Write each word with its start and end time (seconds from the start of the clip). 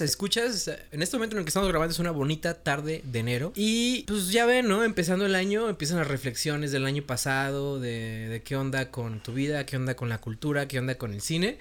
escuchas, 0.00 0.70
en 0.90 1.02
este 1.02 1.16
momento 1.16 1.36
en 1.36 1.40
el 1.40 1.44
que 1.44 1.48
estamos 1.48 1.68
grabando 1.68 1.92
es 1.92 1.98
una 1.98 2.10
bonita 2.10 2.54
tarde 2.54 3.02
de 3.04 3.18
enero. 3.18 3.52
Y 3.54 4.04
pues 4.06 4.30
ya 4.30 4.46
ven, 4.46 4.68
¿no? 4.68 4.84
Empezando 4.84 5.26
el 5.26 5.34
año, 5.34 5.68
empiezan 5.68 5.98
las 5.98 6.08
reflexiones 6.08 6.72
del 6.72 6.86
año 6.86 7.02
pasado, 7.02 7.80
de, 7.80 8.28
de 8.28 8.42
qué 8.42 8.56
onda 8.56 8.90
con 8.90 9.22
tu 9.22 9.32
vida, 9.32 9.66
qué 9.66 9.76
onda 9.76 9.94
con 9.94 10.08
la 10.08 10.18
cultura, 10.18 10.68
qué 10.68 10.78
onda 10.78 10.96
con 10.96 11.12
el 11.12 11.20
cine. 11.20 11.58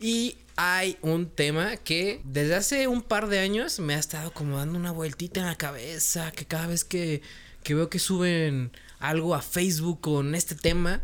Y 0.00 0.36
hay 0.56 0.96
un 1.02 1.28
tema 1.28 1.76
que 1.76 2.20
desde 2.24 2.54
hace 2.54 2.88
un 2.88 3.02
par 3.02 3.28
de 3.28 3.38
años 3.38 3.78
me 3.80 3.94
ha 3.94 3.98
estado 3.98 4.32
como 4.32 4.58
dando 4.58 4.78
una 4.78 4.92
vueltita 4.92 5.40
en 5.40 5.46
la 5.46 5.56
cabeza, 5.56 6.32
que 6.32 6.46
cada 6.46 6.66
vez 6.66 6.84
que, 6.84 7.22
que 7.62 7.74
veo 7.74 7.88
que 7.88 7.98
suben 7.98 8.70
algo 8.98 9.34
a 9.34 9.42
Facebook 9.42 10.00
con 10.00 10.34
este 10.34 10.54
tema, 10.54 11.00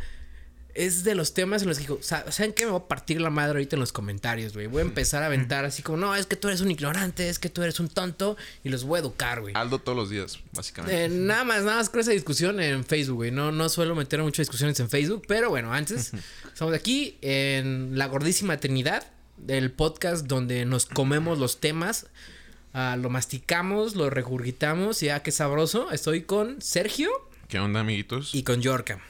es 0.74 1.04
de 1.04 1.14
los 1.14 1.34
temas 1.34 1.62
en 1.62 1.68
los 1.68 1.78
que 1.78 1.82
digo, 1.84 1.98
"Sa- 2.02 2.30
¿saben 2.32 2.52
qué? 2.52 2.64
Me 2.64 2.72
voy 2.72 2.80
a 2.80 2.88
partir 2.88 3.20
la 3.20 3.30
madre 3.30 3.52
ahorita 3.52 3.76
en 3.76 3.80
los 3.80 3.92
comentarios, 3.92 4.52
güey. 4.54 4.66
Voy 4.66 4.80
a 4.80 4.84
empezar 4.84 5.22
a 5.22 5.26
aventar 5.26 5.64
así 5.64 5.82
como, 5.82 5.98
no, 5.98 6.14
es 6.16 6.26
que 6.26 6.36
tú 6.36 6.48
eres 6.48 6.60
un 6.60 6.70
ignorante, 6.70 7.28
es 7.28 7.38
que 7.38 7.48
tú 7.48 7.62
eres 7.62 7.78
un 7.80 7.88
tonto 7.88 8.36
y 8.64 8.68
los 8.70 8.84
voy 8.84 8.96
a 8.96 9.00
educar, 9.00 9.40
güey. 9.40 9.54
Aldo 9.56 9.78
todos 9.78 9.96
los 9.96 10.10
días, 10.10 10.38
básicamente. 10.52 11.04
Eh, 11.04 11.08
nada 11.08 11.44
más, 11.44 11.62
nada 11.62 11.76
más 11.76 11.90
con 11.90 12.00
esa 12.00 12.10
discusión 12.10 12.60
en 12.60 12.84
Facebook, 12.84 13.16
güey. 13.16 13.30
No, 13.30 13.52
no 13.52 13.68
suelo 13.68 13.94
meter 13.94 14.20
muchas 14.22 14.46
discusiones 14.46 14.78
en 14.80 14.90
Facebook, 14.90 15.22
pero 15.28 15.48
bueno, 15.50 15.72
antes 15.72 16.12
estamos 16.52 16.74
aquí 16.74 17.18
en 17.22 17.96
la 17.98 18.06
gordísima 18.06 18.58
Trinidad, 18.58 19.06
del 19.36 19.70
podcast 19.72 20.26
donde 20.26 20.64
nos 20.64 20.86
comemos 20.86 21.38
los 21.38 21.60
temas, 21.60 22.06
ah, 22.72 22.96
lo 23.00 23.10
masticamos, 23.10 23.94
lo 23.96 24.10
regurgitamos 24.10 25.02
y 25.02 25.08
ah, 25.08 25.22
qué 25.22 25.30
sabroso. 25.32 25.90
Estoy 25.92 26.22
con 26.22 26.60
Sergio 26.62 27.10
¿Qué 27.48 27.58
onda, 27.58 27.80
amiguitos? 27.80 28.34
y 28.34 28.42
con 28.42 28.60
Yorka. 28.62 29.00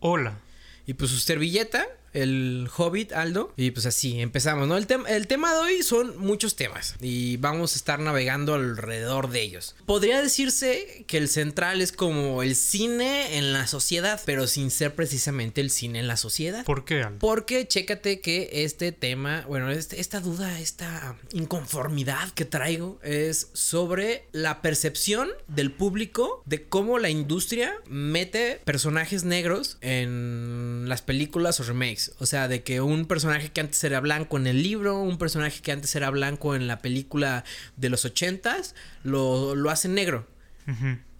Hola. 0.00 0.38
Y 0.86 0.94
pues 0.94 1.10
su 1.10 1.18
servilleta, 1.18 1.86
el 2.14 2.68
Hobbit 2.76 3.12
Aldo. 3.12 3.52
Y 3.56 3.70
pues 3.72 3.86
así, 3.86 4.20
empezamos, 4.20 4.66
¿no? 4.68 4.76
El, 4.76 4.86
el 5.08 5.26
tema 5.26 5.52
de 5.54 5.60
hoy 5.60 5.82
son 5.82 6.16
muchos 6.18 6.56
temas. 6.56 6.94
Y 7.00 7.36
vamos 7.38 7.74
a 7.74 7.76
estar 7.76 7.98
navegando 8.00 8.54
alrededor 8.54 9.30
de 9.30 9.42
ellos. 9.42 9.76
Podría 9.86 10.22
decirse 10.22 11.04
que 11.06 11.18
el 11.18 11.28
central 11.28 11.80
es 11.80 11.92
como 11.92 12.42
el 12.42 12.56
cine 12.56 13.36
en 13.38 13.52
la 13.52 13.66
sociedad, 13.66 14.20
pero 14.24 14.46
sin 14.46 14.70
ser 14.70 14.94
precisamente 14.94 15.60
el 15.60 15.70
cine 15.70 15.98
en 15.98 16.06
la 16.06 16.16
sociedad. 16.16 16.64
¿Por 16.64 16.84
qué, 16.84 17.02
Aldo? 17.02 17.18
Porque 17.18 17.66
chécate 17.68 18.20
que 18.20 18.48
este 18.64 18.92
tema, 18.92 19.44
bueno, 19.48 19.70
este- 19.70 20.00
esta 20.00 20.20
duda, 20.20 20.60
esta 20.60 21.16
inconformidad 21.32 22.30
que 22.32 22.44
traigo 22.44 22.98
es 23.02 23.48
sobre 23.52 24.26
la 24.32 24.62
percepción 24.62 25.28
del 25.48 25.72
público 25.72 26.42
de 26.46 26.64
cómo 26.64 26.98
la 26.98 27.10
industria 27.10 27.74
mete 27.88 28.60
personajes 28.64 29.24
negros 29.24 29.78
en 29.80 30.84
las 30.88 31.02
películas 31.02 31.60
o 31.60 31.64
remakes. 31.64 32.03
O 32.18 32.26
sea, 32.26 32.48
de 32.48 32.62
que 32.62 32.80
un 32.80 33.06
personaje 33.06 33.50
que 33.50 33.60
antes 33.60 33.82
era 33.84 34.00
blanco 34.00 34.36
en 34.36 34.46
el 34.46 34.62
libro, 34.62 35.00
un 35.00 35.18
personaje 35.18 35.60
que 35.60 35.72
antes 35.72 35.94
era 35.96 36.10
blanco 36.10 36.54
en 36.54 36.66
la 36.66 36.78
película 36.80 37.44
de 37.76 37.88
los 37.88 38.04
ochentas, 38.04 38.74
lo, 39.02 39.54
lo 39.54 39.70
hacen 39.70 39.94
negro. 39.94 40.26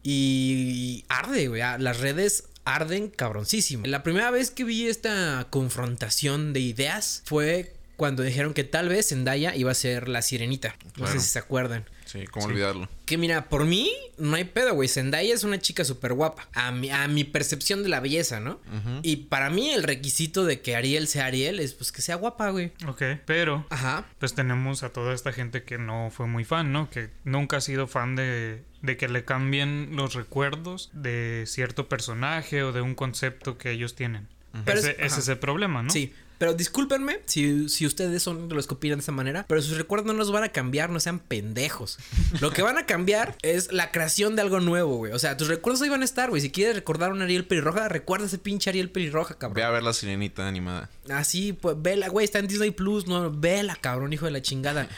Y 0.03 1.05
arde, 1.09 1.49
güey. 1.49 1.63
Las 1.79 1.99
redes 2.01 2.45
arden 2.65 3.09
cabroncísimo. 3.09 3.87
La 3.87 4.03
primera 4.03 4.31
vez 4.31 4.51
que 4.51 4.65
vi 4.65 4.87
esta 4.89 5.47
confrontación 5.51 6.53
de 6.53 6.61
ideas 6.61 7.23
fue 7.25 7.75
cuando 7.97 8.23
dijeron 8.23 8.55
que 8.55 8.65
tal 8.65 8.89
vez 8.89 9.09
Zendaya 9.09 9.55
iba 9.55 9.71
a 9.71 9.75
ser 9.75 10.09
la 10.09 10.21
sirenita. 10.23 10.77
No 10.85 10.93
Claro. 10.93 11.13
sé 11.13 11.21
si 11.21 11.29
se 11.29 11.39
acuerdan. 11.39 11.85
Sí, 12.15 12.27
¿cómo 12.29 12.47
olvidarlo? 12.47 12.89
Que 13.07 13.19
mira, 13.19 13.49
por 13.49 13.65
mí 13.65 13.91
no 14.19 14.37
hay 14.37 14.45
pedo, 14.45 14.73
güey. 14.73 14.89
Zendaya 14.89 15.35
es 15.35 15.43
una 15.43 15.59
chica 15.59 15.85
súper 15.85 16.13
guapa. 16.13 16.49
A 16.55 16.71
mi, 16.71 16.89
a 16.91 17.09
mi 17.09 17.25
percepción 17.25 17.83
de 17.83 17.89
la 17.89 17.99
belleza, 17.99 18.39
¿no? 18.39 18.61
Y 19.03 19.17
para 19.17 19.51
mí 19.51 19.71
el 19.71 19.83
requisito 19.83 20.45
de 20.45 20.61
que 20.61 20.77
Ariel 20.77 21.09
sea 21.09 21.27
Ariel 21.27 21.59
es 21.59 21.75
pues 21.75 21.91
que 21.91 22.03
sea 22.03 22.15
guapa, 22.15 22.51
güey. 22.51 22.71
Ok, 22.87 23.03
pero 23.27 23.67
Ajá. 23.69 24.07
pues 24.21 24.35
tenemos 24.35 24.85
a 24.85 24.91
toda 24.91 25.13
esta 25.13 25.33
gente 25.33 25.65
que 25.65 25.77
no 25.77 26.11
fue 26.13 26.29
muy 26.29 26.45
fan, 26.45 26.73
¿no? 26.73 26.89
Que 26.89 27.11
nunca 27.25 27.57
ha 27.57 27.61
sido 27.61 27.89
fan 27.89 28.15
de, 28.15 28.63
de 28.83 28.97
que 28.97 29.09
le 29.09 29.25
cambien 29.25 29.91
los 29.97 30.15
recuerdos 30.15 30.91
de 30.93 31.43
cierto 31.49 31.89
personaje 31.89 32.63
o 32.63 32.71
de 32.73 32.81
un 32.81 32.95
concepto 32.95 33.59
que 33.59 33.73
ellos 33.73 33.97
tienen. 33.97 34.29
Pero 34.65 34.79
ese, 34.79 34.91
es- 34.93 34.99
ese 35.13 35.19
es 35.21 35.29
el 35.29 35.39
problema, 35.39 35.83
¿no? 35.83 35.91
Sí, 35.91 36.13
pero 36.39 36.55
discúlpenme 36.55 37.21
si, 37.27 37.69
si 37.69 37.87
ustedes 37.87 38.23
son 38.23 38.49
los 38.49 38.67
que 38.67 38.75
opinan 38.75 38.99
de 38.99 39.03
esa 39.03 39.13
manera, 39.13 39.45
pero 39.49 39.63
sus 39.63 39.77
recuerdos 39.77 40.07
no 40.07 40.13
los 40.15 40.31
van 40.33 40.45
a 40.45 40.49
cambiar, 40.51 40.91
no 40.91 41.01
sean 41.01 41.19
pendejos. 41.19 41.99
Lo 42.41 42.51
que 42.51 42.63
van 42.63 42.79
a 42.79 42.87
cambiar 42.87 43.37
es 43.43 43.73
la 43.73 43.91
creación 43.91 44.37
de 44.37 44.43
algo 44.43 44.61
nuevo, 44.61 44.97
güey. 44.97 45.13
O 45.13 45.19
sea, 45.19 45.37
tus 45.37 45.49
recuerdos 45.49 45.83
ahí 45.83 45.89
van 45.89 46.03
a 46.03 46.05
estar, 46.05 46.31
güey. 46.31 46.43
Si 46.43 46.51
quieres 46.51 46.75
recordar 46.75 47.11
a 47.11 47.15
un 47.15 47.23
Ariel 47.23 47.47
pelirroja, 47.47 47.89
recuerda 47.89 48.27
ese 48.27 48.39
pinche 48.39 48.71
Ariel 48.71 48.91
pelirroja, 48.91 49.35
Ve 49.35 49.39
cabrón. 49.39 49.65
a 49.65 49.71
ver 49.71 49.83
la 49.83 49.93
sirenita 49.93 50.47
animada. 50.47 50.89
Así, 51.11 51.53
pues, 51.53 51.77
vela, 51.79 52.09
güey, 52.09 52.25
está 52.25 52.39
en 52.39 52.47
Disney 52.47 52.71
Plus, 52.71 53.07
no, 53.07 53.31
vela, 53.31 53.77
cabrón, 53.77 54.13
hijo 54.13 54.25
de 54.25 54.31
la 54.31 54.43
chingada. 54.43 54.89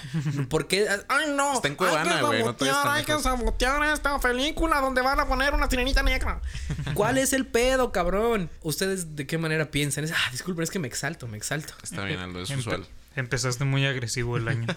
¿Por 0.49 0.69
qué? 0.69 0.87
Ay, 1.09 1.33
no. 1.35 1.55
Está 1.55 1.69
en 1.69 1.75
Cuevana, 1.75 2.13
Hay 2.13 2.21
que 2.21 2.25
güey, 2.27 2.43
no 2.45 2.91
hay 2.91 3.05
que 3.05 3.19
sabotear 3.19 3.83
esta 3.93 4.19
película 4.21 4.81
donde 4.81 5.03
van 5.03 5.19
a 5.21 5.27
poner 5.27 5.55
una 5.55 5.69
sirenita 5.69 6.03
negra. 6.03 6.41
¿Cuál 6.95 7.19
es 7.19 7.33
el 7.33 7.47
pedo, 7.47 7.93
cabrón? 7.93 8.51
¿Ustedes 8.63 9.17
de 9.17 9.27
qué 9.27 9.39
manera 9.39 9.71
piensan? 9.71 10.05
Es, 10.05 10.13
ah, 10.13 10.31
disculpen, 10.31 10.63
es 10.63 10.71
que 10.71 10.79
me 10.79 10.89
exalto, 10.89 11.26
me 11.29 11.37
exalto. 11.37 11.75
Está 11.83 12.05
bien, 12.05 12.19
Aldo, 12.21 12.41
es 12.43 12.51
Empe- 12.51 12.59
usual. 12.59 12.87
Empezaste 13.15 13.65
muy 13.65 13.87
agresivo 13.87 14.37
el 14.37 14.49
año. 14.49 14.67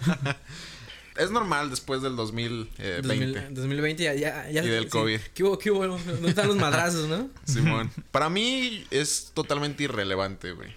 Es 1.16 1.30
normal 1.30 1.70
después 1.70 2.02
del 2.02 2.16
2020. 2.16 3.02
2000 3.02 3.54
2020 3.54 4.02
ya, 4.02 4.14
ya, 4.14 4.50
ya 4.50 4.62
Y 4.62 4.68
del 4.68 4.88
COVID. 4.88 5.20
¿Qué 5.34 5.44
hubo, 5.44 5.58
qué 5.58 5.70
hubo? 5.70 5.86
¿Dónde 5.86 6.28
están 6.28 6.48
los 6.48 6.56
madrazos, 6.56 7.08
no? 7.08 7.28
Simón. 7.44 7.90
Para 8.10 8.30
mí 8.30 8.84
es 8.90 9.32
totalmente 9.34 9.84
irrelevante, 9.84 10.52
güey. 10.52 10.72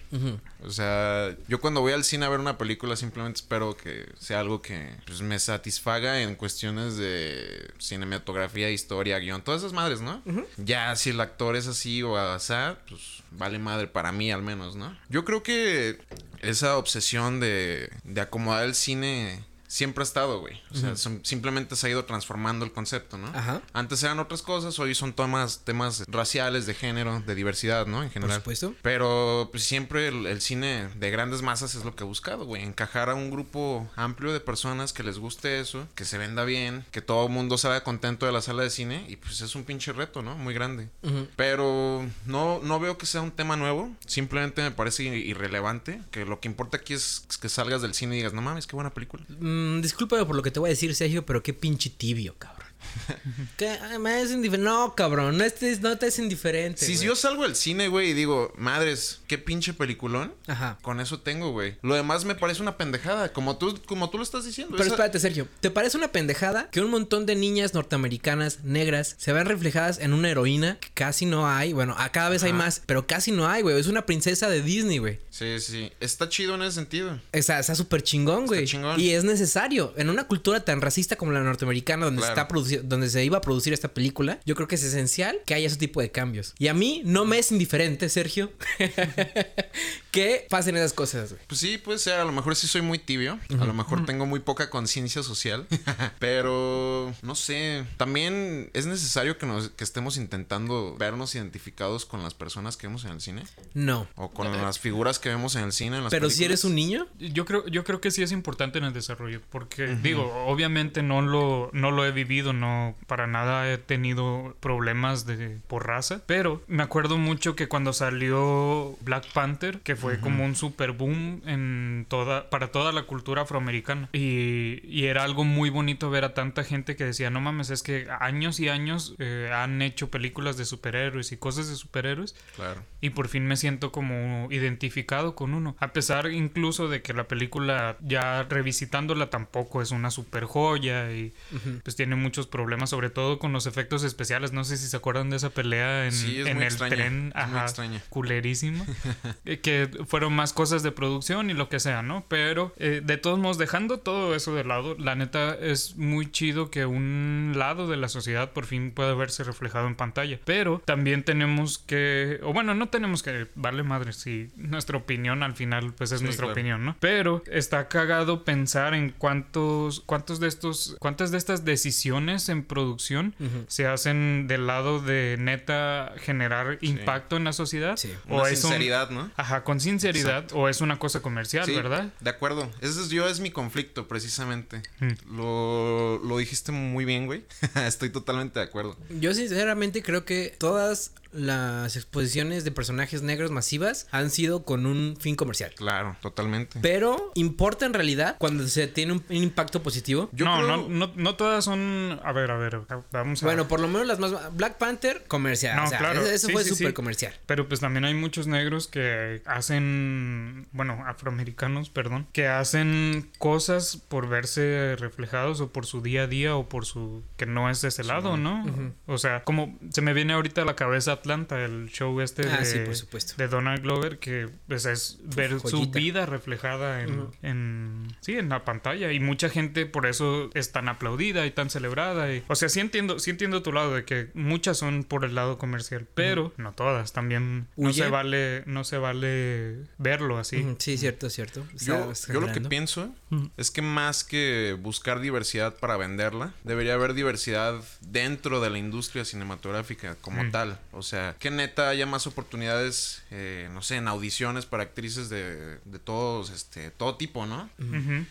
O 0.62 0.70
sea, 0.70 1.36
yo 1.48 1.60
cuando 1.60 1.80
voy 1.80 1.92
al 1.92 2.04
cine 2.04 2.26
a 2.26 2.28
ver 2.28 2.40
una 2.40 2.58
película 2.58 2.96
simplemente 2.96 3.40
espero 3.40 3.76
que 3.76 4.06
sea 4.18 4.40
algo 4.40 4.62
que 4.62 4.96
pues, 5.06 5.20
me 5.20 5.38
satisfaga 5.38 6.22
en 6.22 6.34
cuestiones 6.36 6.96
de 6.96 7.70
cinematografía, 7.78 8.70
historia, 8.70 9.18
guion, 9.18 9.42
todas 9.42 9.60
esas 9.60 9.72
madres, 9.72 10.00
¿no? 10.00 10.22
Ya 10.56 10.94
si 10.96 11.10
el 11.10 11.20
actor 11.20 11.56
es 11.56 11.66
así 11.66 12.02
o 12.02 12.16
asá, 12.16 12.78
pues 12.88 13.22
vale 13.30 13.58
madre 13.58 13.86
para 13.86 14.12
mí 14.12 14.30
al 14.32 14.42
menos, 14.42 14.76
¿no? 14.76 14.96
Yo 15.08 15.24
creo 15.24 15.42
que 15.42 15.98
esa 16.40 16.76
obsesión 16.76 17.40
de, 17.40 17.90
de 18.04 18.20
acomodar 18.20 18.64
el 18.64 18.74
cine 18.74 19.44
siempre 19.74 20.02
ha 20.02 20.04
estado, 20.06 20.38
güey. 20.38 20.60
O 20.70 20.76
sea, 20.76 20.94
sim- 20.94 21.20
simplemente 21.24 21.74
se 21.74 21.88
ha 21.88 21.90
ido 21.90 22.04
transformando 22.04 22.64
el 22.64 22.70
concepto, 22.70 23.18
¿no? 23.18 23.26
Ajá. 23.34 23.60
Antes 23.72 24.00
eran 24.04 24.20
otras 24.20 24.40
cosas, 24.40 24.78
hoy 24.78 24.94
son 24.94 25.12
temas, 25.14 25.62
temas 25.64 26.04
raciales, 26.06 26.66
de 26.66 26.74
género, 26.74 27.24
de 27.26 27.34
diversidad, 27.34 27.86
¿no? 27.86 28.04
En 28.04 28.10
general. 28.10 28.36
supuesto. 28.36 28.72
Pero 28.82 29.48
pues, 29.50 29.64
siempre 29.64 30.06
el, 30.06 30.26
el 30.26 30.40
cine 30.40 30.88
de 30.94 31.10
grandes 31.10 31.42
masas 31.42 31.74
es 31.74 31.84
lo 31.84 31.96
que 31.96 32.04
he 32.04 32.06
buscado, 32.06 32.44
güey. 32.44 32.62
Encajar 32.62 33.10
a 33.10 33.14
un 33.16 33.32
grupo 33.32 33.90
amplio 33.96 34.32
de 34.32 34.38
personas 34.38 34.92
que 34.92 35.02
les 35.02 35.18
guste 35.18 35.58
eso, 35.58 35.88
que 35.96 36.04
se 36.04 36.18
venda 36.18 36.44
bien, 36.44 36.84
que 36.92 37.02
todo 37.02 37.26
el 37.26 37.32
mundo 37.32 37.58
salga 37.58 37.82
contento 37.82 38.26
de 38.26 38.32
la 38.32 38.42
sala 38.42 38.62
de 38.62 38.70
cine. 38.70 39.04
Y 39.08 39.16
pues 39.16 39.40
es 39.40 39.56
un 39.56 39.64
pinche 39.64 39.92
reto, 39.92 40.22
¿no? 40.22 40.38
Muy 40.38 40.54
grande. 40.54 40.88
Pero 41.36 42.08
no, 42.26 42.60
no 42.62 42.78
veo 42.80 42.96
que 42.96 43.06
sea 43.06 43.22
un 43.22 43.30
tema 43.32 43.56
nuevo. 43.56 43.90
Simplemente 44.06 44.62
me 44.62 44.70
parece 44.70 45.02
irrelevante. 45.04 46.00
Que 46.12 46.24
lo 46.24 46.38
que 46.38 46.46
importa 46.48 46.76
aquí 46.76 46.94
es 46.94 47.26
que 47.40 47.48
salgas 47.48 47.82
del 47.82 47.94
cine 47.94 48.14
y 48.14 48.18
digas, 48.18 48.32
no 48.34 48.42
mames, 48.42 48.66
qué 48.68 48.76
buena 48.76 48.94
película. 48.94 49.24
Mm, 49.40 49.63
discúlpame 49.82 50.24
por 50.24 50.36
lo 50.36 50.42
que 50.42 50.50
te 50.50 50.60
voy 50.60 50.68
a 50.68 50.70
decir, 50.70 50.94
Sergio, 50.94 51.24
pero 51.26 51.42
qué 51.42 51.52
pinche 51.52 51.90
tibio, 51.90 52.34
cabrón. 52.38 52.63
¿Qué? 53.56 53.68
Ay, 53.68 53.98
me 53.98 54.20
es 54.22 54.30
indiferente. 54.30 54.68
No, 54.70 54.94
cabrón, 54.94 55.36
no, 55.38 55.44
estés, 55.44 55.80
no 55.80 55.96
te 55.98 56.06
es 56.06 56.18
indiferente. 56.18 56.84
Si 56.84 56.94
güey. 56.94 57.06
yo 57.08 57.16
salgo 57.16 57.42
del 57.44 57.54
cine, 57.56 57.88
güey, 57.88 58.10
y 58.10 58.12
digo, 58.14 58.52
madres, 58.56 59.20
qué 59.26 59.38
pinche 59.38 59.74
peliculón. 59.74 60.34
Ajá. 60.46 60.78
Con 60.82 61.00
eso 61.00 61.20
tengo, 61.20 61.52
güey. 61.52 61.76
Lo 61.82 61.94
demás 61.94 62.24
me 62.24 62.34
parece 62.34 62.62
una 62.62 62.76
pendejada, 62.76 63.32
como 63.32 63.56
tú, 63.58 63.80
como 63.86 64.10
tú 64.10 64.18
lo 64.18 64.24
estás 64.24 64.44
diciendo. 64.44 64.72
Pero 64.76 64.84
Esa- 64.84 64.94
espérate, 64.94 65.18
Sergio, 65.20 65.48
¿te 65.60 65.70
parece 65.70 65.96
una 65.96 66.08
pendejada 66.08 66.70
que 66.70 66.80
un 66.80 66.90
montón 66.90 67.26
de 67.26 67.34
niñas 67.36 67.74
norteamericanas 67.74 68.64
negras 68.64 69.14
se 69.18 69.32
vean 69.32 69.46
reflejadas 69.46 69.98
en 69.98 70.12
una 70.12 70.30
heroína 70.30 70.78
que 70.80 70.88
casi 70.94 71.26
no 71.26 71.48
hay? 71.48 71.72
Bueno, 71.72 71.94
a 71.98 72.10
cada 72.10 72.28
vez 72.30 72.42
hay 72.42 72.52
más, 72.52 72.82
pero 72.86 73.06
casi 73.06 73.32
no 73.32 73.48
hay, 73.48 73.62
güey. 73.62 73.78
Es 73.78 73.86
una 73.86 74.06
princesa 74.06 74.48
de 74.48 74.62
Disney, 74.62 74.98
güey. 74.98 75.18
Sí, 75.30 75.58
sí. 75.60 75.90
Está 76.00 76.28
chido 76.28 76.54
en 76.54 76.62
ese 76.62 76.72
sentido. 76.76 77.20
Está 77.32 77.58
está 77.58 77.74
súper 77.74 78.02
chingón, 78.02 78.46
güey. 78.46 78.64
chingón. 78.66 78.98
Y 79.00 79.10
es 79.10 79.24
necesario. 79.24 79.92
En 79.96 80.10
una 80.10 80.24
cultura 80.24 80.64
tan 80.64 80.80
racista 80.80 81.16
como 81.16 81.32
la 81.32 81.40
norteamericana, 81.40 82.04
donde, 82.06 82.20
Claro. 82.22 82.34
se 82.34 82.40
está 82.40 82.54
produci- 82.54 82.73
donde 82.82 83.08
se 83.10 83.24
iba 83.24 83.38
a 83.38 83.40
producir 83.40 83.72
esta 83.72 83.88
película, 83.88 84.40
yo 84.44 84.54
creo 84.54 84.68
que 84.68 84.74
es 84.74 84.82
esencial 84.82 85.38
que 85.46 85.54
haya 85.54 85.66
ese 85.66 85.76
tipo 85.76 86.00
de 86.00 86.10
cambios. 86.10 86.54
Y 86.58 86.68
a 86.68 86.74
mí 86.74 87.02
no 87.04 87.24
me 87.24 87.38
es 87.38 87.52
indiferente, 87.52 88.08
Sergio, 88.08 88.52
que 90.10 90.46
pasen 90.48 90.76
esas 90.76 90.92
cosas, 90.92 91.32
güey. 91.32 91.42
Pues 91.46 91.60
sí, 91.60 91.78
puede 91.78 91.98
ser. 91.98 92.20
A 92.20 92.24
lo 92.24 92.32
mejor 92.32 92.56
sí 92.56 92.66
soy 92.66 92.82
muy 92.82 92.98
tibio. 92.98 93.38
A 93.60 93.64
lo 93.64 93.74
mejor 93.74 94.06
tengo 94.06 94.26
muy 94.26 94.40
poca 94.40 94.70
conciencia 94.70 95.22
social. 95.22 95.66
Pero 96.18 97.14
no 97.22 97.34
sé. 97.34 97.84
También 97.96 98.70
es 98.74 98.86
necesario 98.86 99.38
que 99.38 99.46
nos 99.46 99.70
que 99.70 99.84
estemos 99.84 100.16
intentando 100.16 100.96
vernos 100.98 101.34
identificados 101.34 102.06
con 102.06 102.22
las 102.22 102.34
personas 102.34 102.76
que 102.76 102.86
vemos 102.86 103.04
en 103.04 103.12
el 103.12 103.20
cine. 103.20 103.42
No. 103.74 104.08
O 104.16 104.30
con 104.30 104.50
las 104.52 104.78
figuras 104.78 105.18
que 105.18 105.28
vemos 105.28 105.56
en 105.56 105.64
el 105.64 105.72
cine. 105.72 105.96
En 105.96 106.04
las 106.04 106.10
Pero 106.10 106.30
si 106.30 106.44
eres 106.44 106.64
un 106.64 106.74
niño, 106.74 107.06
Yo 107.18 107.44
creo, 107.44 107.66
yo 107.66 107.84
creo 107.84 108.00
que 108.00 108.10
sí 108.10 108.22
es 108.22 108.32
importante 108.32 108.78
en 108.78 108.84
el 108.84 108.92
desarrollo, 108.92 109.40
porque 109.50 109.86
digo, 110.02 110.32
obviamente 110.46 111.02
no 111.02 111.22
lo, 111.22 111.70
no 111.72 111.90
lo 111.90 112.06
he 112.06 112.12
vivido, 112.12 112.52
no 112.52 112.63
no 112.64 112.94
para 113.06 113.26
nada 113.26 113.70
he 113.70 113.78
tenido 113.78 114.56
problemas 114.60 115.26
de 115.26 115.58
por 115.66 115.86
raza, 115.86 116.22
pero 116.26 116.62
me 116.66 116.82
acuerdo 116.82 117.18
mucho 117.18 117.54
que 117.56 117.68
cuando 117.68 117.92
salió 117.92 118.96
Black 119.02 119.30
Panther, 119.32 119.80
que 119.80 119.96
fue 119.96 120.18
como 120.20 120.44
un 120.44 120.56
super 120.56 120.92
boom 120.92 121.42
en 121.46 122.06
toda 122.08 122.48
para 122.48 122.68
toda 122.68 122.92
la 122.92 123.02
cultura 123.02 123.42
afroamericana 123.42 124.08
y, 124.12 124.80
y, 124.84 125.04
era 125.04 125.24
algo 125.24 125.44
muy 125.44 125.68
bonito 125.68 126.08
ver 126.10 126.24
a 126.24 126.32
tanta 126.32 126.64
gente 126.64 126.96
que 126.96 127.04
decía, 127.04 127.28
"No 127.30 127.40
mames, 127.40 127.70
es 127.70 127.82
que 127.82 128.06
años 128.20 128.58
y 128.60 128.68
años 128.68 129.14
eh, 129.18 129.50
han 129.52 129.82
hecho 129.82 130.10
películas 130.10 130.56
de 130.56 130.64
superhéroes 130.64 131.32
y 131.32 131.36
cosas 131.36 131.68
de 131.68 131.76
superhéroes." 131.76 132.34
Claro. 132.56 132.82
Y 133.00 133.10
por 133.10 133.28
fin 133.28 133.46
me 133.46 133.56
siento 133.56 133.92
como 133.92 134.50
identificado 134.50 135.34
con 135.34 135.52
uno, 135.52 135.76
a 135.78 135.92
pesar 135.92 136.30
incluso 136.30 136.88
de 136.88 137.02
que 137.02 137.12
la 137.12 137.28
película 137.28 137.98
ya 138.00 138.44
revisitándola 138.44 139.28
tampoco 139.28 139.82
es 139.82 139.90
una 139.90 140.10
super 140.10 140.44
joya 140.44 141.12
y 141.12 141.34
pues 141.82 141.96
tiene 141.96 142.16
muchos 142.16 142.43
problemas, 142.46 142.90
sobre 142.90 143.10
todo 143.10 143.38
con 143.38 143.52
los 143.52 143.66
efectos 143.66 144.04
especiales. 144.04 144.52
No 144.52 144.64
sé 144.64 144.76
si 144.76 144.86
se 144.86 144.96
acuerdan 144.96 145.30
de 145.30 145.36
esa 145.36 145.50
pelea 145.50 146.06
en, 146.06 146.46
en 146.46 146.62
el 146.62 146.76
tren, 146.76 147.32
ajá, 147.34 147.66
culerísima, 148.08 148.84
eh, 149.44 149.60
que 149.60 149.88
fueron 150.06 150.34
más 150.34 150.52
cosas 150.52 150.82
de 150.82 150.92
producción 150.92 151.50
y 151.50 151.54
lo 151.54 151.68
que 151.68 151.80
sea, 151.80 152.02
¿no? 152.02 152.24
Pero 152.28 152.74
eh, 152.78 153.00
de 153.04 153.16
todos 153.16 153.38
modos, 153.38 153.58
dejando 153.58 153.98
todo 153.98 154.34
eso 154.34 154.54
de 154.54 154.64
lado, 154.64 154.96
la 154.98 155.14
neta 155.14 155.54
es 155.54 155.96
muy 155.96 156.30
chido 156.30 156.70
que 156.70 156.86
un 156.86 157.52
lado 157.56 157.86
de 157.88 157.96
la 157.96 158.08
sociedad 158.08 158.52
por 158.52 158.66
fin 158.66 158.92
pueda 158.92 159.14
verse 159.14 159.44
reflejado 159.44 159.86
en 159.86 159.96
pantalla. 159.96 160.38
Pero 160.44 160.82
también 160.84 161.24
tenemos 161.24 161.78
que, 161.78 162.40
o 162.42 162.52
bueno, 162.52 162.74
no 162.74 162.88
tenemos 162.88 163.22
que, 163.22 163.46
vale 163.54 163.82
madre, 163.82 164.12
si 164.12 164.50
nuestra 164.56 164.98
opinión 164.98 165.42
al 165.42 165.54
final 165.54 165.92
pues 165.92 166.12
es 166.12 166.22
nuestra 166.22 166.46
opinión, 166.46 166.84
¿no? 166.84 166.96
Pero 167.00 167.42
está 167.50 167.88
cagado 167.88 168.44
pensar 168.44 168.94
en 168.94 169.10
cuántos, 169.10 170.00
cuántos 170.00 170.40
de 170.40 170.48
estos, 170.48 170.96
cuántas 170.98 171.30
de 171.30 171.38
estas 171.38 171.64
decisiones 171.64 172.33
en 172.48 172.64
producción 172.64 173.34
se 173.68 173.86
hacen 173.86 174.46
del 174.46 174.66
lado 174.66 175.00
de 175.00 175.36
neta 175.38 176.14
generar 176.18 176.78
impacto 176.80 177.36
en 177.36 177.44
la 177.44 177.52
sociedad. 177.52 177.96
Sí. 177.96 178.12
O 178.28 178.46
es 178.46 178.60
sinceridad, 178.60 179.10
¿no? 179.10 179.30
Ajá, 179.36 179.64
con 179.64 179.80
sinceridad. 179.80 180.46
O 180.52 180.68
es 180.68 180.80
una 180.80 180.98
cosa 180.98 181.20
comercial, 181.20 181.66
¿verdad? 181.66 182.12
De 182.20 182.30
acuerdo. 182.30 182.70
Ese 182.80 183.00
es 183.00 183.08
yo, 183.10 183.28
es 183.28 183.40
mi 183.40 183.50
conflicto, 183.50 184.08
precisamente. 184.08 184.82
Mm. 185.00 185.36
Lo, 185.36 186.18
lo 186.18 186.38
dijiste 186.38 186.72
muy 186.72 187.04
bien, 187.04 187.26
güey. 187.26 187.44
Estoy 187.86 188.10
totalmente 188.10 188.58
de 188.58 188.66
acuerdo. 188.66 188.96
Yo 189.20 189.34
sinceramente 189.34 190.02
creo 190.02 190.24
que 190.24 190.54
todas 190.58 191.12
las 191.34 191.96
exposiciones 191.96 192.64
de 192.64 192.70
personajes 192.70 193.22
negros 193.22 193.50
masivas 193.50 194.06
han 194.10 194.30
sido 194.30 194.64
con 194.64 194.86
un 194.86 195.16
fin 195.18 195.36
comercial. 195.36 195.72
Claro, 195.76 196.16
totalmente. 196.20 196.78
Pero 196.80 197.32
importa 197.34 197.86
en 197.86 197.94
realidad 197.94 198.36
cuando 198.38 198.66
se 198.68 198.86
tiene 198.86 199.12
un, 199.12 199.24
impacto 199.28 199.82
positivo. 199.82 200.28
no, 200.32 200.62
no, 200.62 200.88
no, 200.88 201.12
no, 201.14 201.34
todas 201.36 201.64
son. 201.64 202.20
A 202.24 202.32
ver, 202.32 202.50
a 202.50 202.56
ver, 202.56 202.80
vamos 203.10 203.42
a. 203.42 203.46
Bueno, 203.46 203.68
por 203.68 203.80
lo 203.80 203.88
menos 203.88 204.06
las 204.06 204.18
más. 204.18 204.32
Black 204.56 204.78
Panther, 204.78 205.24
comercial. 205.26 205.76
No, 205.76 205.90
claro. 205.90 206.24
Eso, 206.26 206.48
fue 206.48 206.64
súper 206.64 206.94
comercial. 206.94 207.34
Pero 207.46 207.68
pues 207.68 207.80
también 207.80 208.04
hay 208.04 208.14
muchos 208.14 208.46
negros 208.46 208.86
que 208.86 209.42
hacen. 209.46 210.66
Bueno, 210.72 211.04
afroamericanos, 211.06 211.90
perdón. 211.90 212.26
Que 212.32 212.46
hacen 212.46 213.30
cosas 213.38 213.96
por 213.96 214.28
verse 214.28 214.96
reflejados 214.96 215.60
o 215.60 215.70
por 215.70 215.86
su 215.86 216.00
día 216.00 216.22
a 216.22 216.26
día 216.26 216.56
o 216.56 216.68
por 216.68 216.86
su. 216.86 217.22
que 217.36 217.46
no 217.46 217.70
es 217.70 217.80
de 217.82 217.88
ese 217.88 218.04
lado, 218.04 218.36
¿no? 218.36 218.64
O 219.06 219.18
sea, 219.18 219.42
como 219.44 219.76
se 219.90 220.00
me 220.00 220.12
viene 220.12 220.32
ahorita 220.32 220.62
a 220.62 220.64
la 220.64 220.76
cabeza 220.76 221.20
Atlanta, 221.24 221.64
el 221.64 221.88
show 221.88 222.20
este 222.20 222.46
ah, 222.48 222.60
de, 222.60 223.14
de 223.36 223.48
Donald 223.48 223.82
Glover, 223.82 224.18
que 224.18 224.50
pues, 224.68 224.84
es 224.84 225.18
ver 225.34 225.58
su 225.60 225.90
vida 225.90 226.26
reflejada 226.26 227.02
en, 227.02 228.14
sí, 228.20 228.34
en 228.34 228.50
la 228.50 228.64
pantalla. 228.64 229.10
Y 229.10 229.20
mucha 229.20 229.48
gente 229.48 229.86
por 229.86 230.04
eso 230.04 230.50
es 230.52 230.70
tan 230.70 230.88
aplaudida 230.88 231.46
y 231.46 231.50
tan 231.50 231.70
celebrada. 231.70 232.32
Y, 232.32 232.44
o 232.46 232.54
sea, 232.54 232.68
sí 232.68 232.80
entiendo, 232.80 233.18
sí 233.18 233.30
entiendo 233.30 233.62
tu 233.62 233.72
lado 233.72 233.94
de 233.94 234.04
que 234.04 234.28
muchas 234.34 234.76
son 234.76 235.04
por 235.04 235.24
el 235.24 235.34
lado 235.34 235.56
comercial, 235.56 236.06
pero 236.14 236.52
no 236.58 236.72
todas. 236.72 237.14
También 237.14 237.68
no 237.76 237.92
se 237.92 238.08
vale, 238.08 238.62
no 238.66 238.84
se 238.84 238.98
vale 238.98 239.78
verlo 239.96 240.38
así. 240.38 240.62
Sí, 240.78 240.98
cierto, 240.98 241.30
cierto. 241.30 241.66
Yo, 241.78 242.12
yo, 242.12 242.40
lo 242.40 242.52
que 242.52 242.60
pienso 242.60 243.14
es 243.56 243.70
que 243.70 243.82
más 243.82 244.24
que 244.24 244.76
buscar 244.80 245.20
diversidad 245.20 245.76
para 245.76 245.96
venderla, 245.96 246.52
debería 246.64 246.94
haber 246.94 247.14
diversidad 247.14 247.82
dentro 248.00 248.60
de 248.60 248.70
la 248.70 248.78
industria 248.78 249.24
cinematográfica 249.24 250.16
como 250.20 250.50
tal. 250.50 250.78
O 250.92 251.02
sea, 251.02 251.36
que 251.38 251.50
neta 251.50 251.88
haya 251.88 252.06
más 252.06 252.26
oportunidades, 252.26 253.22
eh, 253.30 253.68
no 253.72 253.82
sé, 253.82 253.96
en 253.96 254.08
audiciones 254.08 254.66
para 254.66 254.82
actrices 254.82 255.28
de, 255.28 255.78
de 255.84 255.98
todos, 255.98 256.50
este, 256.50 256.90
todo 256.90 257.16
tipo, 257.16 257.46
¿no? 257.46 257.68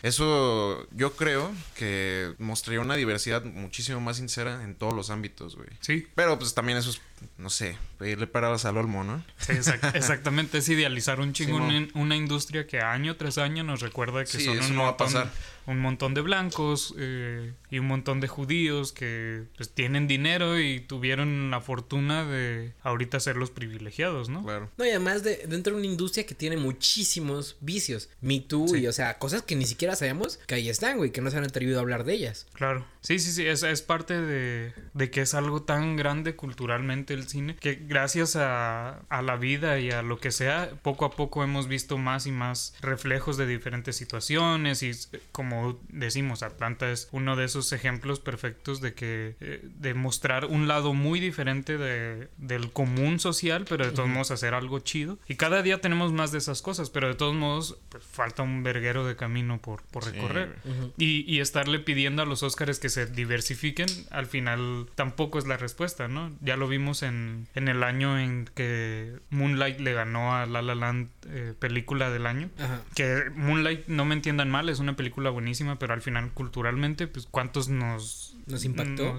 Eso 0.02 0.88
yo 0.92 1.14
creo 1.16 1.52
que 1.76 2.34
mostraría 2.38 2.82
una 2.82 2.96
diversidad 2.96 3.44
muchísimo 3.44 4.00
más 4.02 4.18
sincera 4.18 4.64
en 4.64 4.76
todos 4.76 4.94
los 4.94 5.10
ámbitos, 5.10 5.56
güey. 5.56 5.70
Sí. 5.80 6.08
Pero 6.16 6.38
pues 6.38 6.54
también 6.54 6.78
eso 6.78 6.90
es, 6.90 7.02
no 7.38 7.50
sé, 7.50 7.78
pedirle 7.98 8.28
paradas 8.28 8.66
al 8.66 8.78
olmo, 8.78 9.04
¿no? 9.04 9.24
Sí, 9.38 9.54
exactamente, 9.94 10.58
es 10.58 10.70
idealizar 10.70 11.20
un 11.20 11.34
chingo 11.34 11.58
una, 11.94 12.16
industria 12.16 12.68
que 12.68 12.80
año 12.82 13.16
tras 13.16 13.38
año 13.38 13.64
nos 13.64 13.82
recuerda 13.82 14.24
que 14.24 14.40
son 14.40 14.60
un, 14.60 14.80
montón, 14.98 15.32
un 15.66 15.80
montón 15.80 16.14
de 16.14 16.22
blancos 16.22 16.94
eh, 16.98 17.54
y 17.70 17.80
un 17.80 17.88
montón 17.88 18.20
de 18.20 18.28
judíos 18.28 18.92
que 18.92 19.44
pues, 19.56 19.70
tienen 19.70 20.08
dinero 20.08 20.60
y 20.60 20.80
tuvieron 20.82 21.52
la 21.52 21.62
fortuna 21.62 22.26
de 22.26 22.74
ahorita 22.84 23.20
ser 23.20 23.38
los 23.38 23.52
privilegiados, 23.52 24.30
¿no? 24.30 24.44
Claro. 24.44 24.70
No, 24.78 24.86
y 24.86 24.90
además 24.90 25.24
de 25.24 25.46
dentro 25.48 25.74
de 25.74 25.80
una 25.80 25.88
industria 25.88 26.26
que 26.26 26.36
tiene 26.36 26.58
muchísimos 26.58 27.58
vicios. 27.62 28.10
Me 28.22 28.40
Too 28.40 28.76
y, 28.76 28.88
o 28.88 28.94
sea, 28.94 29.18
cosas 29.20 29.44
que 29.44 29.56
ni 29.56 29.66
siquiera 29.66 29.96
sabemos 29.96 30.40
que 30.48 30.56
ahí 30.56 30.70
están, 30.70 30.98
güey, 30.98 31.12
que 31.12 31.22
no 31.22 31.30
se 31.32 31.38
han 31.38 31.44
atrevido 31.44 31.78
a 31.78 31.82
hablar 31.82 32.04
de 32.04 32.14
ellas. 32.14 32.48
Claro. 32.54 32.86
Sí, 33.04 33.20
sí, 33.20 33.32
sí, 33.34 33.46
es, 33.46 33.64
es 33.64 33.82
parte 33.82 34.20
de, 34.20 34.74
de 34.94 35.12
que 35.12 35.22
es 35.22 35.34
algo 35.34 35.64
tan 35.64 35.98
grande 35.98 36.36
culturalmente 36.36 37.14
el 37.14 37.28
cine 37.28 37.56
que 37.58 37.76
gracias 37.76 38.38
a, 38.38 39.00
a 39.10 39.22
la 39.22 39.36
vida 39.36 39.78
y 39.80 39.92
a 39.92 40.02
lo 40.02 40.20
que 40.20 40.32
sea, 40.32 40.72
poco 40.82 41.04
a 41.04 41.12
poco 41.12 41.44
hemos 41.44 41.68
visto 41.68 41.98
más 41.98 42.26
y 42.28 42.32
más 42.32 42.76
reflejos 42.82 43.36
de 43.36 43.46
diferentes 43.46 43.98
situaciones 43.98 44.84
y 44.84 44.92
como 45.34 45.80
decimos, 45.90 46.44
Atlanta 46.44 46.90
es 46.92 47.10
uno 47.12 47.36
de 47.36 47.46
esos 47.46 47.74
ejemplos 47.74 48.22
perfectos 48.22 48.80
de 48.80 48.94
que 48.94 49.36
eh, 49.42 49.68
de 49.80 49.94
mostrar 49.94 50.46
un 50.46 50.68
lado 50.68 50.94
muy 50.94 51.20
diferente 51.20 51.78
de, 51.78 52.30
del 52.38 52.72
común 52.72 53.20
social, 53.20 53.66
pero 53.68 53.86
de 53.86 53.92
todos 53.92 54.10
modos 54.10 54.32
hacer 54.32 54.54
algo 54.54 54.80
chido. 54.80 55.20
Y 55.28 55.36
cada 55.36 55.62
día 55.62 55.82
tenemos 55.82 56.14
más 56.14 56.32
de 56.32 56.38
esas 56.38 56.62
cosas, 56.62 56.90
pero 56.90 57.08
de 57.08 57.16
todos 57.16 57.36
modos 57.36 57.78
pues, 57.90 58.04
falta 58.04 58.44
un 58.44 58.64
verguero 58.64 59.06
de 59.06 59.16
camino 59.16 59.60
por, 59.60 59.84
por 59.84 60.06
recorrer. 60.06 60.56
y, 60.98 61.30
y, 61.32 61.40
estarle 61.40 61.80
pidiendo 61.80 62.22
a 62.22 62.26
los 62.26 62.44
Oscars 62.44 62.80
que 62.80 62.90
se 62.94 63.06
diversifiquen, 63.06 63.88
al 64.12 64.26
final 64.26 64.88
tampoco 64.96 65.40
es 65.40 65.48
la 65.48 65.58
respuesta, 65.58 66.08
¿no? 66.08 66.32
Ya 66.42 66.58
lo 66.58 66.68
vimos 66.68 67.04
en, 67.04 67.48
en 67.56 67.68
el 67.68 67.84
año 67.84 68.20
en 68.20 68.50
que 68.56 69.20
Moonlight 69.30 69.80
le 69.80 69.94
ganó 69.94 70.36
a 70.36 70.46
La 70.46 70.62
La 70.62 70.76
Land 70.76 71.10
eh, 71.28 71.54
película 71.58 72.10
del 72.10 72.26
año. 72.26 72.50
Que 72.96 73.30
Moonlight, 73.36 73.88
no 73.88 74.06
me 74.06 74.16
entiendan 74.16 74.50
mal, 74.50 74.70
es 74.70 74.80
una 74.80 74.96
película 74.96 75.30
buenísima, 75.30 75.80
pero 75.80 75.94
al 75.94 76.02
final 76.02 76.32
culturalmente, 76.34 77.08
pues 77.08 77.28
cuántos 77.30 77.70
nos 77.70 78.33
nos 78.46 78.66
impactó. 78.66 79.18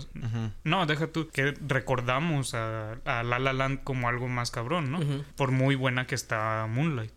No, 0.64 0.87
deja 0.87 1.07
tú 1.09 1.28
que 1.28 1.54
recordamos 1.66 2.54
a, 2.54 2.93
a, 3.04 3.23
La 3.23 3.38
La 3.38 3.52
Land 3.52 3.85
como 3.85 4.09
algo 4.09 4.28
más 4.28 4.50
cabrón, 4.50 4.90
¿no? 4.90 5.25
Por 5.37 5.50
muy 5.50 5.75
buena 5.75 6.07
que 6.07 6.14
está 6.14 6.66
Moonlight. 6.69 7.12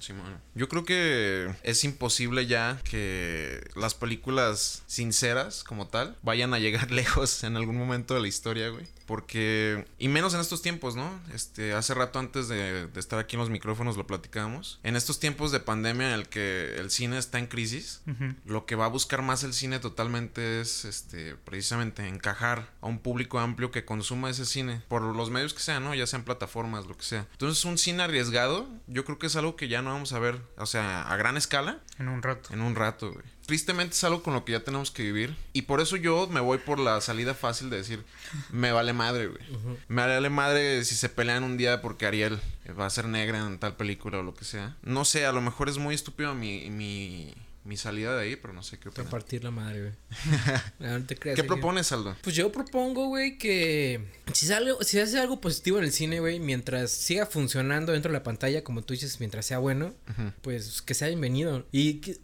Sí, 0.00 0.12
Yo 0.54 0.68
creo 0.68 0.84
que 0.84 1.50
es 1.62 1.84
imposible 1.84 2.46
ya 2.46 2.78
que 2.84 3.66
las 3.74 3.94
películas 3.94 4.82
sinceras 4.86 5.64
como 5.64 5.88
tal 5.88 6.16
vayan 6.22 6.54
a 6.54 6.58
llegar 6.58 6.90
lejos 6.92 7.44
en 7.44 7.56
algún 7.56 7.76
momento 7.76 8.14
de 8.14 8.20
la 8.20 8.28
historia, 8.28 8.68
güey. 8.68 8.86
Porque, 9.06 9.86
y 9.98 10.08
menos 10.08 10.34
en 10.34 10.40
estos 10.40 10.62
tiempos, 10.62 10.96
¿no? 10.96 11.08
Este, 11.32 11.74
hace 11.74 11.94
rato 11.94 12.18
antes 12.18 12.48
de, 12.48 12.88
estar 12.96 13.18
aquí 13.18 13.36
en 13.36 13.40
los 13.40 13.50
micrófonos 13.50 13.96
lo 13.96 14.06
platicábamos. 14.06 14.80
En 14.82 14.96
estos 14.96 15.20
tiempos 15.20 15.52
de 15.52 15.60
pandemia 15.60 16.08
en 16.08 16.14
el 16.14 16.28
que 16.28 16.76
el 16.76 16.90
cine 16.90 17.18
está 17.18 17.38
en 17.38 17.46
crisis, 17.46 18.02
lo 18.44 18.66
que 18.66 18.74
va 18.74 18.86
a 18.86 18.88
buscar 18.88 19.22
más 19.22 19.44
el 19.44 19.52
cine 19.52 19.78
totalmente 19.78 20.60
es, 20.60 20.84
este, 20.84 21.36
precisamente 21.36 22.06
encajar 22.08 22.70
a 22.80 22.86
un 22.86 22.98
público 22.98 23.38
amplio 23.38 23.70
que 23.70 23.84
consuma 23.84 24.30
ese 24.30 24.44
cine 24.44 24.82
por 24.88 25.02
los 25.02 25.30
medios 25.30 25.54
que 25.54 25.60
sean, 25.60 25.84
¿no? 25.84 25.94
Ya 25.94 26.06
sean 26.06 26.24
plataformas, 26.24 26.86
lo 26.86 26.96
que 26.96 27.04
sea. 27.04 27.26
Entonces, 27.32 27.64
un 27.64 27.78
cine 27.78 28.02
arriesgado, 28.02 28.68
yo 28.86 29.04
creo 29.04 29.18
que 29.18 29.26
es 29.26 29.36
algo 29.36 29.56
que 29.56 29.68
ya 29.68 29.82
no 29.82 29.92
vamos 29.92 30.12
a 30.12 30.18
ver, 30.18 30.40
o 30.56 30.66
sea, 30.66 31.02
a 31.02 31.16
gran 31.16 31.36
escala. 31.36 31.80
En 31.98 32.08
un 32.08 32.22
rato. 32.22 32.52
En 32.52 32.60
un 32.60 32.74
rato, 32.74 33.12
güey. 33.12 33.24
Tristemente 33.46 33.94
es 33.94 34.04
algo 34.04 34.22
con 34.22 34.34
lo 34.34 34.44
que 34.44 34.52
ya 34.52 34.64
tenemos 34.64 34.90
que 34.90 35.02
vivir. 35.02 35.36
Y 35.52 35.62
por 35.62 35.80
eso 35.80 35.96
yo 35.96 36.26
me 36.28 36.40
voy 36.40 36.58
por 36.58 36.78
la 36.78 37.00
salida 37.00 37.32
fácil 37.32 37.70
de 37.70 37.78
decir, 37.78 38.04
me 38.50 38.72
vale 38.72 38.92
madre, 38.92 39.28
güey. 39.28 39.42
Me 39.88 40.02
vale 40.06 40.28
madre 40.28 40.84
si 40.84 40.94
se 40.94 41.08
pelean 41.08 41.44
un 41.44 41.56
día 41.56 41.80
porque 41.80 42.06
Ariel 42.06 42.40
va 42.78 42.86
a 42.86 42.90
ser 42.90 43.06
negra 43.06 43.38
en 43.38 43.58
tal 43.58 43.76
película 43.76 44.18
o 44.18 44.22
lo 44.22 44.34
que 44.34 44.44
sea. 44.44 44.76
No 44.82 45.04
sé, 45.04 45.26
a 45.26 45.32
lo 45.32 45.40
mejor 45.40 45.68
es 45.68 45.78
muy 45.78 45.94
estúpido 45.94 46.34
mi, 46.34 46.68
mi 46.70 47.34
mi 47.66 47.76
salida 47.76 48.16
de 48.16 48.22
ahí, 48.22 48.36
pero 48.36 48.52
no 48.54 48.62
sé 48.62 48.78
qué 48.78 48.88
opinas. 48.88 49.10
partir 49.10 49.44
la 49.44 49.50
madre, 49.50 49.80
güey. 49.80 49.92
No, 50.78 50.98
no 50.98 51.04
te 51.06 51.16
creas, 51.16 51.36
¿Qué 51.36 51.44
propones, 51.44 51.90
Aldo? 51.92 52.16
Pues 52.22 52.36
yo 52.36 52.52
propongo, 52.52 53.06
güey, 53.08 53.38
que 53.38 54.00
si 54.32 54.46
sale, 54.46 54.72
si 54.82 54.98
hace 55.00 55.18
algo 55.18 55.40
positivo 55.40 55.78
en 55.78 55.84
el 55.84 55.92
cine, 55.92 56.20
güey, 56.20 56.38
mientras 56.40 56.90
siga 56.90 57.26
funcionando 57.26 57.92
dentro 57.92 58.10
de 58.12 58.18
la 58.18 58.22
pantalla, 58.22 58.62
como 58.62 58.82
tú 58.82 58.94
dices, 58.94 59.18
mientras 59.20 59.46
sea 59.46 59.58
bueno, 59.58 59.94
pues 60.42 60.82
que 60.82 60.94
sea 60.94 61.08
bienvenido. 61.08 61.66
Y 61.72 61.94
que, 62.00 62.18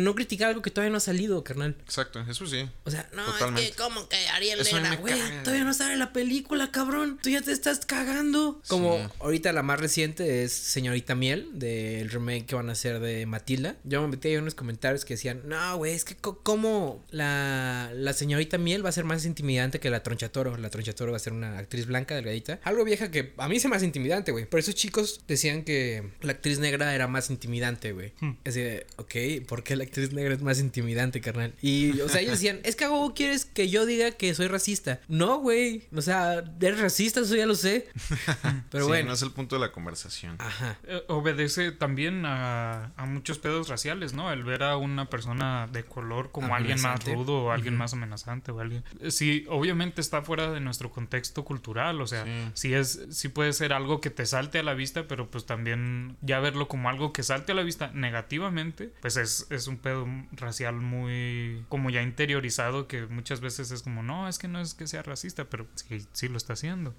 no 0.00 0.14
criticar 0.14 0.48
algo 0.50 0.62
que 0.62 0.70
todavía 0.70 0.90
no 0.90 0.98
ha 0.98 1.00
salido, 1.00 1.42
carnal. 1.44 1.76
Exacto, 1.80 2.20
eso 2.20 2.46
sí. 2.46 2.68
O 2.84 2.90
sea, 2.90 3.08
no, 3.14 3.24
Totalmente. 3.24 3.64
es 3.64 3.70
que 3.72 3.76
como 3.82 4.08
que 4.08 4.16
Ariel 4.28 4.60
Negra, 4.62 4.96
güey, 4.96 5.14
todavía 5.42 5.64
no 5.64 5.74
sale 5.74 5.96
la 5.96 6.12
película, 6.12 6.70
cabrón. 6.70 7.18
Tú 7.22 7.30
ya 7.30 7.42
te 7.42 7.52
estás 7.52 7.84
cagando. 7.84 8.62
Como 8.68 8.96
Sí. 8.96 9.02
ahorita 9.20 9.52
la 9.52 9.62
más 9.62 9.80
reciente 9.80 10.44
es 10.44 10.52
Señorita 10.52 11.14
Miel, 11.14 11.50
del 11.58 12.08
remake 12.10 12.46
que 12.46 12.54
van 12.54 12.68
a 12.68 12.72
hacer 12.72 13.00
de 13.00 13.26
Matilda. 13.26 13.76
Yo 13.84 14.00
me 14.02 14.08
metí 14.08 14.28
ahí 14.28 14.34
en 14.34 14.42
unos 14.42 14.54
comentarios 14.54 14.85
que 15.04 15.14
decían, 15.14 15.42
no, 15.46 15.76
güey, 15.76 15.92
es 15.92 16.04
que 16.04 16.16
co- 16.16 16.38
como 16.42 17.04
la, 17.10 17.90
la 17.94 18.12
Señorita 18.12 18.58
Miel 18.58 18.84
va 18.84 18.88
a 18.88 18.92
ser 18.92 19.04
más 19.04 19.24
intimidante 19.24 19.80
que 19.80 19.90
la 19.90 20.02
Tronchatoro. 20.02 20.56
La 20.56 20.70
Tronchatoro 20.70 21.12
va 21.12 21.16
a 21.16 21.20
ser 21.20 21.32
una 21.32 21.58
actriz 21.58 21.86
blanca, 21.86 22.14
delgadita. 22.14 22.60
Algo 22.64 22.84
vieja 22.84 23.10
que 23.10 23.32
a 23.36 23.48
mí 23.48 23.60
se 23.60 23.68
me 23.68 23.76
hace 23.76 23.84
intimidante, 23.84 24.32
güey. 24.32 24.46
Pero 24.46 24.58
esos 24.60 24.74
chicos 24.74 25.20
decían 25.28 25.62
que 25.64 26.10
la 26.22 26.32
actriz 26.32 26.58
negra 26.58 26.94
era 26.94 27.06
más 27.08 27.30
intimidante, 27.30 27.92
güey. 27.92 28.12
Es 28.44 28.54
de, 28.54 28.86
ok, 28.96 29.46
¿por 29.46 29.62
qué 29.64 29.76
la 29.76 29.84
actriz 29.84 30.12
negra 30.12 30.34
es 30.34 30.42
más 30.42 30.58
intimidante, 30.60 31.20
carnal? 31.20 31.54
Y, 31.60 32.00
o 32.00 32.08
sea, 32.08 32.20
ellos 32.20 32.32
decían, 32.34 32.60
es 32.64 32.76
que 32.76 32.84
a 32.84 32.90
huevo 32.90 33.14
quieres 33.14 33.44
que 33.44 33.68
yo 33.68 33.86
diga 33.86 34.12
que 34.12 34.34
soy 34.34 34.48
racista. 34.48 35.00
No, 35.08 35.38
güey. 35.40 35.84
O 35.94 36.02
sea, 36.02 36.44
eres 36.60 36.80
racista, 36.80 37.20
eso 37.20 37.34
ya 37.36 37.46
lo 37.46 37.54
sé. 37.54 37.88
Pero 38.70 38.84
Sí, 38.84 38.88
bueno. 38.88 39.08
no 39.08 39.14
es 39.14 39.22
el 39.22 39.32
punto 39.32 39.56
de 39.56 39.60
la 39.60 39.72
conversación. 39.72 40.36
Ajá. 40.38 40.78
Eh, 40.86 41.02
obedece 41.08 41.72
también 41.72 42.24
a, 42.26 42.92
a 42.96 43.06
muchos 43.06 43.38
pedos 43.38 43.68
raciales, 43.68 44.12
¿no? 44.12 44.32
El 44.32 44.44
ver 44.44 44.62
a 44.62 44.75
una 44.78 45.08
persona 45.10 45.68
de 45.72 45.84
color 45.84 46.30
como 46.32 46.54
alguien 46.54 46.80
más 46.80 47.04
rudo 47.04 47.44
o 47.44 47.50
alguien 47.50 47.76
más 47.76 47.92
amenazante 47.92 48.50
o 48.52 48.60
alguien... 48.60 48.84
Sí, 49.08 49.44
obviamente 49.48 50.00
está 50.00 50.22
fuera 50.22 50.50
de 50.50 50.60
nuestro 50.60 50.90
contexto 50.90 51.44
cultural, 51.44 52.00
o 52.00 52.06
sea, 52.06 52.24
Sí. 52.24 52.50
sí, 52.54 52.74
es, 52.74 53.06
sí 53.10 53.28
puede 53.28 53.52
ser 53.52 53.72
algo 53.72 54.00
que 54.00 54.10
te 54.10 54.26
salte 54.26 54.58
a 54.58 54.62
la 54.62 54.74
vista, 54.74 55.06
pero 55.06 55.30
pues 55.30 55.46
también 55.46 56.16
ya 56.22 56.40
verlo 56.40 56.68
como 56.68 56.88
algo 56.88 57.12
que 57.12 57.22
salte 57.22 57.52
a 57.52 57.54
la 57.54 57.62
vista 57.62 57.90
negativamente, 57.94 58.92
pues 59.00 59.16
es, 59.16 59.46
es 59.50 59.66
un 59.66 59.76
pedo 59.78 60.06
racial 60.32 60.76
muy 60.76 61.64
como 61.68 61.90
ya 61.90 62.02
interiorizado 62.02 62.88
que 62.88 63.06
muchas 63.06 63.40
veces 63.40 63.70
es 63.70 63.82
como, 63.82 64.02
no, 64.02 64.28
es 64.28 64.38
que 64.38 64.48
no 64.48 64.60
es 64.60 64.74
que 64.74 64.86
sea 64.86 65.02
racista, 65.02 65.44
pero 65.44 65.66
sí, 65.74 66.04
sí 66.12 66.28
lo 66.28 66.36
está 66.36 66.54
haciendo. 66.54 66.94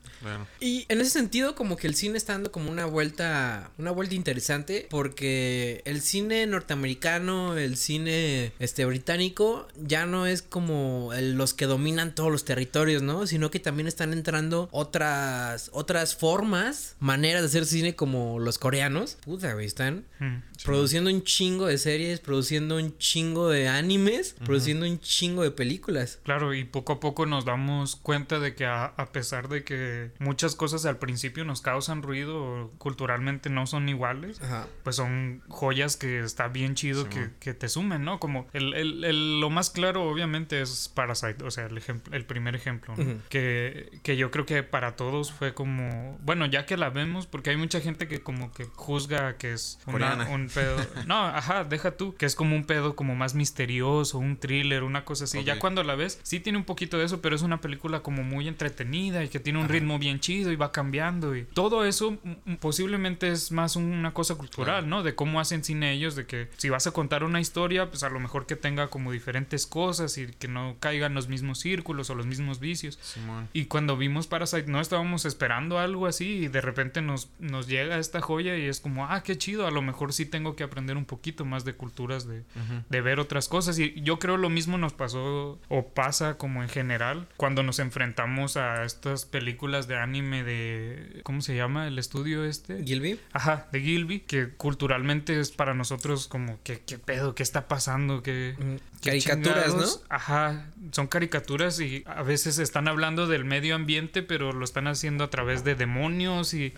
Y 0.60 0.86
en 0.89 1.01
ese 1.01 1.12
sentido, 1.12 1.55
como 1.55 1.75
que 1.77 1.88
el 1.88 1.96
cine 1.96 2.17
está 2.17 2.34
dando 2.34 2.51
como 2.51 2.69
una 2.72 2.86
vuelta, 2.86 3.72
una 3.77 3.91
vuelta 3.91 4.15
interesante, 4.15 4.88
porque 4.89 5.81
el 5.86 6.01
cine 6.01 6.46
norteamericano, 6.48 7.56
el 7.57 7.77
cine 7.77 8.51
este 8.59 8.85
británico, 8.85 9.67
ya 9.81 10.05
no 10.05 10.25
es 10.25 10.41
como 10.41 11.11
el- 11.13 11.33
los 11.33 11.53
que 11.53 11.65
dominan 11.65 12.13
todos 12.15 12.31
los 12.31 12.45
territorios, 12.45 13.01
¿no? 13.01 13.27
Sino 13.27 13.51
que 13.51 13.59
también 13.59 13.87
están 13.87 14.13
entrando 14.13 14.69
otras, 14.71 15.69
otras 15.73 16.15
formas, 16.15 16.95
maneras 16.99 17.41
de 17.41 17.47
hacer 17.47 17.65
cine 17.65 17.95
como 17.95 18.39
los 18.39 18.57
coreanos. 18.57 19.17
Puta, 19.23 19.53
güey, 19.53 19.65
están 19.65 20.05
Mm. 20.19 20.37
produciendo 20.63 21.09
un 21.09 21.23
chingo 21.23 21.67
de 21.67 21.77
series, 21.77 22.19
produciendo 22.19 22.77
un 22.77 22.97
chingo 22.97 23.49
de 23.49 23.67
animes, 23.67 24.35
produciendo 24.45 24.85
un 24.85 24.99
chingo 24.99 25.43
de 25.43 25.51
películas. 25.51 26.19
Claro, 26.23 26.53
y 26.53 26.63
poco 26.63 26.93
a 26.93 26.99
poco 26.99 27.25
nos 27.25 27.45
damos 27.45 27.95
cuenta 27.95 28.39
de 28.39 28.55
que 28.55 28.65
a, 28.65 28.85
a 28.85 29.11
pesar 29.11 29.49
de 29.49 29.63
que 29.63 30.11
muchas 30.19 30.55
cosas 30.55 30.85
al 30.85 30.97
principio 30.97 31.45
nos 31.45 31.61
causan 31.61 32.01
ruido 32.01 32.71
culturalmente 32.77 33.49
no 33.49 33.67
son 33.67 33.87
iguales, 33.89 34.41
Ajá. 34.41 34.67
pues 34.83 34.95
son 34.95 35.41
joyas 35.47 35.95
que 35.97 36.19
está 36.19 36.47
bien 36.47 36.75
chido 36.75 37.07
que, 37.09 37.29
que 37.39 37.47
te 37.54 37.70
sumen, 37.70 38.04
¿no? 38.04 38.20
Como 38.20 38.48
el, 38.54 38.74
el- 38.74 39.04
el- 39.04 39.39
lo 39.39 39.50
más 39.50 39.70
claro 39.70 40.04
obviamente 40.10 40.62
es 40.62 40.89
Parasite, 40.94 41.44
o 41.44 41.51
sea, 41.51 41.66
el, 41.68 41.77
ejemplo, 41.77 42.16
el 42.16 42.25
primer 42.25 42.56
ejemplo, 42.56 42.94
¿no? 42.98 43.04
Ujú. 43.04 43.20
que, 43.30 44.00
que 44.04 44.18
yo 44.18 44.32
creo 44.32 44.46
que 44.46 44.63
para 44.63 44.96
todos 44.96 45.32
fue 45.32 45.54
como, 45.54 46.18
bueno, 46.24 46.46
ya 46.46 46.66
que 46.66 46.77
la 46.77 46.89
vemos, 46.89 47.27
porque 47.27 47.50
hay 47.51 47.58
mucha 47.58 47.80
gente 47.82 48.08
que 48.08 48.22
como 48.22 48.51
que 48.51 48.66
juzga 48.66 49.38
que 49.38 49.54
es 49.54 49.80
una- 49.88 50.27
un 50.30 50.48
pedo, 50.50 50.75
no, 51.08 51.25
ajá, 51.25 51.63
deja 51.63 51.92
tú, 51.98 52.16
que 52.16 52.25
es 52.25 52.36
como 52.36 52.56
un 52.56 52.66
pedo 52.66 52.96
como 52.96 53.16
más 53.16 53.36
misterioso, 53.36 54.18
un 54.18 54.38
thriller, 54.38 54.84
una 54.84 55.06
cosa 55.06 55.25
así, 55.25 55.44
ya 55.44 55.54
Ok. 55.54 55.60
cuando 55.60 55.84
la 55.84 55.96
ves, 55.96 56.20
sí 56.24 56.39
tiene 56.39 56.58
un 56.58 56.66
poquito 56.66 56.98
de 56.98 57.06
eso, 57.06 57.22
pero 57.22 57.36
es 57.36 57.42
una 57.42 57.62
película 57.62 58.01
como 58.01 58.24
muy 58.24 58.48
entretenida 58.48 59.24
y 59.24 59.30
que 59.30 59.39
tiene 59.39 59.60
un 59.60 59.68
ritmo 59.70 60.00
bien 60.00 60.20
chido 60.20 60.51
y 60.51 60.56
va 60.56 60.72
cambiando 60.72 61.36
y 61.36 61.44
todo 61.44 61.86
eso 61.86 62.12
mm, 62.46 62.56
posiblemente 62.56 63.30
es 63.32 63.51
más 63.51 63.75
una 63.75 64.13
cosa 64.13 64.36
cultural, 64.36 64.88
¿no? 64.89 65.04
De 65.04 65.16
cómo 65.16 65.39
hacen 65.39 65.63
cine 65.63 65.94
ellos, 65.94 66.16
de 66.16 66.25
que 66.25 66.50
si 66.58 66.70
vas 66.70 66.88
a 66.88 66.92
contar 66.92 67.24
una 67.24 67.37
historia, 67.39 67.89
pues 67.89 68.03
a 68.03 68.10
lo 68.10 68.20
mejor 68.20 68.46
que 68.46 68.56
tenga 68.56 68.88
como 68.88 69.12
diferentes 69.12 69.65
cosas 69.67 70.17
y 70.17 70.27
que 70.27 70.48
no 70.48 70.77
caigan 70.79 71.13
los 71.13 71.27
mismos 71.27 71.60
círculos 71.60 72.10
o 72.10 72.15
los 72.15 72.25
mismos 72.25 72.60
vicios. 72.60 72.98
Simón. 73.01 73.50
Y 73.53 73.65
cuando 73.65 73.98
vimos 73.98 74.27
Parasite 74.27 74.72
no 74.72 74.82
estábamos 74.82 75.25
esperando 75.25 75.79
algo 75.79 76.08
así 76.08 76.44
y 76.44 76.48
de 76.48 76.62
repente 76.62 77.01
nos, 77.01 77.29
nos 77.39 77.67
llega 77.67 77.98
esta 77.98 78.22
joya 78.22 78.58
y 78.58 78.65
es 78.65 78.79
como, 78.79 79.06
ah, 79.08 79.24
qué 79.24 79.38
chido, 79.38 79.67
a 79.67 79.72
lo 79.72 79.82
mejor 79.82 80.13
sí 80.13 80.25
tengo 80.25 80.56
que 80.56 80.63
aprender 80.63 80.98
un 80.98 81.06
poquito 81.06 81.46
más 81.46 81.65
de 81.65 81.74
culturas, 81.74 82.27
de, 82.27 82.44
de 82.89 83.01
ver 83.01 83.20
otras 83.20 83.48
cosas. 83.48 83.79
Y 83.79 84.01
yo 84.01 84.20
creo 84.20 84.38
lo 84.38 84.50
mismo 84.50 84.77
nos 84.77 84.94
pasó 84.94 85.60
o 85.70 85.88
pasa 85.89 86.38
como 86.38 86.63
en 86.63 86.70
general 86.70 87.27
cuando 87.38 87.63
nos 87.63 87.79
enfrentamos 87.79 88.58
a 88.58 88.84
estas 88.84 89.25
películas 89.25 89.88
de 89.88 89.98
anime 89.98 90.44
de, 90.44 91.22
¿cómo 91.24 91.41
se 91.41 91.56
llama? 91.56 91.88
El 91.88 92.00
estudio 92.00 92.46
este. 92.46 92.84
Gilby. 92.84 93.20
Ajá, 93.34 93.67
de 93.72 93.82
Gilby, 93.82 94.22
que 94.22 94.50
culturalmente 94.50 95.39
es 95.39 95.51
para 95.51 95.74
nosotros 95.74 96.27
como, 96.27 96.60
¿qué, 96.63 96.82
qué 96.86 96.98
pedo? 96.98 97.26
¿Qué 97.36 97.43
está 97.43 97.67
pasando? 97.67 98.22
¿Qué, 98.24 98.55
Mm, 98.57 98.75
Caricaturas, 99.01 99.66
chingados? 99.66 100.01
¿no? 100.01 100.16
Ajá, 100.16 100.66
son 100.92 101.08
caricaturas 101.08 101.80
y 101.80 102.04
a 102.06 102.24
veces 102.24 102.60
están 102.60 102.88
hablando 102.88 103.27
del 103.27 103.46
medio 103.46 103.75
ambiente, 103.75 104.24
pero 104.24 104.54
lo 104.54 104.63
están 104.63 104.88
haciendo 104.88 105.24
a 105.24 105.30
través 105.30 105.63
de 105.63 105.75
demonios 105.75 106.54
y 106.54 106.74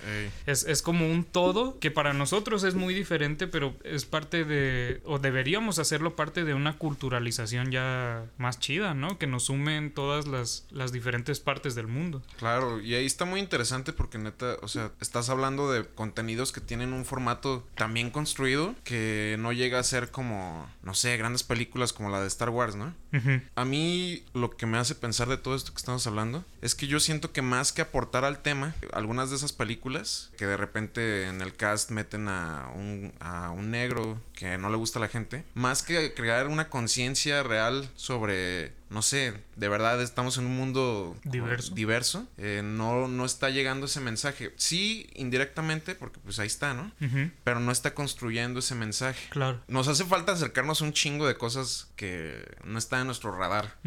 es, 0.45 0.63
es 0.63 0.81
como 0.81 1.09
un 1.09 1.23
todo 1.23 1.79
que 1.79 1.91
para 1.91 2.13
nosotros 2.13 2.63
es 2.63 2.75
muy 2.75 2.93
diferente, 2.93 3.47
pero 3.47 3.75
es 3.83 4.05
parte 4.05 4.45
de, 4.45 5.01
o 5.05 5.19
deberíamos 5.19 5.79
hacerlo 5.79 6.15
parte 6.15 6.43
de 6.43 6.53
una 6.53 6.77
culturalización 6.77 7.71
ya 7.71 8.25
más 8.37 8.59
chida, 8.59 8.93
¿no? 8.93 9.17
Que 9.17 9.27
nos 9.27 9.43
sumen 9.43 9.91
todas 9.91 10.27
las, 10.27 10.65
las 10.71 10.91
diferentes 10.91 11.39
partes 11.39 11.75
del 11.75 11.87
mundo. 11.87 12.21
Claro, 12.37 12.81
y 12.81 12.95
ahí 12.95 13.05
está 13.05 13.25
muy 13.25 13.39
interesante 13.39 13.93
porque 13.93 14.17
neta, 14.17 14.57
o 14.61 14.67
sea, 14.67 14.91
estás 15.01 15.29
hablando 15.29 15.71
de 15.71 15.85
contenidos 15.85 16.51
que 16.51 16.61
tienen 16.61 16.93
un 16.93 17.05
formato 17.05 17.67
tan 17.75 17.93
bien 17.93 18.09
construido 18.11 18.75
que 18.83 19.35
no 19.39 19.51
llega 19.51 19.79
a 19.79 19.83
ser 19.83 20.11
como, 20.11 20.69
no 20.83 20.93
sé, 20.93 21.17
grandes 21.17 21.43
películas 21.43 21.93
como 21.93 22.08
la 22.09 22.21
de 22.21 22.27
Star 22.27 22.49
Wars, 22.49 22.75
¿no? 22.75 22.93
A 23.55 23.65
mí 23.65 24.23
lo 24.33 24.51
que 24.51 24.65
me 24.65 24.77
hace 24.77 24.95
pensar 24.95 25.27
de 25.27 25.37
todo 25.37 25.55
esto 25.55 25.71
que 25.71 25.77
estamos 25.77 26.05
hablando 26.07 26.45
es 26.61 26.75
que 26.75 26.87
yo 26.87 26.99
siento 26.99 27.31
que 27.31 27.41
más 27.41 27.71
que 27.71 27.81
aportar 27.81 28.25
al 28.25 28.41
tema, 28.41 28.75
algunas 28.93 29.29
de 29.29 29.35
esas 29.35 29.53
películas 29.53 30.31
que 30.37 30.45
de 30.45 30.57
repente 30.57 31.27
en 31.27 31.41
el 31.41 31.55
cast 31.55 31.91
meten 31.91 32.27
a 32.27 32.71
un, 32.75 33.13
a 33.19 33.51
un 33.51 33.71
negro 33.71 34.21
que 34.33 34.57
no 34.57 34.69
le 34.69 34.77
gusta 34.77 34.99
a 34.99 35.01
la 35.01 35.07
gente, 35.07 35.43
más 35.53 35.83
que 35.83 36.13
crear 36.13 36.47
una 36.47 36.69
conciencia 36.69 37.43
real 37.43 37.89
sobre, 37.95 38.73
no 38.89 39.01
sé, 39.01 39.33
de 39.55 39.69
verdad 39.69 40.01
estamos 40.01 40.37
en 40.37 40.45
un 40.45 40.55
mundo 40.57 41.15
Diverso. 41.23 41.75
diverso 41.75 42.27
eh, 42.37 42.61
no, 42.63 43.07
no 43.07 43.25
está 43.25 43.49
llegando 43.49 43.85
ese 43.85 43.99
mensaje. 43.99 44.53
Sí, 44.57 45.07
indirectamente, 45.15 45.95
porque 45.95 46.19
pues 46.19 46.39
ahí 46.39 46.47
está, 46.47 46.73
¿no? 46.73 46.91
Pero 47.43 47.59
no 47.59 47.71
está 47.71 47.93
construyendo 47.93 48.59
ese 48.59 48.73
mensaje. 48.75 49.27
Claro. 49.29 49.61
Nos 49.67 49.87
hace 49.87 50.05
falta 50.05 50.31
acercarnos 50.31 50.81
a 50.81 50.85
un 50.85 50.93
chingo 50.93 51.27
de 51.27 51.35
cosas 51.37 51.89
que 51.95 52.43
no 52.63 52.79
están 52.79 53.01
en 53.01 53.05
nuestro 53.07 53.31
radar. 53.35 53.77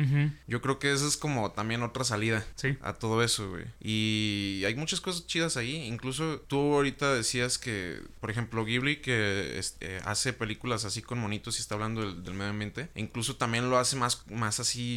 Yo 0.47 0.61
creo 0.61 0.79
que 0.79 0.93
esa 0.93 1.07
es 1.07 1.17
como 1.17 1.51
también 1.53 1.83
otra 1.83 2.05
salida 2.05 2.45
Sí. 2.57 2.77
a 2.83 2.93
todo 2.95 3.23
eso, 3.23 3.51
güey. 3.51 3.65
Y 3.81 4.63
hay 4.67 4.75
muchas 4.75 5.01
cosas 5.01 5.27
chidas 5.27 5.57
ahí. 5.57 5.75
Incluso 5.87 6.41
tú 6.49 6.75
ahorita 6.75 7.13
decías 7.15 7.59
que, 7.59 8.01
por 8.21 8.31
ejemplo, 8.31 8.65
Ghibli, 8.65 8.97
que 9.01 9.59
este, 9.59 9.99
hace 10.05 10.33
películas 10.33 10.85
así 10.85 11.03
con 11.03 11.19
monitos 11.19 11.59
y 11.59 11.63
está 11.63 11.75
hablando 11.75 12.03
del, 12.03 12.23
del 12.23 12.35
medio 12.35 12.51
ambiente, 12.51 12.89
e 12.95 13.01
incluso 13.01 13.37
también 13.37 13.69
lo 13.71 13.79
hace 13.79 13.97
más, 13.97 14.25
más 14.31 14.61
así 14.61 14.92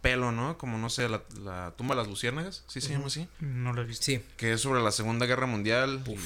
pelo, 0.00 0.32
¿no? 0.32 0.56
Como, 0.58 0.78
no 0.78 0.88
sé, 0.90 1.08
la, 1.08 1.22
la 1.42 1.72
tumba 1.76 1.94
de 1.94 2.00
las 2.02 2.08
luciérnagas, 2.08 2.64
¿sí 2.66 2.80
se 2.80 2.90
llama 2.92 3.06
así? 3.06 3.28
No 3.40 3.72
lo 3.72 3.82
he 3.82 3.84
visto. 3.84 4.04
Sí. 4.04 4.20
Que 4.36 4.52
es 4.52 4.60
sobre 4.60 4.80
la 4.82 4.92
Segunda 4.92 5.26
Guerra 5.26 5.46
Mundial. 5.46 6.02
y- 6.06 6.16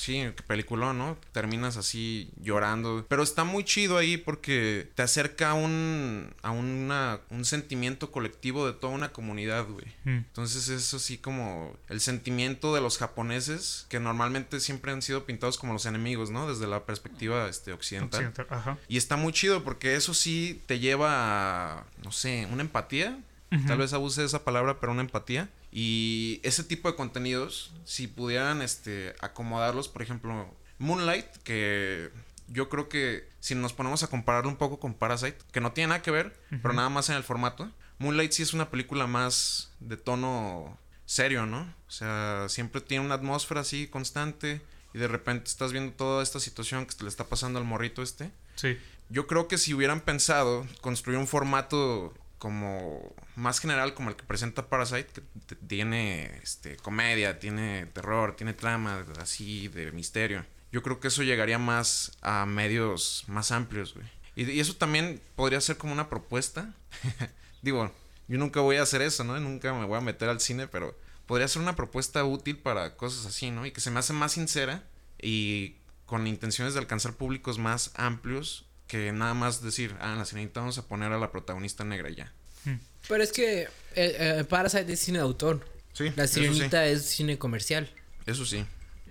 Sí, 0.00 0.32
película, 0.46 0.94
¿no? 0.94 1.18
Terminas 1.32 1.76
así 1.76 2.30
llorando. 2.42 3.04
Pero 3.06 3.22
está 3.22 3.44
muy 3.44 3.64
chido 3.64 3.98
ahí 3.98 4.16
porque 4.16 4.88
te 4.94 5.02
acerca 5.02 5.50
a 5.50 5.54
un, 5.54 6.32
a 6.40 6.52
una, 6.52 7.20
un 7.28 7.44
sentimiento 7.44 8.10
colectivo 8.10 8.66
de 8.66 8.72
toda 8.72 8.94
una 8.94 9.12
comunidad, 9.12 9.66
güey. 9.68 9.84
Mm. 10.04 10.24
Entonces 10.24 10.70
es 10.70 10.94
así 10.94 11.18
como 11.18 11.76
el 11.90 12.00
sentimiento 12.00 12.74
de 12.74 12.80
los 12.80 12.96
japoneses 12.96 13.84
que 13.90 14.00
normalmente 14.00 14.60
siempre 14.60 14.90
han 14.90 15.02
sido 15.02 15.26
pintados 15.26 15.58
como 15.58 15.74
los 15.74 15.84
enemigos, 15.84 16.30
¿no? 16.30 16.48
Desde 16.48 16.66
la 16.66 16.86
perspectiva 16.86 17.46
este, 17.46 17.74
occidental. 17.74 18.24
Occidental, 18.24 18.58
Ajá. 18.58 18.78
Y 18.88 18.96
está 18.96 19.18
muy 19.18 19.34
chido 19.34 19.62
porque 19.64 19.96
eso 19.96 20.14
sí 20.14 20.62
te 20.64 20.78
lleva 20.78 21.10
a, 21.10 21.84
no 22.02 22.10
sé, 22.10 22.48
una 22.50 22.62
empatía. 22.62 23.18
Tal 23.66 23.78
vez 23.78 23.92
abuse 23.92 24.20
de 24.20 24.28
esa 24.28 24.44
palabra, 24.44 24.78
pero 24.78 24.92
una 24.92 25.02
empatía. 25.02 25.50
Y 25.72 26.40
ese 26.42 26.64
tipo 26.64 26.90
de 26.90 26.96
contenidos, 26.96 27.72
si 27.84 28.08
pudieran 28.08 28.62
este, 28.62 29.14
acomodarlos, 29.20 29.88
por 29.88 30.02
ejemplo, 30.02 30.52
Moonlight, 30.78 31.26
que 31.44 32.10
yo 32.48 32.68
creo 32.68 32.88
que 32.88 33.28
si 33.38 33.54
nos 33.54 33.72
ponemos 33.72 34.02
a 34.02 34.08
compararlo 34.08 34.50
un 34.50 34.56
poco 34.56 34.80
con 34.80 34.94
Parasite, 34.94 35.38
que 35.52 35.60
no 35.60 35.72
tiene 35.72 35.88
nada 35.88 36.02
que 36.02 36.10
ver, 36.10 36.38
pero 36.62 36.74
nada 36.74 36.88
más 36.88 37.08
en 37.08 37.16
el 37.16 37.22
formato, 37.22 37.70
Moonlight 37.98 38.32
sí 38.32 38.42
es 38.42 38.54
una 38.54 38.70
película 38.70 39.06
más 39.06 39.72
de 39.78 39.96
tono 39.96 40.78
serio, 41.04 41.46
¿no? 41.46 41.62
O 41.86 41.90
sea, 41.90 42.46
siempre 42.48 42.80
tiene 42.80 43.04
una 43.04 43.14
atmósfera 43.14 43.60
así 43.60 43.86
constante 43.86 44.62
y 44.94 44.98
de 44.98 45.06
repente 45.06 45.48
estás 45.48 45.72
viendo 45.72 45.92
toda 45.92 46.22
esta 46.22 46.40
situación 46.40 46.86
que 46.86 46.94
le 47.02 47.08
está 47.08 47.24
pasando 47.24 47.58
al 47.58 47.64
morrito 47.64 48.02
este. 48.02 48.32
Sí. 48.56 48.78
Yo 49.08 49.26
creo 49.26 49.48
que 49.48 49.58
si 49.58 49.74
hubieran 49.74 50.00
pensado 50.00 50.66
construir 50.80 51.18
un 51.18 51.26
formato 51.26 52.14
como 52.40 53.14
más 53.36 53.60
general 53.60 53.92
como 53.92 54.08
el 54.08 54.16
que 54.16 54.24
presenta 54.24 54.70
Parasite, 54.70 55.08
que 55.46 55.54
tiene 55.54 56.38
este 56.42 56.78
comedia, 56.78 57.38
tiene 57.38 57.84
terror, 57.86 58.34
tiene 58.34 58.54
trama 58.54 59.04
así 59.20 59.68
de 59.68 59.92
misterio. 59.92 60.46
Yo 60.72 60.82
creo 60.82 61.00
que 61.00 61.08
eso 61.08 61.22
llegaría 61.22 61.58
más 61.58 62.16
a 62.22 62.46
medios 62.46 63.24
más 63.28 63.52
amplios, 63.52 63.94
güey. 63.94 64.06
Y, 64.36 64.50
y 64.50 64.60
eso 64.60 64.74
también 64.74 65.20
podría 65.36 65.60
ser 65.60 65.76
como 65.76 65.92
una 65.92 66.08
propuesta. 66.08 66.74
Digo, 67.62 67.92
yo 68.26 68.38
nunca 68.38 68.60
voy 68.60 68.76
a 68.76 68.82
hacer 68.82 69.02
eso, 69.02 69.22
¿no? 69.22 69.38
Nunca 69.38 69.74
me 69.74 69.84
voy 69.84 69.98
a 69.98 70.00
meter 70.00 70.30
al 70.30 70.40
cine, 70.40 70.66
pero 70.66 70.98
podría 71.26 71.46
ser 71.46 71.60
una 71.60 71.76
propuesta 71.76 72.24
útil 72.24 72.56
para 72.56 72.96
cosas 72.96 73.26
así, 73.26 73.50
¿no? 73.50 73.66
Y 73.66 73.70
que 73.70 73.82
se 73.82 73.90
me 73.90 73.98
hace 73.98 74.14
más 74.14 74.32
sincera 74.32 74.88
y 75.20 75.76
con 76.06 76.26
intenciones 76.26 76.72
de 76.72 76.80
alcanzar 76.80 77.16
públicos 77.16 77.58
más 77.58 77.92
amplios 77.96 78.69
que 78.90 79.12
nada 79.12 79.34
más 79.34 79.62
decir, 79.62 79.94
ah, 80.00 80.12
en 80.12 80.18
la 80.18 80.24
sirenita 80.24 80.58
vamos 80.58 80.76
a 80.76 80.88
poner 80.88 81.12
a 81.12 81.18
la 81.18 81.30
protagonista 81.30 81.84
negra 81.84 82.10
ya. 82.10 82.32
Hmm. 82.64 82.80
Pero 83.06 83.22
es 83.22 83.30
que 83.30 83.62
eh, 83.62 83.68
eh, 83.94 84.44
Parasite 84.48 84.92
es 84.92 84.98
cine 84.98 85.18
de 85.18 85.24
autor. 85.24 85.64
Sí. 85.92 86.10
La 86.16 86.26
sirenita 86.26 86.84
es 86.86 87.04
cine 87.04 87.38
comercial. 87.38 87.88
Eso 88.26 88.44
sí. 88.44 88.64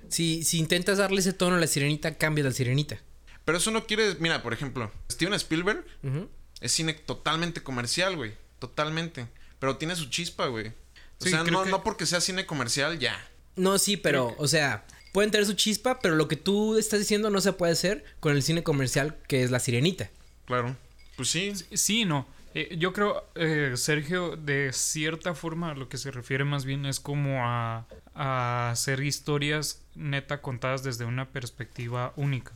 Si, 0.09 0.43
si 0.43 0.59
intentas 0.59 0.97
darle 0.97 1.21
ese 1.21 1.31
tono 1.31 1.55
a 1.55 1.59
la 1.59 1.67
sirenita, 1.67 2.15
cambia 2.15 2.43
la 2.43 2.51
sirenita. 2.51 2.99
Pero 3.45 3.57
eso 3.57 3.71
no 3.71 3.85
quiere. 3.85 4.15
Mira, 4.19 4.43
por 4.43 4.51
ejemplo, 4.51 4.91
Steven 5.09 5.33
Spielberg 5.35 5.85
es 6.59 6.71
cine 6.73 6.93
totalmente 6.93 7.63
comercial, 7.63 8.17
güey. 8.17 8.33
Totalmente. 8.59 9.27
Pero 9.59 9.77
tiene 9.77 9.95
su 9.95 10.09
chispa, 10.09 10.47
güey. 10.47 10.73
O 11.21 11.25
sea, 11.25 11.43
no, 11.43 11.63
no 11.65 11.83
porque 11.83 12.05
sea 12.05 12.19
cine 12.19 12.45
comercial, 12.45 12.99
ya. 12.99 13.17
No, 13.55 13.77
sí, 13.77 13.97
pero, 13.97 14.35
o 14.37 14.47
sea, 14.47 14.85
pueden 15.19 15.31
tener 15.31 15.45
su 15.45 15.51
chispa, 15.51 15.99
pero 15.99 16.15
lo 16.15 16.29
que 16.29 16.37
tú 16.37 16.77
estás 16.77 16.97
diciendo 16.97 17.29
no 17.29 17.41
se 17.41 17.51
puede 17.51 17.73
hacer 17.73 18.05
con 18.21 18.37
el 18.37 18.41
cine 18.41 18.63
comercial 18.63 19.17
que 19.27 19.43
es 19.43 19.51
La 19.51 19.59
Sirenita. 19.59 20.09
Claro. 20.45 20.77
Pues 21.17 21.27
sí. 21.27 21.51
Sí, 21.73 22.05
no. 22.05 22.25
Eh, 22.53 22.77
yo 22.79 22.93
creo, 22.93 23.25
eh, 23.35 23.73
Sergio, 23.75 24.37
de 24.37 24.71
cierta 24.71 25.35
forma, 25.35 25.73
lo 25.73 25.89
que 25.89 25.97
se 25.97 26.09
refiere 26.11 26.45
más 26.45 26.63
bien 26.63 26.85
es 26.85 27.01
como 27.01 27.45
a, 27.45 27.85
a 28.15 28.71
hacer 28.71 29.03
historias 29.03 29.81
neta 29.93 30.41
contadas 30.41 30.83
desde 30.83 31.03
una 31.03 31.27
perspectiva 31.27 32.13
única. 32.15 32.53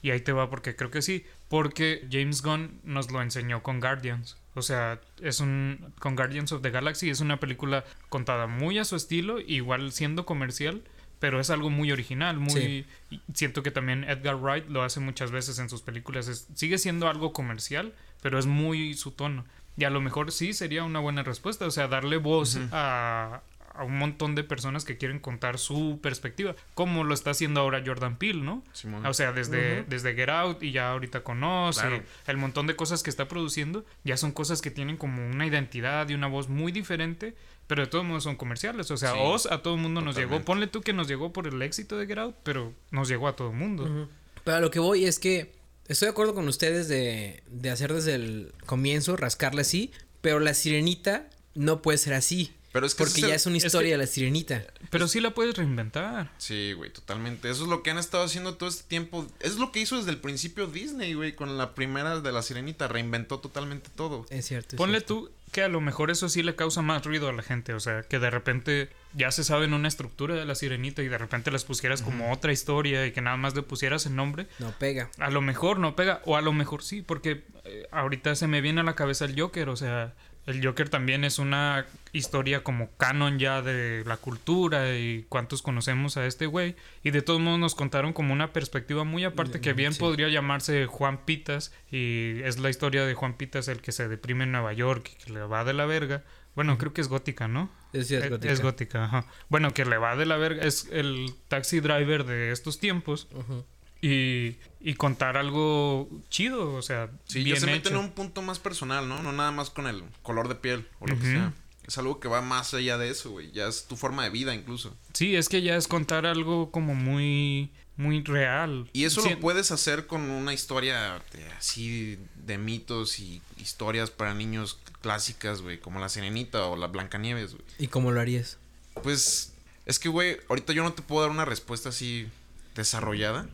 Y 0.00 0.10
ahí 0.10 0.20
te 0.20 0.32
va 0.32 0.48
porque 0.48 0.74
creo 0.74 0.90
que 0.90 1.02
sí. 1.02 1.26
Porque 1.48 2.08
James 2.10 2.40
Gunn 2.40 2.80
nos 2.82 3.10
lo 3.10 3.20
enseñó 3.20 3.62
con 3.62 3.78
Guardians. 3.78 4.38
O 4.54 4.62
sea, 4.62 5.02
es 5.20 5.40
un. 5.40 5.92
Con 5.98 6.16
Guardians 6.16 6.50
of 6.52 6.62
the 6.62 6.70
Galaxy 6.70 7.10
es 7.10 7.20
una 7.20 7.38
película 7.40 7.84
contada 8.08 8.46
muy 8.46 8.78
a 8.78 8.86
su 8.86 8.96
estilo, 8.96 9.38
igual 9.38 9.92
siendo 9.92 10.24
comercial, 10.24 10.82
pero 11.18 11.40
es 11.40 11.50
algo 11.50 11.70
muy 11.70 11.92
original, 11.92 12.38
muy... 12.38 12.86
Siento 13.32 13.62
que 13.62 13.70
también 13.70 14.04
Edgar 14.04 14.36
Wright 14.36 14.68
lo 14.68 14.82
hace 14.82 15.00
muchas 15.00 15.30
veces 15.30 15.58
en 15.58 15.68
sus 15.68 15.82
películas. 15.82 16.48
sigue 16.54 16.78
siendo 16.78 17.08
algo 17.08 17.32
comercial, 17.32 17.94
pero 18.22 18.38
es 18.38 18.46
muy 18.46 18.94
su 18.94 19.12
tono. 19.12 19.44
Y 19.76 19.84
a 19.84 19.90
lo 19.90 20.00
mejor 20.00 20.32
sí 20.32 20.52
sería 20.52 20.84
una 20.84 21.00
buena 21.00 21.22
respuesta, 21.22 21.66
o 21.66 21.70
sea, 21.70 21.88
darle 21.88 22.16
voz 22.16 22.58
a, 22.72 23.42
a 23.76 23.84
un 23.84 23.98
montón 23.98 24.34
de 24.34 24.42
personas 24.42 24.84
que 24.84 24.96
quieren 24.96 25.18
contar 25.18 25.58
su 25.58 25.98
perspectiva, 26.02 26.54
como 26.74 27.04
lo 27.04 27.14
está 27.14 27.30
haciendo 27.30 27.60
ahora 27.60 27.82
Jordan 27.84 28.16
Peele, 28.16 28.42
¿no? 28.42 28.62
O 29.04 29.14
sea, 29.14 29.32
desde, 29.32 29.84
desde 29.84 30.14
Get 30.14 30.28
Out 30.28 30.62
y 30.62 30.72
ya 30.72 30.90
ahorita 30.90 31.22
conoce, 31.22 32.02
el 32.26 32.36
montón 32.36 32.66
de 32.66 32.76
cosas 32.76 33.02
que 33.02 33.10
está 33.10 33.28
produciendo, 33.28 33.84
ya 34.04 34.16
son 34.16 34.32
cosas 34.32 34.62
que 34.62 34.70
tienen 34.70 34.96
como 34.96 35.26
una 35.26 35.46
identidad 35.46 36.08
y 36.08 36.14
una 36.14 36.26
voz 36.26 36.48
muy 36.48 36.72
diferente, 36.72 37.34
pero 37.66 37.82
de 37.82 37.88
todos 37.88 38.04
modos 38.04 38.24
son 38.24 38.36
comerciales. 38.36 38.90
O 38.90 38.96
sea, 38.96 39.14
Oz 39.14 39.46
a 39.46 39.62
todo 39.62 39.74
el 39.74 39.80
mundo 39.80 40.00
nos 40.00 40.16
llegó. 40.16 40.40
Ponle 40.44 40.66
tú 40.66 40.80
que 40.82 40.92
nos 40.92 41.08
llegó 41.08 41.32
por 41.32 41.46
el 41.46 41.60
éxito 41.62 41.96
de 41.96 42.06
Get 42.06 42.18
Out, 42.18 42.36
pero 42.42 42.72
nos 42.90 43.08
llegó 43.08 43.28
a 43.28 43.36
todo 43.36 43.50
el 43.50 43.56
mundo. 43.56 44.08
Pero 44.44 44.56
a 44.56 44.60
lo 44.60 44.70
que 44.70 44.78
voy 44.78 45.04
es 45.04 45.18
que 45.18 45.52
estoy 45.88 46.06
de 46.06 46.10
acuerdo 46.10 46.34
con 46.34 46.46
ustedes 46.48 46.88
de, 46.88 47.42
de 47.48 47.70
hacer 47.70 47.92
desde 47.92 48.14
el 48.14 48.52
comienzo, 48.66 49.16
rascarle 49.16 49.62
así, 49.62 49.92
pero 50.20 50.40
la 50.40 50.54
sirenita 50.54 51.28
no 51.54 51.82
puede 51.82 51.98
ser 51.98 52.14
así. 52.14 52.52
Pero 52.76 52.86
es 52.86 52.94
que 52.94 53.04
Porque 53.04 53.22
ya 53.22 53.34
es 53.34 53.46
una 53.46 53.56
historia 53.56 53.92
de 53.92 53.96
la 53.96 54.06
sirenita. 54.06 54.62
Pero 54.90 55.08
sí 55.08 55.20
la 55.20 55.30
puedes 55.30 55.56
reinventar. 55.56 56.30
Sí, 56.36 56.74
güey, 56.74 56.92
totalmente. 56.92 57.48
Eso 57.48 57.62
es 57.62 57.70
lo 57.70 57.82
que 57.82 57.90
han 57.90 57.96
estado 57.96 58.22
haciendo 58.22 58.56
todo 58.56 58.68
este 58.68 58.86
tiempo. 58.86 59.26
Es 59.40 59.56
lo 59.56 59.72
que 59.72 59.80
hizo 59.80 59.96
desde 59.96 60.10
el 60.10 60.18
principio 60.18 60.66
Disney, 60.66 61.14
güey, 61.14 61.34
con 61.34 61.56
la 61.56 61.74
primera 61.74 62.20
de 62.20 62.32
la 62.32 62.42
sirenita. 62.42 62.86
Reinventó 62.86 63.38
totalmente 63.40 63.88
todo. 63.96 64.26
Es 64.28 64.44
cierto. 64.44 64.76
Ponle 64.76 65.00
tú 65.00 65.30
que 65.52 65.62
a 65.62 65.68
lo 65.68 65.80
mejor 65.80 66.10
eso 66.10 66.28
sí 66.28 66.42
le 66.42 66.54
causa 66.54 66.82
más 66.82 67.02
ruido 67.02 67.30
a 67.30 67.32
la 67.32 67.42
gente. 67.42 67.72
O 67.72 67.80
sea, 67.80 68.02
que 68.02 68.18
de 68.18 68.28
repente 68.28 68.90
ya 69.14 69.30
se 69.30 69.42
sabe 69.42 69.64
en 69.64 69.72
una 69.72 69.88
estructura 69.88 70.34
de 70.34 70.44
la 70.44 70.54
sirenita 70.54 71.02
y 71.02 71.08
de 71.08 71.16
repente 71.16 71.50
las 71.50 71.64
pusieras 71.64 72.02
como 72.02 72.30
otra 72.30 72.52
historia 72.52 73.06
y 73.06 73.12
que 73.12 73.22
nada 73.22 73.38
más 73.38 73.56
le 73.56 73.62
pusieras 73.62 74.04
el 74.04 74.16
nombre. 74.16 74.48
No 74.58 74.72
pega. 74.72 75.08
A 75.18 75.30
lo 75.30 75.40
mejor 75.40 75.78
no 75.78 75.96
pega. 75.96 76.20
O 76.26 76.36
a 76.36 76.42
lo 76.42 76.52
mejor 76.52 76.82
sí, 76.82 77.00
porque 77.00 77.42
eh, 77.64 77.88
ahorita 77.90 78.34
se 78.34 78.48
me 78.48 78.60
viene 78.60 78.82
a 78.82 78.84
la 78.84 78.96
cabeza 78.96 79.24
el 79.24 79.40
Joker. 79.40 79.70
O 79.70 79.76
sea, 79.76 80.12
el 80.46 80.64
Joker 80.64 80.88
también 80.88 81.24
es 81.24 81.38
una 81.40 81.86
historia 82.12 82.62
como 82.62 82.90
canon 82.96 83.38
ya 83.38 83.62
de 83.62 84.04
la 84.06 84.16
cultura 84.16 84.96
y 84.96 85.26
cuántos 85.28 85.60
conocemos 85.60 86.16
a 86.16 86.26
este 86.26 86.46
güey. 86.46 86.76
Y 87.02 87.10
de 87.10 87.20
todos 87.20 87.40
modos 87.40 87.58
nos 87.58 87.74
contaron 87.74 88.12
como 88.12 88.32
una 88.32 88.52
perspectiva 88.52 89.02
muy 89.02 89.24
aparte 89.24 89.60
que 89.60 89.72
bien 89.72 89.94
podría 89.96 90.28
llamarse 90.28 90.86
Juan 90.86 91.24
Pitas. 91.24 91.72
Y 91.90 92.40
es 92.44 92.60
la 92.60 92.70
historia 92.70 93.04
de 93.04 93.14
Juan 93.14 93.34
Pitas 93.34 93.66
el 93.66 93.80
que 93.80 93.90
se 93.90 94.08
deprime 94.08 94.44
en 94.44 94.52
Nueva 94.52 94.72
York 94.72 95.10
y 95.12 95.24
que 95.24 95.32
le 95.32 95.40
va 95.40 95.64
de 95.64 95.74
la 95.74 95.84
verga. 95.84 96.22
Bueno, 96.54 96.78
creo 96.78 96.94
que 96.94 97.00
es 97.00 97.08
gótica, 97.08 97.48
¿no? 97.48 97.68
Es, 97.92 98.10
es, 98.10 98.30
gótica. 98.30 98.52
Es 98.52 98.60
gótica, 98.62 99.04
ajá. 99.04 99.26
Bueno, 99.48 99.74
que 99.74 99.84
le 99.84 99.98
va 99.98 100.16
de 100.16 100.26
la 100.26 100.36
verga. 100.36 100.62
Es 100.62 100.88
el 100.92 101.34
taxi 101.48 101.80
driver 101.80 102.24
de 102.24 102.52
estos 102.52 102.78
tiempos. 102.78 103.28
Ajá 103.32 103.64
y, 104.00 104.56
y 104.80 104.94
contar 104.94 105.36
algo 105.36 106.08
chido, 106.28 106.74
o 106.74 106.82
sea, 106.82 107.10
sí, 107.24 107.42
bien 107.42 107.56
ya 107.56 107.60
se 107.60 107.66
meten 107.66 107.94
en 107.94 107.98
un 107.98 108.10
punto 108.10 108.42
más 108.42 108.58
personal, 108.58 109.08
¿no? 109.08 109.22
No 109.22 109.32
nada 109.32 109.50
más 109.50 109.70
con 109.70 109.86
el 109.86 110.02
color 110.22 110.48
de 110.48 110.54
piel 110.54 110.88
o 111.00 111.06
lo 111.06 111.18
que 111.18 111.24
sea. 111.24 111.52
Es 111.86 111.98
algo 111.98 112.18
que 112.18 112.28
va 112.28 112.42
más 112.42 112.74
allá 112.74 112.98
de 112.98 113.10
eso, 113.10 113.30
güey. 113.30 113.52
Ya 113.52 113.68
es 113.68 113.86
tu 113.86 113.96
forma 113.96 114.24
de 114.24 114.30
vida 114.30 114.54
incluso. 114.54 114.96
Sí, 115.12 115.36
es 115.36 115.48
que 115.48 115.62
ya 115.62 115.76
es 115.76 115.86
contar 115.86 116.26
algo 116.26 116.72
como 116.72 116.94
muy 116.94 117.70
muy 117.96 118.22
real. 118.22 118.88
Y 118.92 119.04
eso 119.04 119.26
lo 119.26 119.40
puedes 119.40 119.70
hacer 119.70 120.06
con 120.06 120.22
una 120.22 120.52
historia 120.52 121.22
así 121.58 122.18
de 122.34 122.58
mitos 122.58 123.18
y 123.18 123.40
historias 123.56 124.10
para 124.10 124.34
niños 124.34 124.78
clásicas, 125.00 125.62
güey, 125.62 125.80
como 125.80 125.98
La 125.98 126.08
Sirenita 126.08 126.66
o 126.66 126.76
La 126.76 126.88
Blancanieves, 126.88 127.52
güey. 127.52 127.64
¿Y 127.78 127.86
cómo 127.88 128.12
lo 128.12 128.20
harías? 128.20 128.58
Pues 129.02 129.54
es 129.86 129.98
que, 129.98 130.08
güey, 130.08 130.38
ahorita 130.48 130.72
yo 130.72 130.82
no 130.82 130.92
te 130.92 131.02
puedo 131.02 131.22
dar 131.22 131.30
una 131.30 131.44
respuesta 131.44 131.88
así 131.88 132.28
desarrollada. 132.76 133.48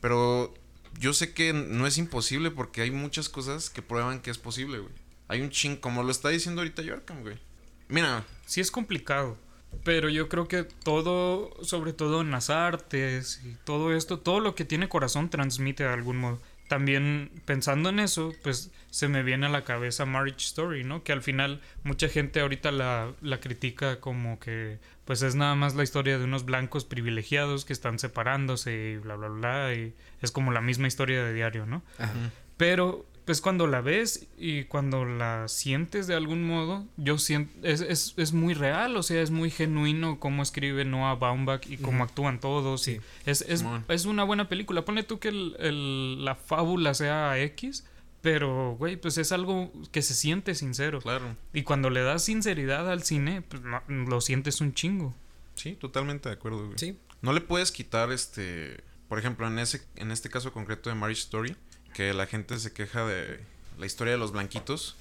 Pero 0.00 0.54
yo 0.98 1.12
sé 1.12 1.32
que 1.32 1.52
no 1.52 1.86
es 1.86 1.98
imposible 1.98 2.50
porque 2.50 2.82
hay 2.82 2.90
muchas 2.90 3.28
cosas 3.28 3.70
que 3.70 3.82
prueban 3.82 4.20
que 4.20 4.30
es 4.30 4.38
posible, 4.38 4.78
güey. 4.78 4.94
Hay 5.26 5.40
un 5.40 5.50
ching, 5.50 5.76
como 5.76 6.02
lo 6.02 6.10
está 6.10 6.28
diciendo 6.28 6.60
ahorita 6.60 6.82
Yorkham, 6.82 7.22
güey. 7.22 7.38
Mira. 7.88 8.24
Sí 8.46 8.60
es 8.60 8.70
complicado. 8.70 9.36
Pero 9.82 10.08
yo 10.08 10.28
creo 10.28 10.46
que 10.46 10.62
todo, 10.62 11.52
sobre 11.64 11.92
todo 11.92 12.20
en 12.20 12.30
las 12.30 12.48
artes 12.48 13.40
y 13.44 13.56
todo 13.64 13.92
esto, 13.92 14.20
todo 14.20 14.38
lo 14.38 14.54
que 14.54 14.64
tiene 14.64 14.88
corazón 14.88 15.30
transmite 15.30 15.82
de 15.82 15.92
algún 15.92 16.18
modo 16.18 16.40
también 16.68 17.30
pensando 17.44 17.90
en 17.90 18.00
eso, 18.00 18.32
pues 18.42 18.70
se 18.90 19.08
me 19.08 19.22
viene 19.22 19.46
a 19.46 19.50
la 19.50 19.64
cabeza 19.64 20.06
Marriage 20.06 20.46
Story, 20.46 20.84
¿no? 20.84 21.02
Que 21.04 21.12
al 21.12 21.22
final 21.22 21.60
mucha 21.82 22.08
gente 22.08 22.40
ahorita 22.40 22.72
la, 22.72 23.12
la, 23.20 23.40
critica 23.40 24.00
como 24.00 24.38
que 24.38 24.78
pues 25.04 25.22
es 25.22 25.34
nada 25.34 25.54
más 25.54 25.74
la 25.74 25.82
historia 25.82 26.18
de 26.18 26.24
unos 26.24 26.44
blancos 26.44 26.84
privilegiados 26.84 27.64
que 27.64 27.72
están 27.72 27.98
separándose 27.98 28.92
y 28.92 28.96
bla, 28.96 29.16
bla, 29.16 29.28
bla, 29.28 29.74
y 29.74 29.94
es 30.20 30.30
como 30.30 30.52
la 30.52 30.60
misma 30.60 30.86
historia 30.86 31.24
de 31.24 31.32
diario, 31.34 31.66
¿no? 31.66 31.82
Pero 32.56 33.06
pues 33.24 33.40
cuando 33.40 33.66
la 33.66 33.80
ves 33.80 34.26
y 34.36 34.64
cuando 34.64 35.04
la 35.04 35.48
sientes 35.48 36.06
de 36.06 36.14
algún 36.14 36.46
modo, 36.46 36.86
yo 36.96 37.16
siento, 37.16 37.52
es, 37.66 37.80
es, 37.80 38.14
es 38.18 38.32
muy 38.34 38.52
real, 38.52 38.96
o 38.96 39.02
sea, 39.02 39.22
es 39.22 39.30
muy 39.30 39.50
genuino 39.50 40.20
cómo 40.20 40.42
escribe 40.42 40.84
Noah 40.84 41.14
Baumbach 41.14 41.66
y 41.66 41.78
cómo 41.78 42.04
actúan 42.04 42.38
todos. 42.38 42.86
Y 42.86 43.00
es, 43.24 43.40
es, 43.42 43.64
es, 43.88 44.04
una 44.04 44.24
buena 44.24 44.48
película. 44.48 44.84
Ponle 44.84 45.04
tú 45.04 45.18
que 45.18 45.28
el, 45.28 46.24
la 46.24 46.34
fábula 46.34 46.92
sea 46.92 47.38
X, 47.40 47.86
pero, 48.24 48.74
güey, 48.78 48.96
pues 48.96 49.18
es 49.18 49.32
algo 49.32 49.70
que 49.92 50.00
se 50.00 50.14
siente 50.14 50.54
sincero. 50.54 51.02
Claro. 51.02 51.36
Y 51.52 51.62
cuando 51.62 51.90
le 51.90 52.00
das 52.00 52.24
sinceridad 52.24 52.90
al 52.90 53.02
cine, 53.02 53.42
pues 53.42 53.62
lo 53.86 54.20
sientes 54.22 54.62
un 54.62 54.72
chingo. 54.72 55.14
Sí, 55.56 55.74
totalmente 55.74 56.30
de 56.30 56.34
acuerdo, 56.34 56.64
güey. 56.64 56.78
Sí. 56.78 56.98
No 57.20 57.34
le 57.34 57.42
puedes 57.42 57.70
quitar 57.70 58.12
este, 58.12 58.82
por 59.10 59.18
ejemplo, 59.18 59.46
en 59.46 59.58
ese 59.58 59.82
en 59.96 60.10
este 60.10 60.30
caso 60.30 60.54
concreto 60.54 60.88
de 60.88 60.96
Marriage 60.96 61.20
Story, 61.20 61.54
que 61.92 62.14
la 62.14 62.24
gente 62.24 62.58
se 62.58 62.72
queja 62.72 63.04
de 63.04 63.40
la 63.78 63.84
historia 63.84 64.14
de 64.14 64.18
los 64.18 64.32
blanquitos, 64.32 64.96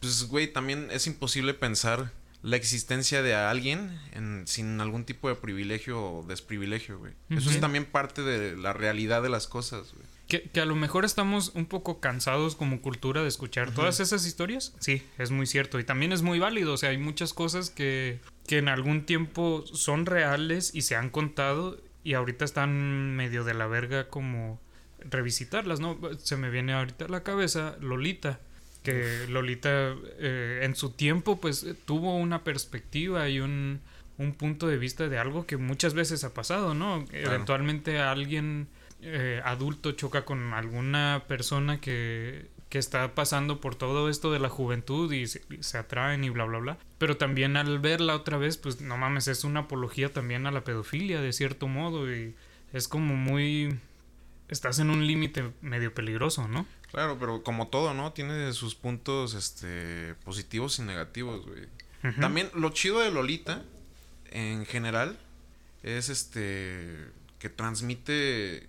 pues, 0.00 0.24
güey, 0.24 0.50
también 0.50 0.88
es 0.90 1.06
imposible 1.06 1.52
pensar 1.52 2.12
la 2.42 2.56
existencia 2.56 3.20
de 3.20 3.34
alguien 3.34 4.00
en, 4.12 4.46
sin 4.46 4.80
algún 4.80 5.04
tipo 5.04 5.28
de 5.28 5.34
privilegio 5.34 6.02
o 6.02 6.22
desprivilegio, 6.22 6.98
güey. 6.98 7.12
Eso 7.28 7.50
es 7.50 7.60
también 7.60 7.84
parte 7.84 8.22
de 8.22 8.56
la 8.56 8.72
realidad 8.72 9.22
de 9.22 9.28
las 9.28 9.48
cosas, 9.48 9.92
güey. 9.92 10.06
Que, 10.28 10.42
que, 10.42 10.60
a 10.60 10.66
lo 10.66 10.76
mejor 10.76 11.06
estamos 11.06 11.52
un 11.54 11.66
poco 11.66 12.00
cansados 12.00 12.54
como 12.54 12.82
cultura 12.82 13.22
de 13.22 13.28
escuchar 13.28 13.72
todas 13.72 13.98
esas 13.98 14.26
historias. 14.26 14.74
Sí, 14.78 15.02
es 15.16 15.30
muy 15.30 15.46
cierto. 15.46 15.80
Y 15.80 15.84
también 15.84 16.12
es 16.12 16.20
muy 16.20 16.38
válido. 16.38 16.74
O 16.74 16.76
sea, 16.76 16.90
hay 16.90 16.98
muchas 16.98 17.32
cosas 17.32 17.70
que, 17.70 18.20
que 18.46 18.58
en 18.58 18.68
algún 18.68 19.06
tiempo 19.06 19.64
son 19.66 20.04
reales 20.04 20.74
y 20.74 20.82
se 20.82 20.96
han 20.96 21.08
contado 21.08 21.80
y 22.04 22.14
ahorita 22.14 22.44
están 22.44 23.16
medio 23.16 23.44
de 23.44 23.54
la 23.54 23.66
verga 23.66 24.08
como 24.08 24.60
revisitarlas, 25.00 25.80
¿no? 25.80 25.98
Se 26.18 26.36
me 26.36 26.50
viene 26.50 26.72
ahorita 26.72 27.04
a 27.04 27.08
la 27.08 27.22
cabeza 27.22 27.76
Lolita, 27.80 28.40
que 28.82 29.26
Lolita 29.28 29.94
eh, 30.18 30.60
en 30.62 30.74
su 30.74 30.90
tiempo 30.90 31.40
pues 31.40 31.66
tuvo 31.84 32.16
una 32.16 32.44
perspectiva 32.44 33.28
y 33.28 33.40
un, 33.40 33.80
un, 34.16 34.32
punto 34.32 34.66
de 34.66 34.78
vista 34.78 35.08
de 35.08 35.18
algo 35.18 35.46
que 35.46 35.56
muchas 35.56 35.94
veces 35.94 36.24
ha 36.24 36.32
pasado, 36.32 36.74
¿no? 36.74 37.04
Claro. 37.06 37.26
Eventualmente 37.26 37.98
alguien 37.98 38.68
eh, 39.00 39.40
adulto 39.44 39.92
choca 39.92 40.24
con 40.24 40.52
alguna 40.54 41.24
persona 41.28 41.80
que, 41.80 42.46
que, 42.68 42.78
está 42.78 43.14
pasando 43.14 43.60
por 43.60 43.74
todo 43.74 44.08
esto 44.08 44.32
de 44.32 44.40
la 44.40 44.48
juventud 44.48 45.12
y 45.12 45.26
se, 45.26 45.42
se, 45.60 45.78
atraen 45.78 46.24
y 46.24 46.30
bla, 46.30 46.44
bla, 46.44 46.58
bla. 46.58 46.78
Pero 46.98 47.16
también 47.16 47.56
al 47.56 47.78
verla 47.78 48.16
otra 48.16 48.38
vez, 48.38 48.56
pues 48.56 48.80
no 48.80 48.96
mames, 48.96 49.28
es 49.28 49.44
una 49.44 49.60
apología 49.60 50.12
también 50.12 50.46
a 50.46 50.50
la 50.50 50.64
pedofilia 50.64 51.20
de 51.20 51.32
cierto 51.32 51.68
modo 51.68 52.12
y 52.12 52.34
es 52.72 52.88
como 52.88 53.14
muy... 53.14 53.78
Estás 54.48 54.78
en 54.78 54.90
un 54.90 55.06
límite 55.06 55.52
medio 55.60 55.92
peligroso, 55.92 56.48
¿no? 56.48 56.66
Claro, 56.90 57.18
pero 57.20 57.42
como 57.42 57.68
todo, 57.68 57.92
¿no? 57.92 58.12
Tiene 58.12 58.52
sus 58.54 58.74
puntos 58.74 59.34
este, 59.34 60.14
positivos 60.24 60.78
y 60.78 60.82
negativos, 60.82 61.46
güey. 61.46 61.64
Uh 62.02 62.06
-huh. 62.08 62.20
También 62.20 62.50
lo 62.54 62.70
chido 62.70 63.00
de 63.00 63.10
Lolita, 63.10 63.62
en 64.30 64.64
general, 64.64 65.18
es 65.82 66.08
este 66.08 67.10
que 67.38 67.48
transmite 67.48 68.68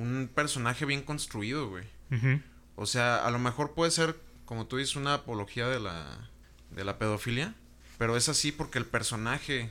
un 0.00 0.30
personaje 0.34 0.84
bien 0.84 1.02
construido, 1.02 1.68
güey. 1.68 1.84
Uh 2.10 2.14
-huh. 2.14 2.42
O 2.76 2.86
sea, 2.86 3.24
a 3.24 3.30
lo 3.30 3.38
mejor 3.38 3.74
puede 3.74 3.90
ser, 3.90 4.16
como 4.44 4.66
tú 4.66 4.76
dices, 4.76 4.96
una 4.96 5.14
apología 5.14 5.68
de 5.68 5.80
la, 5.80 6.28
de 6.70 6.84
la 6.84 6.98
pedofilia, 6.98 7.54
pero 7.98 8.16
es 8.16 8.28
así 8.28 8.52
porque 8.52 8.78
el 8.78 8.86
personaje 8.86 9.70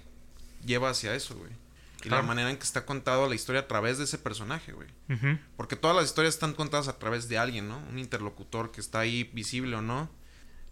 lleva 0.66 0.90
hacia 0.90 1.14
eso, 1.16 1.36
güey. 1.36 1.52
Y 2.00 2.10
claro. 2.10 2.24
la 2.24 2.28
manera 2.28 2.50
en 2.50 2.58
que 2.58 2.64
está 2.64 2.86
contado 2.86 3.30
la 3.30 3.36
historia 3.36 3.62
a 3.62 3.68
través 3.68 3.98
de 3.98 4.04
ese 4.04 4.18
personaje, 4.18 4.74
güey. 4.74 4.90
Uh 5.10 5.14
-huh. 5.14 5.40
Porque 5.56 5.76
todas 5.76 5.96
las 5.96 6.06
historias 6.06 6.34
están 6.34 6.54
contadas 6.54 6.88
a 6.88 7.00
través 7.00 7.30
de 7.30 7.38
alguien, 7.38 7.70
¿no? 7.70 7.78
Un 7.90 7.98
interlocutor 8.00 8.72
que 8.72 8.82
está 8.82 9.00
ahí 9.00 9.24
visible 9.34 9.76
o 9.76 9.82
no. 9.82 10.10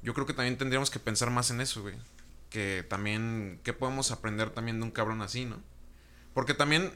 Yo 0.03 0.13
creo 0.13 0.25
que 0.25 0.33
también 0.33 0.57
tendríamos 0.57 0.89
que 0.89 0.99
pensar 0.99 1.29
más 1.29 1.49
en 1.51 1.61
eso, 1.61 1.81
güey. 1.83 1.95
Que 2.49 2.85
también, 2.89 3.59
¿qué 3.63 3.71
podemos 3.71 4.11
aprender 4.11 4.49
también 4.49 4.79
de 4.79 4.83
un 4.83 4.91
cabrón 4.91 5.21
así, 5.21 5.45
no? 5.45 5.61
Porque 6.33 6.53
también 6.53 6.91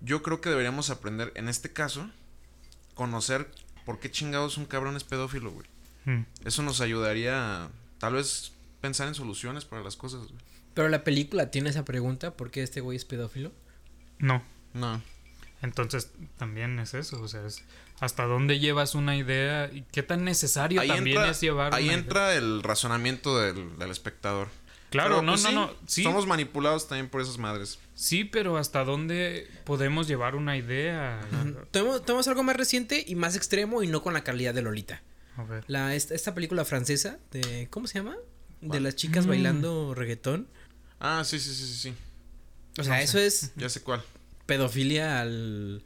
yo 0.00 0.22
creo 0.22 0.40
que 0.40 0.48
deberíamos 0.50 0.90
aprender, 0.90 1.32
en 1.34 1.48
este 1.48 1.72
caso, 1.72 2.10
conocer 2.94 3.50
por 3.84 3.98
qué 3.98 4.10
chingados 4.10 4.56
un 4.58 4.66
cabrón 4.66 4.96
es 4.96 5.04
pedófilo, 5.04 5.50
güey. 5.50 5.66
Mm. 6.04 6.24
Eso 6.44 6.62
nos 6.62 6.80
ayudaría 6.80 7.64
a, 7.64 7.70
tal 7.98 8.14
vez, 8.14 8.52
pensar 8.80 9.08
en 9.08 9.14
soluciones 9.14 9.64
para 9.64 9.82
las 9.82 9.96
cosas, 9.96 10.22
güey. 10.22 10.38
Pero 10.74 10.88
la 10.88 11.04
película 11.04 11.50
tiene 11.50 11.70
esa 11.70 11.84
pregunta, 11.84 12.32
¿por 12.36 12.50
qué 12.50 12.62
este 12.62 12.80
güey 12.80 12.96
es 12.96 13.04
pedófilo? 13.04 13.52
No. 14.18 14.42
No. 14.74 15.02
Entonces, 15.62 16.10
también 16.36 16.78
es 16.78 16.92
eso, 16.94 17.20
o 17.22 17.28
sea, 17.28 17.46
es 17.46 17.62
hasta 17.98 18.24
dónde 18.24 18.58
llevas 18.58 18.94
una 18.94 19.16
idea 19.16 19.70
y 19.72 19.82
qué 19.90 20.02
tan 20.02 20.22
necesario 20.24 20.82
ahí 20.82 20.88
también 20.88 21.16
entra, 21.16 21.30
es 21.30 21.40
llevar 21.40 21.74
Ahí 21.74 21.86
una 21.86 21.94
entra 21.94 22.28
idea. 22.28 22.38
el 22.38 22.62
razonamiento 22.62 23.38
del, 23.38 23.78
del 23.78 23.90
espectador. 23.90 24.48
Claro, 24.90 25.16
Pero, 25.16 25.22
no, 25.22 25.32
pues, 25.32 25.42
no, 25.42 25.48
sí, 25.48 25.54
no. 25.54 25.70
Sí, 25.86 26.02
Somos 26.04 26.26
manipulados 26.26 26.86
también 26.88 27.08
por 27.08 27.20
esas 27.20 27.38
madres. 27.38 27.78
sí, 27.94 28.24
pero 28.24 28.56
hasta 28.56 28.84
dónde 28.84 29.48
podemos 29.64 30.06
llevar 30.06 30.34
una 30.36 30.56
idea. 30.56 31.20
Tomemos 31.72 32.28
algo 32.28 32.42
más 32.42 32.56
reciente 32.56 33.04
y 33.06 33.14
más 33.16 33.36
extremo 33.36 33.82
y 33.82 33.88
no 33.88 34.02
con 34.02 34.14
la 34.14 34.22
calidad 34.24 34.54
de 34.54 34.62
Lolita. 34.62 35.02
A 35.36 35.42
ver. 35.44 35.64
La, 35.66 35.94
esta, 35.94 36.14
esta 36.14 36.34
película 36.34 36.64
francesa 36.64 37.18
de... 37.30 37.66
¿Cómo 37.70 37.86
se 37.86 37.98
llama? 37.98 38.16
De 38.62 38.80
las 38.80 38.94
chicas 38.96 39.26
Mm. 39.26 39.28
bailando 39.28 39.94
reggaetón. 39.94 40.48
Ah, 41.00 41.22
sí, 41.24 41.38
sí, 41.40 41.54
sí, 41.54 41.66
sí, 41.66 41.74
sí. 41.74 41.94
O 42.78 42.84
sea, 42.84 42.96
No 42.96 43.02
eso 43.02 43.18
sé. 43.18 43.26
es 43.26 43.52
Ya 43.56 43.68
sé 43.68 43.82
cuál. 43.82 44.02
pedofilia 44.46 45.20
al, 45.20 45.82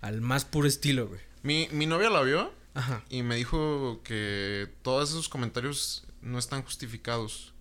al 0.00 0.20
más 0.20 0.44
puro 0.44 0.68
estilo, 0.68 1.08
güey. 1.08 1.20
Mi, 1.42 1.68
mi 1.72 1.86
novia 1.86 2.08
la 2.08 2.22
vio 2.22 2.52
Ajá. 2.74 3.02
y 3.10 3.22
me 3.22 3.36
dijo 3.36 4.00
que 4.04 4.68
todos 4.82 5.10
esos 5.10 5.28
comentarios 5.28 6.04
no 6.22 6.38
están 6.38 6.62
justificados. 6.62 7.52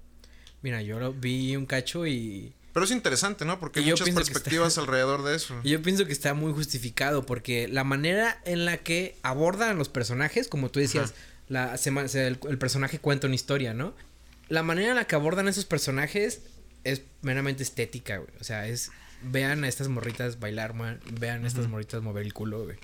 Mira, 0.64 0.82
yo 0.82 1.00
lo 1.00 1.14
vi 1.14 1.56
un 1.56 1.66
cacho 1.68 2.08
y... 2.08 2.54
Pero 2.74 2.86
es 2.86 2.92
interesante, 2.92 3.46
¿no? 3.46 3.60
Porque 3.60 3.82
hay 3.82 3.90
muchas 3.92 4.10
perspectivas 4.10 4.70
está- 4.70 4.82
alrededor 4.82 5.24
de 5.24 5.36
eso. 5.36 5.60
y 5.64 5.70
yo 5.70 5.82
pienso 5.84 6.06
que 6.08 6.12
está 6.14 6.34
muy 6.34 6.52
justificado 6.54 7.24
porque 7.26 7.68
la 7.68 7.84
manera 7.84 8.42
en 8.46 8.66
la 8.66 8.78
que 8.78 9.16
abordan 9.22 9.70
a 9.70 9.74
los 9.76 9.90
personajes, 9.90 10.48
como 10.48 10.72
tú 10.72 10.80
decías, 10.80 11.12
Ajá. 11.12 11.76
la 11.76 11.76
el, 11.76 12.40
el 12.50 12.58
personaje 12.58 12.98
cuenta 12.98 13.28
una 13.28 13.36
historia, 13.36 13.76
¿no? 13.76 13.94
La 14.50 14.64
manera 14.64 14.90
en 14.90 14.96
la 14.96 15.06
que 15.06 15.14
abordan 15.16 15.46
a 15.46 15.52
esos 15.52 15.66
personajes 15.66 16.42
es 16.84 17.04
meramente 17.22 17.62
estética, 17.62 18.18
güey. 18.18 18.32
O 18.40 18.44
sea, 18.44 18.68
es... 18.68 18.90
Vean 19.26 19.64
a 19.64 19.68
estas 19.70 19.88
morritas 19.88 20.40
bailar, 20.40 20.74
man, 20.74 21.00
vean 21.20 21.46
a 21.46 21.48
estas 21.48 21.68
morritas 21.70 22.02
mover 22.02 22.24
el 22.26 22.34
culo, 22.34 22.66
güey. 22.66 22.78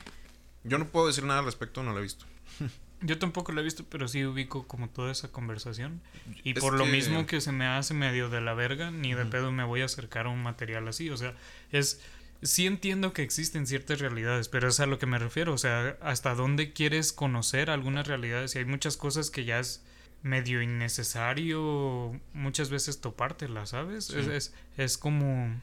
Yo 0.63 0.77
no 0.77 0.87
puedo 0.87 1.07
decir 1.07 1.23
nada 1.25 1.39
al 1.39 1.45
respecto, 1.45 1.83
no 1.83 1.91
lo 1.93 1.99
he 1.99 2.03
visto. 2.03 2.25
Yo 3.01 3.17
tampoco 3.17 3.51
lo 3.53 3.61
he 3.61 3.63
visto, 3.63 3.85
pero 3.89 4.07
sí 4.07 4.25
ubico 4.25 4.67
como 4.67 4.89
toda 4.89 5.11
esa 5.11 5.31
conversación. 5.31 6.01
Y 6.43 6.51
Es 6.51 6.59
por 6.59 6.73
lo 6.73 6.83
que- 6.85 6.91
mismo 6.91 7.25
que 7.25 7.39
se 7.41 7.51
me 7.53 7.65
hace 7.65 7.93
medio 7.93 8.29
de 8.29 8.41
la 8.41 8.53
verga, 8.53 8.91
ni 8.91 9.13
de 9.13 9.25
pedo 9.25 9.51
me 9.51 9.63
voy 9.63 9.81
a 9.81 9.85
acercar 9.85 10.25
a 10.25 10.29
un 10.29 10.43
material 10.43 10.87
así. 10.87 11.09
O 11.09 11.17
sea, 11.17 11.33
es. 11.71 12.01
Sí 12.41 12.67
entiendo 12.67 13.11
que 13.11 13.21
existen 13.21 13.67
ciertas 13.67 13.99
realidades, 13.99 14.47
pero 14.47 14.69
es 14.69 14.79
a 14.79 14.85
lo 14.85 14.97
que 14.97 15.05
me 15.05 15.19
refiero. 15.19 15.53
O 15.53 15.57
sea, 15.57 15.97
hasta 16.01 16.35
dónde 16.35 16.71
quieres 16.71 17.11
conocer 17.11 17.69
algunas 17.69 18.07
realidades. 18.07 18.55
Y 18.55 18.59
hay 18.59 18.65
muchas 18.65 18.95
cosas 18.95 19.29
que 19.29 19.43
ya 19.43 19.59
es 19.59 19.83
medio 20.23 20.61
innecesario 20.61 22.19
muchas 22.33 22.69
veces 22.69 23.01
topártelas, 23.01 23.69
¿sabes? 23.69 24.05
Sí. 24.05 24.19
Es, 24.19 24.27
es, 24.27 24.53
es 24.77 24.97
como 24.97 25.59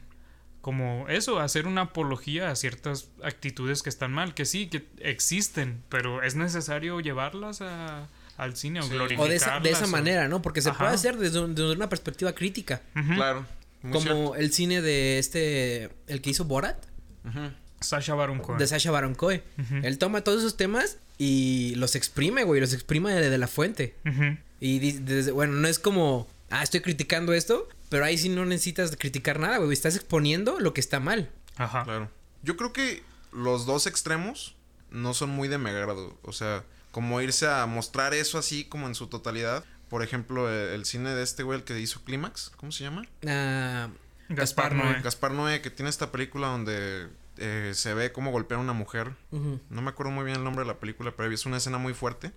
como 0.67 1.07
eso, 1.09 1.39
hacer 1.39 1.69
una 1.69 1.83
apología 1.83 2.51
a 2.51 2.57
ciertas 2.57 3.07
actitudes 3.23 3.85
que 3.85 3.89
están 3.89 4.11
mal, 4.13 4.35
que 4.35 4.45
sí, 4.45 4.67
que 4.67 4.85
existen, 4.99 5.81
pero 5.89 6.25
es 6.25 6.35
necesario 6.35 6.99
llevarlas 6.99 7.61
a, 7.61 8.09
al 8.37 8.57
cine 8.57 8.81
o 8.81 8.83
Sí. 8.83 8.89
glorificarlas. 8.91 9.27
O 9.29 9.31
de 9.31 9.37
esa, 9.37 9.61
de 9.61 9.71
esa 9.71 9.85
o- 9.85 9.89
manera, 9.89 10.27
¿no? 10.27 10.43
Porque 10.43 10.61
se 10.63 10.71
Ajá. 10.71 10.79
puede 10.81 10.95
hacer 10.95 11.19
desde, 11.19 11.39
un- 11.39 11.55
desde 11.55 11.71
una 11.71 11.89
perspectiva 11.89 12.33
crítica. 12.33 12.83
Claro. 13.15 13.47
muy 13.83 13.93
como 13.93 14.03
cierto. 14.07 14.35
el 14.35 14.53
cine 14.53 14.83
de 14.83 15.21
este... 15.21 15.91
El 16.09 16.21
que 16.21 16.31
hizo 16.31 16.45
Borat. 16.47 16.85
Ujú. 17.25 17.53
Sasha 17.81 18.15
Baron 18.15 18.41
Cohen. 18.41 18.59
De 18.59 18.67
Sasha 18.67 18.91
Baron 18.91 19.15
Cohen. 19.15 19.45
Él 19.85 19.99
toma 19.99 20.23
todos 20.23 20.41
esos 20.41 20.57
temas 20.57 20.99
y 21.17 21.75
los 21.77 21.95
exprime, 21.95 22.43
güey. 22.43 22.61
Los 22.61 22.73
exprime 22.73 23.13
de, 23.13 23.31
de 23.31 23.39
la 23.39 23.47
fuente. 23.47 23.95
Ujú. 24.05 24.37
Y 24.59 24.81
di- 24.81 24.99
desde, 24.99 25.31
bueno, 25.31 25.53
no 25.53 25.69
es 25.69 25.79
como... 25.79 26.27
Ah, 26.51 26.65
estoy 26.65 26.81
criticando 26.81 27.35
esto. 27.35 27.69
Pero 27.89 28.05
ahí 28.05 28.19
sí 28.19 28.29
no 28.29 28.45
necesitas 28.45 28.95
criticar 28.97 29.39
nada, 29.39 29.59
güey. 29.59 29.73
Estás 29.73 29.97
exponiendo 29.97 30.59
lo 30.61 30.75
que 30.75 30.81
está 30.81 31.01
mal. 31.01 31.31
Ajá. 31.57 31.85
Claro. 31.85 32.11
Yo 32.43 32.57
creo 32.57 32.73
que 32.73 33.03
los 33.33 33.67
dos 33.67 33.87
extremos 33.87 34.57
no 34.91 35.15
son 35.15 35.31
muy 35.31 35.49
de 35.49 35.59
mi 35.59 35.71
agrado. 35.71 36.19
O 36.23 36.33
sea, 36.33 36.65
como 36.91 37.21
irse 37.21 37.47
a 37.49 37.67
mostrar 37.67 38.15
eso 38.15 38.39
así 38.39 38.65
como 38.65 38.87
en 38.87 38.95
su 38.95 39.07
totalidad. 39.09 39.65
Por 39.89 40.03
ejemplo, 40.03 40.51
el, 40.51 40.71
el 40.71 40.85
cine 40.85 41.11
de 41.15 41.23
este 41.23 41.43
güey, 41.43 41.59
el 41.61 41.65
que 41.65 41.79
hizo 41.79 42.03
Clímax, 42.03 42.51
¿cómo 42.57 42.73
se 42.73 42.85
llama? 42.85 43.07
Ah, 43.27 43.89
Gaspar 44.29 44.75
Gaspar 44.75 44.75
Noé. 44.75 45.03
Gaspar 45.03 45.31
Noé, 45.31 45.61
que 45.63 45.71
tiene 45.71 45.89
esta 45.91 46.11
película 46.11 46.49
donde 46.49 47.09
eh, 47.37 47.73
se 47.75 47.95
ve 47.95 48.11
cómo 48.13 48.33
golpea 48.33 48.59
a 48.59 48.61
una 48.61 48.73
mujer. 48.73 49.13
No 49.31 49.83
me 49.83 49.91
acuerdo 49.91 50.11
muy 50.11 50.25
bien 50.25 50.39
el 50.39 50.45
nombre 50.45 50.65
de 50.65 50.69
la 50.69 50.81
película, 50.81 51.15
pero 51.17 51.31
es 51.33 51.47
una 51.47 51.59
escena 51.59 51.79
muy 51.79 51.95
fuerte. 51.95 52.33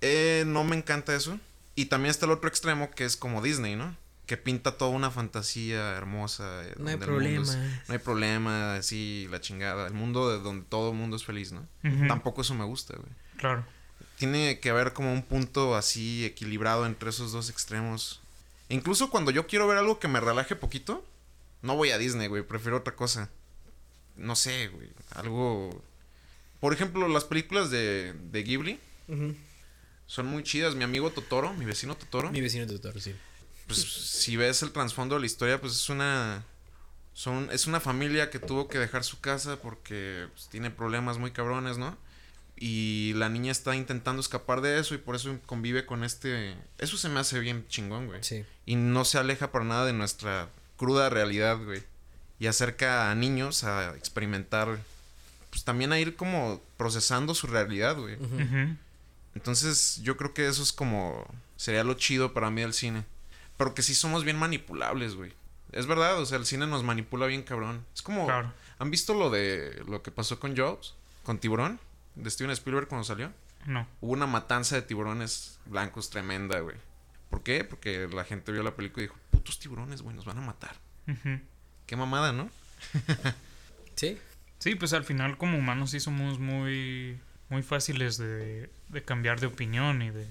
Eh, 0.00 0.44
no 0.46 0.64
me 0.64 0.76
encanta 0.76 1.14
eso. 1.14 1.38
Y 1.76 1.86
también 1.86 2.10
está 2.10 2.26
el 2.26 2.32
otro 2.32 2.48
extremo 2.48 2.90
que 2.90 3.04
es 3.04 3.16
como 3.16 3.42
Disney, 3.42 3.76
¿no? 3.76 3.96
Que 4.26 4.36
pinta 4.38 4.78
toda 4.78 4.90
una 4.90 5.10
fantasía 5.10 5.90
hermosa. 5.96 6.62
eh, 6.66 6.74
No 6.78 6.88
hay 6.88 6.96
problema. 6.96 7.54
no 7.88 7.92
hay 7.92 7.98
problema, 7.98 8.74
así, 8.76 9.28
la 9.30 9.40
chingada. 9.40 9.86
El 9.86 9.92
mundo 9.94 10.30
de 10.30 10.38
donde 10.42 10.64
todo 10.68 10.90
el 10.92 10.96
mundo 10.96 11.16
es 11.16 11.24
feliz, 11.24 11.52
¿no? 11.52 11.66
Tampoco 12.08 12.40
eso 12.42 12.54
me 12.54 12.64
gusta, 12.64 12.94
güey. 12.96 13.08
Claro. 13.36 13.64
Tiene 14.16 14.60
que 14.60 14.70
haber 14.70 14.92
como 14.94 15.12
un 15.12 15.22
punto 15.22 15.76
así 15.76 16.24
equilibrado 16.24 16.86
entre 16.86 17.10
esos 17.10 17.32
dos 17.32 17.50
extremos. 17.50 18.22
Incluso 18.70 19.10
cuando 19.10 19.30
yo 19.30 19.46
quiero 19.46 19.66
ver 19.68 19.76
algo 19.76 19.98
que 19.98 20.08
me 20.08 20.20
relaje 20.20 20.56
poquito, 20.56 21.04
no 21.60 21.76
voy 21.76 21.90
a 21.90 21.98
Disney, 21.98 22.28
güey. 22.28 22.42
Prefiero 22.42 22.78
otra 22.78 22.94
cosa. 22.96 23.28
No 24.16 24.36
sé, 24.36 24.68
güey. 24.68 24.88
Algo... 25.10 25.82
Por 26.60 26.72
ejemplo, 26.72 27.08
las 27.08 27.24
películas 27.24 27.70
de, 27.70 28.14
de 28.30 28.42
Ghibli 28.42 28.80
son 30.06 30.26
muy 30.26 30.42
chidas. 30.42 30.74
Mi 30.74 30.84
amigo 30.84 31.10
Totoro, 31.10 31.52
mi 31.52 31.64
vecino 31.66 31.94
Totoro. 31.94 32.30
Mi 32.30 32.40
vecino 32.40 32.66
tutor, 32.66 32.98
sí. 33.00 33.14
Pues 33.66 33.80
si 33.80 34.36
ves 34.36 34.62
el 34.62 34.72
trasfondo 34.72 35.14
de 35.14 35.20
la 35.20 35.26
historia, 35.26 35.60
pues 35.60 35.72
es 35.74 35.88
una... 35.88 36.44
Son, 37.12 37.48
es 37.52 37.68
una 37.68 37.78
familia 37.78 38.28
que 38.28 38.40
tuvo 38.40 38.66
que 38.66 38.78
dejar 38.78 39.04
su 39.04 39.20
casa 39.20 39.60
porque 39.60 40.26
pues, 40.32 40.48
tiene 40.48 40.70
problemas 40.70 41.18
muy 41.18 41.30
cabrones, 41.30 41.78
¿no? 41.78 41.96
Y 42.56 43.12
la 43.14 43.28
niña 43.28 43.52
está 43.52 43.76
intentando 43.76 44.20
escapar 44.20 44.60
de 44.60 44.80
eso 44.80 44.94
y 44.94 44.98
por 44.98 45.14
eso 45.14 45.38
convive 45.46 45.86
con 45.86 46.02
este... 46.02 46.56
Eso 46.78 46.96
se 46.96 47.08
me 47.08 47.20
hace 47.20 47.38
bien 47.38 47.66
chingón, 47.68 48.06
güey. 48.06 48.22
Sí. 48.22 48.44
Y 48.66 48.76
no 48.76 49.04
se 49.04 49.18
aleja 49.18 49.52
para 49.52 49.64
nada 49.64 49.86
de 49.86 49.92
nuestra 49.92 50.48
cruda 50.76 51.08
realidad, 51.08 51.58
güey. 51.64 51.82
Y 52.40 52.46
acerca 52.48 53.10
a 53.10 53.14
niños 53.14 53.62
a 53.62 53.94
experimentar 53.96 54.78
pues 55.54 55.62
también 55.62 55.92
a 55.92 56.00
ir 56.00 56.16
como 56.16 56.60
procesando 56.76 57.32
su 57.32 57.46
realidad, 57.46 57.96
güey. 57.96 58.18
Entonces, 59.36 60.00
yo 60.02 60.16
creo 60.16 60.34
que 60.34 60.48
eso 60.48 60.64
es 60.64 60.72
como. 60.72 61.32
Sería 61.56 61.84
lo 61.84 61.94
chido 61.94 62.34
para 62.34 62.50
mí 62.50 62.62
del 62.62 62.74
cine. 62.74 63.04
Pero 63.56 63.74
que 63.74 63.82
sí 63.82 63.94
somos 63.94 64.24
bien 64.24 64.38
manipulables, 64.38 65.14
güey. 65.14 65.32
Es 65.72 65.86
verdad, 65.86 66.20
o 66.20 66.26
sea, 66.26 66.38
el 66.38 66.46
cine 66.46 66.66
nos 66.66 66.84
manipula 66.84 67.26
bien 67.26 67.42
cabrón. 67.42 67.84
Es 67.94 68.02
como. 68.02 68.26
Claro. 68.26 68.52
¿Han 68.78 68.90
visto 68.90 69.14
lo 69.14 69.30
de 69.30 69.82
lo 69.86 70.02
que 70.02 70.10
pasó 70.10 70.38
con 70.40 70.56
Jaws? 70.56 70.96
Con 71.22 71.38
Tiburón, 71.38 71.80
de 72.14 72.30
Steven 72.30 72.50
Spielberg 72.50 72.88
cuando 72.88 73.04
salió. 73.04 73.32
No. 73.66 73.86
Hubo 74.00 74.12
una 74.12 74.26
matanza 74.26 74.76
de 74.76 74.82
tiburones 74.82 75.58
blancos 75.66 76.10
tremenda, 76.10 76.60
güey. 76.60 76.76
¿Por 77.30 77.42
qué? 77.42 77.64
Porque 77.64 78.08
la 78.12 78.24
gente 78.24 78.52
vio 78.52 78.62
la 78.62 78.76
película 78.76 79.04
y 79.04 79.06
dijo, 79.06 79.18
putos 79.30 79.58
tiburones, 79.58 80.02
güey, 80.02 80.14
nos 80.14 80.24
van 80.24 80.38
a 80.38 80.42
matar. 80.42 80.76
Qué 81.86 81.96
mamada, 81.96 82.32
¿no? 82.32 82.50
Sí. 83.96 84.18
Sí, 84.58 84.74
pues 84.74 84.92
al 84.92 85.04
final 85.04 85.38
como 85.38 85.56
humanos 85.56 85.92
sí 85.92 86.00
somos 86.00 86.40
muy 86.40 87.20
muy 87.48 87.62
fáciles 87.62 88.16
de, 88.18 88.70
de 88.94 89.02
cambiar 89.02 89.40
de 89.40 89.48
opinión 89.48 90.00
y 90.00 90.10
de 90.10 90.26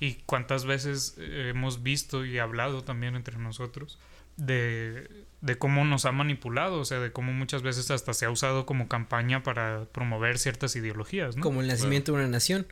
y 0.00 0.14
cuántas 0.26 0.64
veces 0.64 1.14
eh, 1.18 1.52
hemos 1.54 1.82
visto 1.82 2.24
y 2.24 2.38
hablado 2.38 2.82
también 2.82 3.14
entre 3.14 3.38
nosotros 3.38 3.98
de, 4.38 5.26
de 5.40 5.58
cómo 5.58 5.84
nos 5.84 6.06
ha 6.06 6.12
manipulado, 6.12 6.80
o 6.80 6.84
sea, 6.84 7.00
de 7.00 7.12
cómo 7.12 7.32
muchas 7.32 7.62
veces 7.62 7.90
hasta 7.90 8.14
se 8.14 8.24
ha 8.24 8.30
usado 8.30 8.64
como 8.64 8.88
campaña 8.88 9.42
para 9.42 9.84
promover 9.92 10.38
ciertas 10.38 10.74
ideologías, 10.76 11.36
¿no? 11.36 11.42
Como 11.42 11.60
el 11.60 11.66
nacimiento 11.66 12.12
de 12.12 12.18
una 12.18 12.28
nación. 12.28 12.66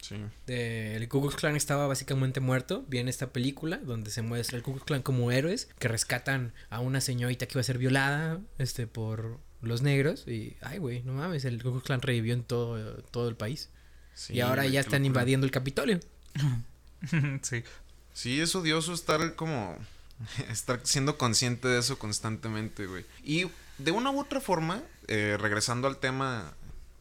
Sí. 0.00 0.16
De, 0.46 0.96
el 0.96 1.08
Ku 1.08 1.20
Klux 1.20 1.36
Klan 1.36 1.54
estaba 1.54 1.86
básicamente 1.86 2.40
muerto. 2.40 2.84
Viene 2.88 3.10
esta 3.10 3.32
película 3.32 3.78
donde 3.78 4.10
se 4.10 4.22
muestra 4.22 4.56
el 4.56 4.62
Ku 4.62 4.72
Klux 4.72 4.84
Klan 4.84 5.02
como 5.02 5.30
héroes 5.30 5.68
que 5.78 5.88
rescatan 5.88 6.52
a 6.70 6.80
una 6.80 7.00
señorita 7.00 7.46
que 7.46 7.54
iba 7.54 7.60
a 7.60 7.64
ser 7.64 7.78
violada 7.78 8.40
este, 8.58 8.86
por 8.86 9.38
los 9.60 9.82
negros. 9.82 10.26
Y, 10.26 10.56
ay, 10.60 10.78
güey, 10.78 11.02
no 11.02 11.12
mames, 11.12 11.44
el 11.44 11.62
Ku 11.62 11.70
Klux 11.70 11.84
Klan 11.84 12.02
revivió 12.02 12.34
en 12.34 12.42
todo, 12.42 12.96
todo 13.10 13.28
el 13.28 13.36
país. 13.36 13.70
Sí, 14.14 14.34
y 14.34 14.40
ahora 14.40 14.66
ya 14.66 14.80
están 14.80 15.02
locura. 15.02 15.06
invadiendo 15.06 15.46
el 15.46 15.50
Capitolio. 15.50 16.00
sí. 17.42 17.64
Sí, 18.12 18.40
es 18.40 18.54
odioso 18.54 18.92
estar 18.92 19.34
como. 19.34 19.76
estar 20.50 20.80
siendo 20.84 21.18
consciente 21.18 21.68
de 21.68 21.80
eso 21.80 21.98
constantemente, 21.98 22.86
güey. 22.86 23.04
Y 23.24 23.46
de 23.78 23.90
una 23.90 24.10
u 24.10 24.20
otra 24.20 24.40
forma, 24.40 24.82
eh, 25.08 25.36
regresando 25.40 25.88
al 25.88 25.98
tema 25.98 26.54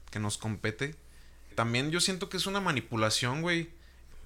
que 0.10 0.20
nos 0.20 0.38
compete, 0.38 0.96
también 1.56 1.92
yo 1.92 2.00
siento 2.02 2.30
que 2.30 2.38
es 2.38 2.48
una 2.48 2.60
manipulación, 2.62 3.42
güey. 3.42 3.70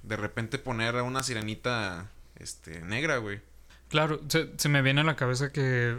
De 0.04 0.16
repente 0.16 0.60
poner 0.60 0.96
a 0.96 1.04
una 1.04 1.24
sirenita 1.24 2.10
este, 2.38 2.82
negra, 2.82 3.18
güey. 3.18 3.42
Claro, 3.90 4.22
se, 4.30 4.52
se 4.58 4.70
me 4.70 4.82
viene 4.82 5.02
a 5.02 5.04
la 5.04 5.16
cabeza 5.16 5.52
que 5.52 5.98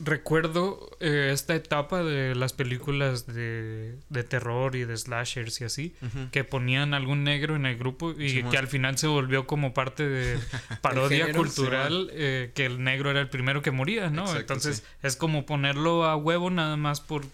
recuerdo 0.00 0.96
eh, 1.00 1.30
esta 1.32 1.54
etapa 1.54 2.02
de 2.02 2.34
las 2.34 2.52
películas 2.52 3.26
de, 3.26 3.96
de 4.08 4.24
terror 4.24 4.76
y 4.76 4.84
de 4.84 4.96
slashers 4.96 5.60
y 5.60 5.64
así, 5.64 5.94
que 6.30 6.44
ponían 6.44 6.94
algún 6.94 7.24
negro 7.24 7.56
en 7.56 7.66
el 7.66 7.76
grupo 7.76 8.12
y 8.12 8.30
Simón. 8.30 8.50
que 8.52 8.58
al 8.58 8.68
final 8.68 8.96
se 8.98 9.06
volvió 9.06 9.46
como 9.46 9.74
parte 9.74 10.08
de 10.08 10.38
parodia 10.82 11.26
género, 11.26 11.42
cultural 11.42 12.10
eh, 12.12 12.52
que 12.54 12.66
el 12.66 12.82
negro 12.82 13.10
era 13.10 13.20
el 13.20 13.28
primero 13.28 13.62
que 13.62 13.70
moría, 13.70 14.10
¿no? 14.10 14.22
Exacto, 14.22 14.40
Entonces 14.40 14.76
sí. 14.78 14.84
es 15.02 15.16
como 15.16 15.46
ponerlo 15.46 16.04
a 16.04 16.16
huevo 16.16 16.50
nada 16.50 16.76
más 16.76 17.00
por, 17.00 17.24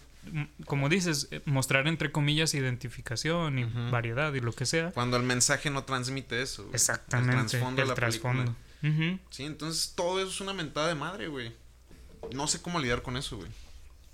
como 0.65 0.89
dices, 0.89 1.27
eh, 1.31 1.41
mostrar 1.45 1.87
entre 1.87 2.11
comillas 2.11 2.53
identificación 2.55 3.59
y 3.59 3.63
variedad 3.91 4.33
y 4.33 4.39
lo 4.39 4.53
que 4.53 4.65
sea. 4.65 4.91
Cuando 4.91 5.17
el 5.17 5.23
mensaje 5.23 5.69
no 5.69 5.83
transmite 5.83 6.41
eso. 6.41 6.67
Exactamente, 6.73 7.57
El 7.57 7.93
trasfondo 7.93 8.41
de 8.41 8.47
la. 8.47 9.19
Sí, 9.29 9.43
entonces 9.43 9.93
todo 9.95 10.19
eso 10.19 10.29
es 10.29 10.41
una 10.41 10.53
mentada 10.53 10.87
de 10.87 10.95
madre, 10.95 11.27
güey. 11.27 11.51
No 12.33 12.47
sé 12.47 12.61
cómo 12.61 12.79
lidiar 12.79 13.01
con 13.01 13.17
eso, 13.17 13.37
güey. 13.37 13.49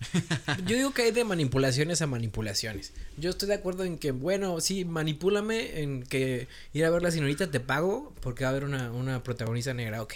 Yo 0.65 0.76
digo 0.76 0.93
que 0.93 1.04
hay 1.04 1.12
de 1.12 1.24
manipulaciones 1.24 2.02
a 2.02 2.08
manipulaciones. 2.08 2.91
Yo 3.17 3.30
estoy 3.30 3.47
de 3.50 3.54
acuerdo 3.56 3.84
en 3.84 3.97
que, 4.00 4.12
bueno, 4.12 4.60
sí, 4.60 4.84
manipúlame 4.84 5.82
en 5.82 6.04
que 6.04 6.47
ir 6.74 6.86
a 6.86 6.89
ver 6.89 7.04
la 7.04 7.12
señorita 7.12 7.52
te 7.52 7.60
pago 7.60 8.13
porque 8.21 8.43
va 8.43 8.50
a 8.50 8.52
haber 8.52 8.63
una, 8.63 8.91
una 8.91 9.21
protagonista 9.24 9.74
negra, 9.74 10.02
ok. 10.02 10.13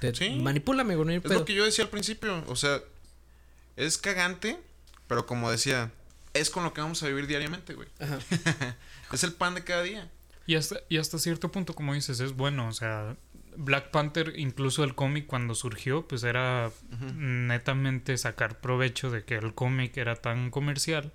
Te, 0.00 0.14
Sí. 0.14 0.30
Manipúlame, 0.40 0.94
hay 0.94 1.16
Es 1.16 1.22
pedo. 1.22 1.34
lo 1.34 1.44
que 1.44 1.54
yo 1.54 1.64
decía 1.64 1.84
al 1.84 1.90
principio. 1.90 2.44
O 2.46 2.54
sea, 2.56 2.80
es 3.76 3.98
cagante, 3.98 4.58
pero 5.08 5.26
como 5.26 5.50
decía, 5.50 5.90
es 6.32 6.50
con 6.50 6.62
lo 6.62 6.72
que 6.72 6.80
vamos 6.80 7.02
a 7.02 7.08
vivir 7.08 7.26
diariamente, 7.26 7.74
güey. 7.74 7.88
Ajá. 7.98 8.18
Es 9.12 9.22
el 9.22 9.32
pan 9.32 9.54
de 9.54 9.62
cada 9.64 9.82
día. 9.82 10.10
Y 10.46 10.56
hasta, 10.56 10.80
y 10.88 10.98
hasta 10.98 11.18
cierto 11.18 11.50
punto, 11.52 11.74
como 11.74 11.94
dices, 11.94 12.18
es 12.20 12.32
bueno. 12.32 12.68
O 12.68 12.72
sea, 12.72 13.16
Black 13.56 13.90
Panther, 13.90 14.34
incluso 14.36 14.84
el 14.84 14.94
cómic 14.94 15.26
cuando 15.26 15.54
surgió, 15.54 16.06
pues 16.08 16.22
era 16.24 16.70
netamente 17.16 18.16
sacar 18.18 18.60
provecho 18.60 19.10
de 19.10 19.24
que 19.24 19.34
el 19.36 19.54
cómic 19.54 19.96
era 19.96 20.16
tan 20.16 20.50
comercial 20.50 21.12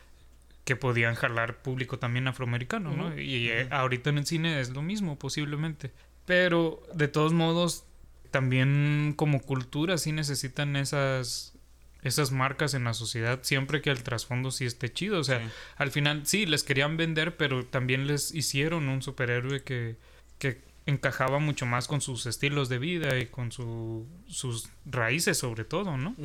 que 0.63 0.75
podían 0.75 1.15
jalar 1.15 1.62
público 1.62 1.97
también 1.99 2.28
afroamericano, 2.28 2.91
¿no? 2.95 3.19
Y 3.19 3.49
eh, 3.49 3.67
ahorita 3.71 4.12
en 4.12 4.19
el 4.19 4.25
cine 4.25 4.60
es 4.60 4.69
lo 4.69 4.82
mismo, 4.82 5.17
posiblemente. 5.17 5.91
Pero 6.25 6.84
de 6.93 7.08
todos 7.08 7.34
modos, 7.34 7.86
también 8.30 9.13
como 9.15 9.41
cultura 9.41 9.97
sí 9.97 10.12
necesitan 10.12 10.75
esas 10.75 11.56
esas 12.02 12.32
marcas 12.32 12.73
en 12.75 12.86
la 12.86 12.93
sociedad 12.93 13.39
siempre 13.41 13.82
que 13.82 13.89
el 13.89 14.04
trasfondo 14.04 14.52
sí 14.52 14.63
esté 14.63 14.93
chido, 14.93 15.19
o 15.19 15.23
sea, 15.25 15.39
Sí. 15.39 15.45
al 15.75 15.91
final 15.91 16.25
sí, 16.25 16.45
les 16.45 16.63
querían 16.63 16.95
vender, 16.95 17.36
pero 17.36 17.65
también 17.65 18.08
les 18.08 18.34
hicieron 18.34 18.88
un 18.88 19.02
superhéroe 19.02 19.63
que, 19.63 19.97
que 20.38 20.62
encajaba 20.89 21.39
mucho 21.39 21.65
más 21.65 21.88
con 21.88 22.02
sus 22.02 22.25
estilos 22.25 22.69
de 22.69 22.80
vida 22.80 23.17
y 23.17 23.28
con 23.28 23.52
su, 23.52 24.08
sus 24.28 24.69
raíces 24.86 25.38
sobre 25.38 25.63
todo, 25.63 25.97
¿no? 25.97 26.15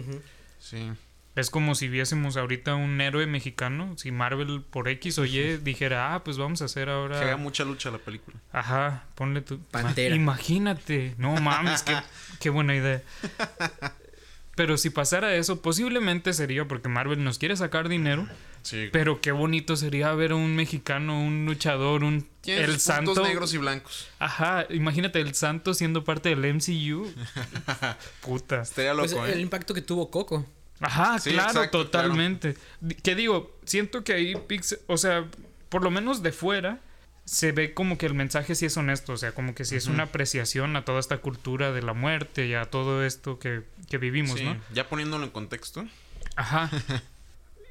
Sí. 0.58 0.90
Es 1.36 1.50
como 1.50 1.74
si 1.74 1.88
viésemos 1.88 2.36
ahorita 2.36 2.76
un 2.76 3.00
héroe 3.00 3.26
mexicano, 3.26 3.94
si 3.98 4.12
Marvel 4.12 4.62
por 4.62 4.88
X 4.88 5.18
o 5.18 5.24
Y 5.24 5.56
dijera, 5.56 6.14
ah, 6.14 6.22
pues 6.22 6.38
vamos 6.38 6.62
a 6.62 6.66
hacer 6.66 6.86
Que 6.86 6.92
haga 6.92 7.16
ahora... 7.16 7.36
mucha 7.36 7.64
lucha 7.64 7.90
la 7.90 7.98
película. 7.98 8.36
Ajá, 8.52 9.04
ponle 9.16 9.40
tu... 9.40 9.58
Pantera. 9.58 10.14
Imagínate, 10.14 11.14
no 11.18 11.34
mames, 11.40 11.82
qué, 11.82 11.96
qué 12.40 12.50
buena 12.50 12.76
idea. 12.76 13.02
Pero 14.56 14.76
si 14.76 14.90
pasara 14.90 15.34
eso, 15.34 15.60
posiblemente 15.62 16.32
sería 16.32 16.66
porque 16.66 16.88
Marvel 16.88 17.24
nos 17.24 17.38
quiere 17.38 17.56
sacar 17.56 17.88
dinero, 17.88 18.28
Sí. 18.62 18.88
pero 18.92 19.20
qué 19.20 19.32
bonito 19.32 19.76
sería 19.76 20.12
ver 20.14 20.32
a 20.32 20.36
un 20.36 20.54
mexicano, 20.56 21.20
un 21.20 21.44
luchador, 21.44 22.04
un 22.04 22.26
el 22.46 22.78
santo. 22.80 23.22
negros 23.22 23.52
y 23.54 23.58
blancos. 23.58 24.08
Ajá, 24.18 24.66
imagínate 24.70 25.20
el 25.20 25.34
santo 25.34 25.74
siendo 25.74 26.04
parte 26.04 26.28
del 26.30 26.44
MCU. 26.54 27.12
Puta. 28.20 28.62
Estaría 28.62 28.94
loco, 28.94 29.16
Pues 29.16 29.30
¿eh? 29.30 29.32
el 29.34 29.40
impacto 29.40 29.74
que 29.74 29.82
tuvo 29.82 30.10
Coco. 30.10 30.46
Ajá, 30.80 31.18
Sí, 31.18 31.30
claro, 31.32 31.50
exacto, 31.50 31.84
totalmente. 31.84 32.56
Que 33.02 33.14
digo, 33.14 33.56
siento 33.64 34.04
que 34.04 34.12
ahí 34.12 34.34
Pixar, 34.46 34.78
o 34.86 34.96
sea, 34.98 35.24
por 35.68 35.82
lo 35.82 35.90
menos 35.90 36.22
de 36.22 36.32
fuera 36.32 36.80
se 37.24 37.52
ve 37.52 37.72
como 37.72 37.96
que 37.96 38.04
el 38.06 38.12
mensaje 38.14 38.54
sí 38.54 38.66
es 38.66 38.76
honesto, 38.76 39.14
o 39.14 39.16
sea, 39.16 39.32
como 39.32 39.54
que 39.54 39.64
sí 39.64 39.76
es 39.76 39.86
una 39.86 40.02
apreciación 40.04 40.76
a 40.76 40.84
toda 40.84 41.00
esta 41.00 41.18
cultura 41.18 41.72
de 41.72 41.80
la 41.80 41.94
muerte 41.94 42.46
y 42.46 42.52
a 42.54 42.66
todo 42.66 43.02
esto 43.04 43.38
que, 43.38 43.62
que 43.94 43.98
vivimos, 43.98 44.36
Sí, 44.38 44.44
¿no? 44.44 44.56
Ya 44.72 44.88
poniéndolo 44.88 45.24
en 45.24 45.30
contexto. 45.30 45.84
Ajá. 46.36 46.70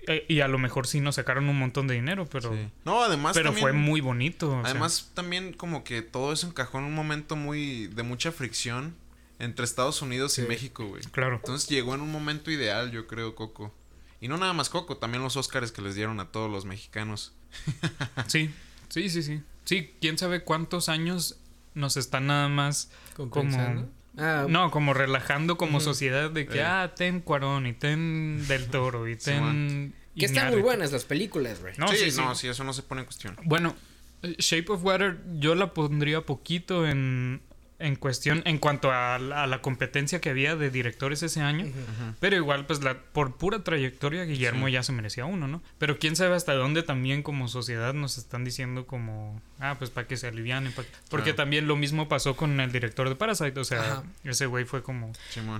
Eh, 0.05 0.25
y 0.27 0.41
a 0.41 0.49
lo 0.49 0.57
mejor 0.59 0.85
sí 0.85 0.99
nos 0.99 1.15
sacaron 1.15 1.47
un 1.47 1.57
montón 1.57 1.87
de 1.87 1.93
dinero, 1.95 2.25
pero, 2.29 2.51
Sí. 2.53 2.59
No, 2.83 3.01
además 3.03 3.33
pero 3.33 3.51
también- 3.51 3.61
fue 3.61 3.71
muy 3.71 4.01
bonito. 4.01 4.49
o 4.49 4.61
sea. 4.61 4.71
Además, 4.71 5.11
también 5.13 5.53
como 5.53 5.85
que 5.85 6.01
todo 6.01 6.33
eso 6.33 6.45
encajó 6.45 6.79
en 6.79 6.83
un 6.83 6.93
momento 6.93 7.37
muy 7.37 7.87
de 7.87 8.03
mucha 8.03 8.33
fricción 8.33 8.97
entre 9.39 9.63
Estados 9.63 10.01
Unidos 10.01 10.37
y. 10.39 10.41
México, 10.41 10.85
güey. 10.87 11.03
claro. 11.03 11.37
Entonces 11.37 11.69
llegó 11.69 11.95
en 11.95 12.01
un 12.01 12.11
momento 12.11 12.51
ideal, 12.51 12.91
yo 12.91 13.07
creo, 13.07 13.33
Coco. 13.33 13.73
Y 14.19 14.27
no 14.27 14.37
nada 14.37 14.51
más 14.51 14.69
Coco, 14.69 14.97
también 14.97 15.23
los 15.23 15.37
Óscares 15.37 15.71
que 15.71 15.81
les 15.81 15.95
dieron 15.95 16.19
a 16.19 16.25
todos 16.33 16.51
los 16.51 16.65
mexicanos. 16.65 17.31
Sí, 18.27 18.49
sí, 18.89 19.07
sí, 19.09 19.23
sí. 19.23 19.41
Sí, 19.63 19.93
quién 20.01 20.17
sabe 20.17 20.43
cuántos 20.43 20.89
años 20.89 21.37
nos 21.75 21.95
están 21.95 22.27
nada 22.27 22.49
más 22.49 22.91
compensando. 23.15 23.89
Ah, 24.17 24.45
No, 24.47 24.71
como 24.71 24.93
relajando 24.93 25.57
como 25.57 25.79
sociedad 25.79 26.29
de 26.29 26.45
que, 26.45 26.61
ah, 26.61 26.93
ten 26.95 27.19
Cuarón 27.19 27.65
y 27.65 27.73
ten 27.73 28.45
Del 28.47 28.67
Toro 28.67 29.07
y 29.07 29.15
ten... 29.15 29.93
que 30.17 30.25
están 30.25 30.51
muy 30.51 30.61
buenas 30.61 30.91
las 30.91 31.05
películas, 31.05 31.61
güey. 31.61 31.73
No, 31.77 31.87
sí, 31.87 31.97
sí, 31.97 32.11
sí. 32.11 32.21
no, 32.21 32.35
sí, 32.35 32.47
eso 32.47 32.63
no 32.63 32.73
se 32.73 32.83
pone 32.83 33.01
en 33.01 33.05
cuestión. 33.05 33.37
Bueno, 33.43 33.75
eh, 34.21 34.35
Shape 34.37 34.71
of 34.71 34.83
Water 34.83 35.19
yo 35.39 35.55
la 35.55 35.73
pondría 35.73 36.21
poquito 36.21 36.87
en, 36.87 37.41
en 37.83 37.95
cuestión 37.95 38.41
en 38.45 38.57
cuanto 38.57 38.91
a 38.91 39.19
la, 39.19 39.43
a 39.43 39.47
la 39.47 39.61
competencia 39.61 40.19
que 40.21 40.29
había 40.29 40.55
de 40.55 40.69
directores 40.69 41.21
ese 41.23 41.41
año. 41.41 41.65
Pero 42.19 42.35
igual, 42.37 42.65
pues 42.65 42.81
la, 42.83 42.97
por 42.97 43.35
pura 43.37 43.63
trayectoria, 43.63 44.23
Guillermo 44.23 44.67
Sí. 44.67 44.73
ya 44.73 44.83
se 44.83 44.91
merecía 44.93 45.25
uno, 45.25 45.47
¿no? 45.47 45.61
Pero 45.77 45.99
quién 45.99 46.15
sabe 46.15 46.35
hasta 46.35 46.53
dónde 46.53 46.83
también 46.83 47.23
como 47.23 47.47
sociedad 47.47 47.93
nos 47.93 48.17
están 48.17 48.45
diciendo 48.45 48.87
como, 48.87 49.41
ah, 49.59 49.75
pues 49.77 49.89
para 49.89 50.07
que 50.07 50.17
se 50.17 50.27
alivianen. 50.27 50.71
pa' 50.71 50.83
que-". 50.83 50.89
Porque 51.09 51.23
Claro. 51.31 51.35
también 51.37 51.67
lo 51.67 51.75
mismo 51.75 52.07
pasó 52.07 52.35
con 52.35 52.59
el 52.59 52.71
director 52.71 53.09
de 53.09 53.15
Parasite, 53.15 53.59
o 53.59 53.63
sea, 53.65 53.81
Ajá. 53.81 54.03
ese 54.23 54.45
güey 54.45 54.65
fue 54.65 54.81
como... 54.83 55.11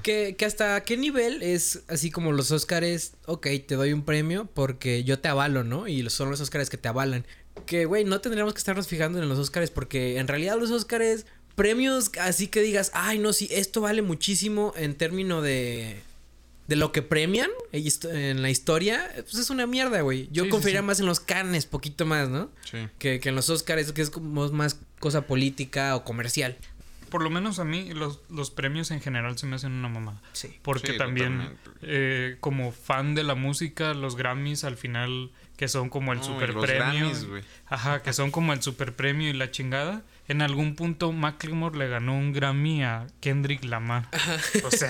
Que, 0.04 0.36
que 0.38 0.46
hasta 0.46 0.82
qué 0.84 0.98
nivel 0.98 1.44
es 1.44 1.84
así 1.88 2.10
como 2.12 2.32
los 2.32 2.52
Óscares, 2.52 3.16
ok, 3.26 3.48
te 3.68 3.76
doy 3.76 3.92
un 3.94 4.04
premio 4.04 4.46
porque 4.54 5.04
yo 5.04 5.20
te 5.20 5.28
avalo, 5.28 5.64
¿no? 5.64 5.88
Y 5.88 6.10
son 6.10 6.30
los 6.30 6.40
Óscares 6.42 6.70
que 6.70 6.78
te 6.78 6.88
avalan. 6.88 7.26
Que, 7.68 7.86
güey, 7.86 8.04
no 8.04 8.20
tendríamos 8.20 8.54
que 8.54 8.58
estarnos 8.58 8.88
fijando 8.88 9.22
en 9.22 9.30
los 9.30 9.38
Óscares 9.38 9.70
porque 9.70 10.18
en 10.18 10.28
realidad 10.28 10.58
los 10.58 10.72
Óscares, 10.72 11.28
premios 11.56 12.12
así 12.20 12.48
que 12.48 12.62
digas, 12.62 12.92
ay, 12.94 13.20
no, 13.20 13.34
sí, 13.34 13.48
esto 13.52 13.82
vale 13.82 14.02
muchísimo 14.02 14.74
en 14.76 14.96
término 14.96 15.42
de... 15.42 16.02
de 16.68 16.76
lo 16.76 16.92
que 16.92 17.02
premian 17.02 17.50
en 17.72 18.42
la 18.42 18.50
historia, 18.50 19.12
pues 19.16 19.36
es 19.36 19.50
una 19.50 19.68
mierda, 19.68 20.02
güey. 20.02 20.30
Yo 20.32 20.50
confiaría 20.50 20.82
más 20.82 21.00
en 21.00 21.06
los 21.06 21.20
Cannes, 21.20 21.66
poquito 21.66 22.06
más, 22.06 22.30
¿no? 22.30 22.50
Sí. 22.70 22.88
Que, 23.00 23.20
que 23.20 23.30
en 23.30 23.36
los 23.36 23.50
Oscars, 23.50 23.92
que 23.92 24.02
es 24.02 24.10
como 24.10 24.50
más 24.50 24.78
cosa 25.00 25.28
política 25.28 25.96
o 25.96 26.04
comercial 26.04 26.58
por 27.14 27.22
lo 27.22 27.30
menos 27.30 27.60
a 27.60 27.64
mí 27.64 27.94
los, 27.94 28.22
los, 28.32 28.50
premios 28.50 28.90
en 28.90 29.00
general 29.00 29.38
se 29.38 29.46
me 29.46 29.56
hacen 29.56 29.72
una 29.72 29.88
mamada. 29.88 30.20
Sí. 30.32 30.58
Porque 30.64 30.94
también 30.94 31.48
eh, 31.84 32.38
como 32.40 32.72
fan 32.72 33.14
de 33.14 33.24
la 33.24 33.36
música, 33.36 33.94
los 33.94 34.16
Grammys 34.16 34.64
al 34.64 34.78
final 34.78 35.30
que 35.56 35.68
son 35.68 35.90
como 35.90 36.12
el 36.12 36.24
super 36.24 36.56
premio. 36.56 37.12
Ajá, 37.68 38.02
que 38.02 38.14
son 38.14 38.32
como 38.32 38.52
el 38.52 38.64
super 38.64 38.94
premio 38.96 39.30
y 39.30 39.34
la 39.34 39.52
chingada 39.52 40.02
en 40.28 40.42
algún 40.42 40.76
punto 40.76 41.12
Macklemore 41.12 41.78
le 41.78 41.88
ganó 41.90 42.18
un 42.18 42.32
Grammy 42.32 42.84
a 42.84 43.08
Kendrick 43.20 43.64
Lamar. 43.66 44.08
O 44.64 44.72
sea, 44.72 44.90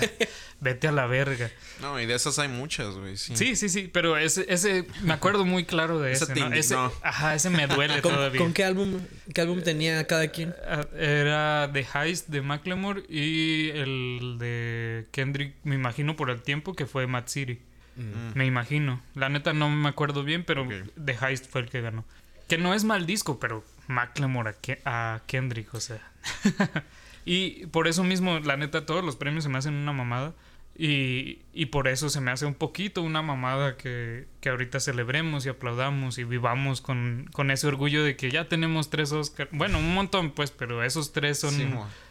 vete 0.61 0.87
a 0.87 0.91
la 0.91 1.07
verga. 1.07 1.49
No, 1.81 1.99
y 1.99 2.05
de 2.05 2.13
esas 2.13 2.37
hay 2.39 2.47
muchas, 2.47 2.95
güey. 2.95 3.17
Sí. 3.17 3.55
sí, 3.55 3.69
sí, 3.69 3.89
pero 3.91 4.17
ese, 4.17 4.45
ese, 4.47 4.85
me 5.01 5.13
acuerdo 5.13 5.43
muy 5.45 5.65
claro 5.65 5.99
de 5.99 6.11
ese, 6.11 6.33
¿no? 6.35 6.53
ese 6.53 6.75
Ajá, 7.01 7.35
ese 7.35 7.49
me 7.49 7.67
duele 7.67 8.01
todavía. 8.01 8.39
¿Con 8.39 8.53
qué 8.53 8.63
álbum, 8.63 8.99
qué 9.33 9.41
álbum 9.41 9.61
tenía 9.63 10.05
cada 10.05 10.27
quien? 10.27 10.53
Ah, 10.67 10.85
era 10.95 11.69
The 11.73 11.85
Heist 11.93 12.27
de 12.29 12.41
Macklemore 12.41 13.03
y 13.09 13.69
el 13.69 14.37
de 14.39 15.07
Kendrick, 15.11 15.55
me 15.63 15.75
imagino 15.75 16.15
por 16.15 16.29
el 16.29 16.41
tiempo 16.41 16.75
que 16.75 16.85
fue 16.85 17.07
Mad 17.07 17.27
City. 17.27 17.59
Mm. 17.95 18.37
Me 18.37 18.45
imagino. 18.45 19.01
La 19.15 19.29
neta 19.29 19.53
no 19.53 19.69
me 19.69 19.89
acuerdo 19.89 20.23
bien, 20.23 20.43
pero 20.43 20.67
The 21.03 21.17
Heist 21.21 21.47
fue 21.49 21.61
el 21.61 21.69
que 21.69 21.81
ganó. 21.81 22.05
Que 22.47 22.57
no 22.57 22.73
es 22.73 22.83
mal 22.83 23.05
disco, 23.05 23.39
pero 23.39 23.63
Macklemore 23.87 24.55
a, 24.85 25.21
Kendrick, 25.27 25.73
o 25.73 25.79
sea. 25.79 26.01
y 27.25 27.65
por 27.67 27.87
eso 27.87 28.03
mismo, 28.03 28.39
la 28.39 28.57
neta, 28.57 28.85
todos 28.85 29.03
los 29.03 29.15
premios 29.15 29.43
se 29.43 29.49
me 29.49 29.57
hacen 29.57 29.73
una 29.73 29.93
mamada. 29.93 30.33
Y, 30.75 31.41
y 31.53 31.67
por 31.67 31.87
eso 31.87 32.09
se 32.09 32.19
me 32.19 32.31
hace 32.31 32.47
un 32.47 32.55
poquito 32.55 33.03
una 33.03 33.21
mamada 33.21 33.77
que, 33.77 34.25
que 34.41 34.49
ahorita 34.49 34.79
celebremos 34.79 35.45
y 35.45 35.49
aplaudamos 35.49 36.17
y 36.17 36.23
vivamos 36.23 36.81
con, 36.81 37.29
con, 37.31 37.51
ese 37.51 37.67
orgullo 37.67 38.03
de 38.03 38.15
que 38.15 38.31
ya 38.31 38.49
tenemos 38.49 38.89
tres 38.89 39.11
Oscars. 39.11 39.51
Bueno, 39.53 39.77
un 39.77 39.93
montón, 39.93 40.31
pues, 40.31 40.49
pero 40.49 40.83
esos 40.83 41.13
tres 41.13 41.39
son 41.39 41.53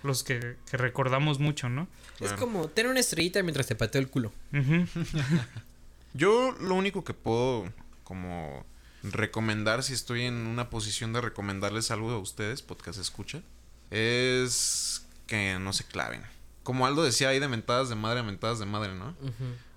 los 0.05 0.23
que, 0.23 0.55
que, 0.71 0.77
recordamos 0.77 1.41
mucho, 1.41 1.69
¿no? 1.69 1.89
Es 2.21 2.35
como 2.35 2.69
tener 2.69 2.89
una 2.89 3.01
estrellita 3.01 3.43
mientras 3.43 3.67
te 3.67 3.75
pateo 3.75 4.01
el 4.01 4.09
culo. 4.09 4.33
Yo 6.15 6.55
lo 6.61 6.77
único 6.77 7.03
que 7.03 7.15
puedo 7.15 7.65
como 8.05 8.65
recomendar, 9.03 9.83
si 9.83 9.93
estoy 9.93 10.23
en 10.23 10.47
una 10.47 10.71
posición 10.71 11.13
de 11.13 11.21
recomendarles 11.21 11.91
algo 11.91 12.11
a 12.11 12.19
ustedes, 12.19 12.63
podcast 12.63 12.99
escucha, 12.99 13.43
es 13.91 15.07
que 15.27 15.59
no 15.59 15.73
se 15.73 15.85
claven. 15.85 16.23
Como 16.63 16.87
Aldo 16.87 17.03
decía, 17.03 17.31
hay 17.31 17.41
de 17.41 17.49
mentadas 17.49 17.89
de 17.89 17.97
madre 17.97 18.21
a 18.21 18.23
mentadas 18.23 18.59
de 18.59 18.67
madre, 18.67 18.95
¿no? 18.95 19.17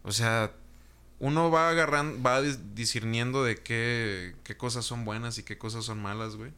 O 0.03 0.11
sea, 0.11 0.51
uno 1.19 1.49
va 1.49 1.69
agarrando, 1.69 2.21
va 2.21 2.41
discerniendo 2.41 3.43
de 3.43 3.57
qué, 3.57 4.35
qué 4.43 4.55
cosas 4.55 4.85
son 4.85 5.05
buenas 5.05 5.37
y 5.37 5.43
qué 5.43 5.57
cosas 5.57 5.85
son 5.85 6.01
malas, 6.01 6.35
güey. 6.35 6.51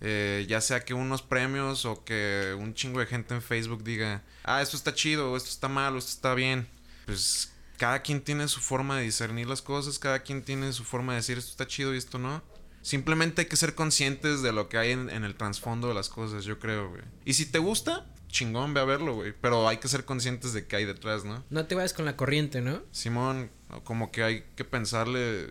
Eh, 0.00 0.46
ya 0.48 0.60
sea 0.60 0.84
que 0.84 0.94
unos 0.94 1.22
premios 1.22 1.84
o 1.84 2.04
que 2.04 2.54
un 2.58 2.74
chingo 2.74 3.00
de 3.00 3.06
gente 3.06 3.34
en 3.34 3.42
Facebook 3.42 3.84
diga, 3.84 4.22
ah, 4.42 4.60
esto 4.60 4.76
está 4.76 4.94
chido, 4.94 5.36
esto 5.36 5.50
está 5.50 5.68
malo, 5.68 5.98
esto 5.98 6.10
está 6.10 6.34
bien. 6.34 6.68
Pues 7.06 7.53
cada 7.76 8.02
quien 8.02 8.20
tiene 8.20 8.48
su 8.48 8.60
forma 8.60 8.96
de 8.98 9.04
discernir 9.04 9.48
las 9.48 9.62
cosas, 9.62 9.98
cada 9.98 10.20
quien 10.20 10.42
tiene 10.42 10.72
su 10.72 10.84
forma 10.84 11.12
de 11.12 11.18
decir 11.18 11.38
esto 11.38 11.50
está 11.50 11.66
chido 11.66 11.94
y 11.94 11.98
esto 11.98 12.18
no. 12.18 12.42
Simplemente 12.82 13.42
hay 13.42 13.48
que 13.48 13.56
ser 13.56 13.74
conscientes 13.74 14.42
de 14.42 14.52
lo 14.52 14.68
que 14.68 14.76
hay 14.76 14.90
en, 14.90 15.08
el 15.08 15.34
trasfondo 15.36 15.88
de 15.88 15.94
las 15.94 16.10
cosas, 16.10 16.44
yo 16.44 16.58
creo, 16.58 16.90
güey. 16.90 17.02
Y 17.24 17.32
si 17.32 17.46
te 17.46 17.58
gusta, 17.58 18.06
chingón, 18.28 18.74
ve 18.74 18.80
a 18.80 18.84
verlo, 18.84 19.14
güey. 19.14 19.32
Pero 19.40 19.66
hay 19.68 19.78
que 19.78 19.88
ser 19.88 20.04
conscientes 20.04 20.52
de 20.52 20.66
qué 20.66 20.76
hay 20.76 20.84
detrás, 20.84 21.24
¿no? 21.24 21.42
No 21.48 21.66
te 21.66 21.74
vayas 21.74 21.94
con 21.94 22.04
la 22.04 22.16
corriente, 22.16 22.60
¿no? 22.60 22.82
Simón, 22.92 23.50
como 23.84 24.12
que 24.12 24.22
hay 24.22 24.44
que 24.54 24.64
pensarle. 24.64 25.48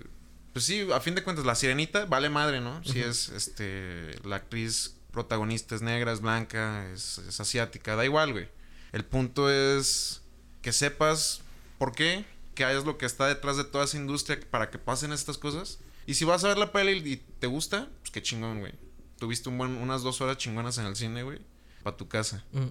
Pues 0.53 0.65
sí, 0.65 0.87
a 0.93 0.99
fin 1.01 1.15
de 1.15 1.23
cuentas, 1.23 1.43
la 1.43 1.55
sirenita 1.55 2.05
vale 2.05 2.29
madre, 2.29 2.61
¿no? 2.61 2.83
Si 2.83 2.99
es 2.99 3.29
este. 3.29 4.15
La 4.23 4.35
actriz 4.35 4.95
protagonista 5.11 5.73
es 5.73 5.81
negra, 5.81 6.11
es 6.11 6.21
blanca, 6.21 6.87
es, 6.93 7.17
es 7.17 7.39
asiática, 7.39 7.95
da 7.95 8.05
igual, 8.05 8.31
güey. 8.33 8.47
El 8.91 9.05
punto 9.05 9.49
es 9.49 10.21
que 10.61 10.71
sepas 10.71 11.41
¿Por 11.77 11.93
qué? 11.93 12.25
Que 12.55 12.65
hayas 12.65 12.85
lo 12.85 12.97
que 12.97 13.05
está 13.05 13.27
detrás 13.27 13.57
de 13.57 13.63
toda 13.63 13.85
esa 13.85 13.97
industria 13.97 14.39
para 14.49 14.69
que 14.69 14.77
pasen 14.77 15.11
estas 15.11 15.37
cosas. 15.37 15.79
Y 16.05 16.15
si 16.15 16.25
vas 16.25 16.43
a 16.43 16.49
ver 16.49 16.57
la 16.57 16.71
peli 16.71 17.01
y 17.09 17.17
te 17.17 17.47
gusta, 17.47 17.89
pues 18.01 18.11
qué 18.11 18.21
chingón, 18.21 18.59
güey. 18.59 18.73
Tuviste 19.17 19.49
un 19.49 19.57
buen, 19.57 19.71
unas 19.77 20.03
dos 20.03 20.21
horas 20.21 20.37
chingonas 20.37 20.77
en 20.77 20.85
el 20.85 20.95
cine, 20.95 21.23
güey. 21.23 21.39
Para 21.83 21.97
tu 21.97 22.07
casa. 22.07 22.43
Mm. 22.51 22.69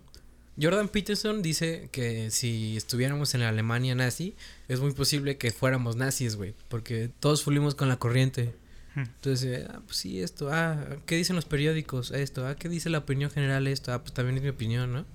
Jordan 0.60 0.88
Peterson 0.88 1.40
dice 1.40 1.88
que 1.92 2.30
si 2.30 2.76
estuviéramos 2.76 3.34
en 3.34 3.40
la 3.40 3.48
Alemania 3.48 3.94
nazi, 3.94 4.36
es 4.68 4.80
muy 4.80 4.92
posible 4.92 5.38
que 5.38 5.50
fuéramos 5.50 5.96
nazis, 5.96 6.36
güey. 6.36 6.54
Porque 6.68 7.10
todos 7.20 7.42
fuimos 7.42 7.74
con 7.74 7.88
la 7.88 7.96
corriente. 7.96 8.54
Hmm. 8.94 9.00
Entonces, 9.00 9.66
ah, 9.70 9.80
pues 9.86 9.96
sí, 9.96 10.20
esto, 10.20 10.50
ah, 10.52 10.84
¿qué 11.06 11.16
dicen 11.16 11.36
los 11.36 11.46
periódicos? 11.46 12.10
Esto, 12.10 12.46
ah, 12.46 12.56
¿qué 12.56 12.68
dice 12.68 12.90
la 12.90 12.98
opinión 12.98 13.30
general? 13.30 13.66
Esto, 13.66 13.92
ah, 13.92 14.02
pues 14.02 14.12
también 14.12 14.36
es 14.36 14.42
mi 14.42 14.50
opinión, 14.50 14.92
¿no? 14.92 15.06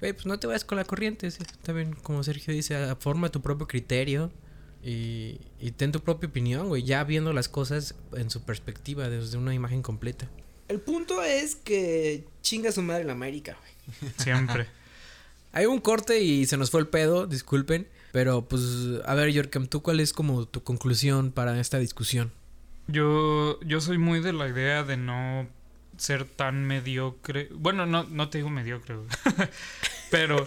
Pues 0.00 0.26
no 0.26 0.38
te 0.38 0.46
vayas 0.46 0.64
con 0.64 0.78
la 0.78 0.84
corriente. 0.84 1.30
También, 1.62 1.92
como 1.94 2.22
Sergio 2.22 2.54
dice, 2.54 2.96
forma 2.96 3.28
tu 3.30 3.40
propio 3.42 3.66
criterio 3.66 4.32
y, 4.82 5.40
y 5.60 5.72
ten 5.72 5.92
tu 5.92 6.00
propia 6.00 6.28
opinión, 6.28 6.68
güey. 6.68 6.82
Ya 6.82 7.04
viendo 7.04 7.32
las 7.32 7.48
cosas 7.48 7.94
en 8.14 8.30
su 8.30 8.42
perspectiva, 8.42 9.08
desde 9.08 9.36
una 9.36 9.54
imagen 9.54 9.82
completa. 9.82 10.28
El 10.68 10.80
punto 10.80 11.22
es 11.22 11.56
que 11.56 12.26
chinga 12.42 12.72
su 12.72 12.82
madre 12.82 13.04
la 13.04 13.12
América, 13.12 13.58
güey. 13.60 14.12
Siempre. 14.18 14.66
Hay 15.52 15.66
un 15.66 15.80
corte 15.80 16.20
y 16.20 16.46
se 16.46 16.56
nos 16.56 16.70
fue 16.70 16.80
el 16.80 16.86
pedo, 16.86 17.26
disculpen. 17.26 17.88
Pero 18.12 18.48
pues, 18.48 18.62
a 19.04 19.14
ver, 19.14 19.30
Yorkem, 19.30 19.66
¿tú 19.66 19.82
cuál 19.82 20.00
es 20.00 20.12
como 20.12 20.46
tu 20.46 20.62
conclusión 20.62 21.32
para 21.32 21.58
esta 21.60 21.78
discusión? 21.78 22.32
Yo, 22.88 23.60
yo 23.60 23.80
soy 23.80 23.98
muy 23.98 24.20
de 24.20 24.32
la 24.32 24.48
idea 24.48 24.82
de 24.82 24.96
no 24.96 25.48
ser 26.00 26.24
tan 26.24 26.64
mediocre. 26.64 27.48
Bueno, 27.52 27.84
no, 27.84 28.04
no 28.04 28.30
te 28.30 28.38
digo 28.38 28.48
mediocre, 28.50 28.96
pero, 30.10 30.46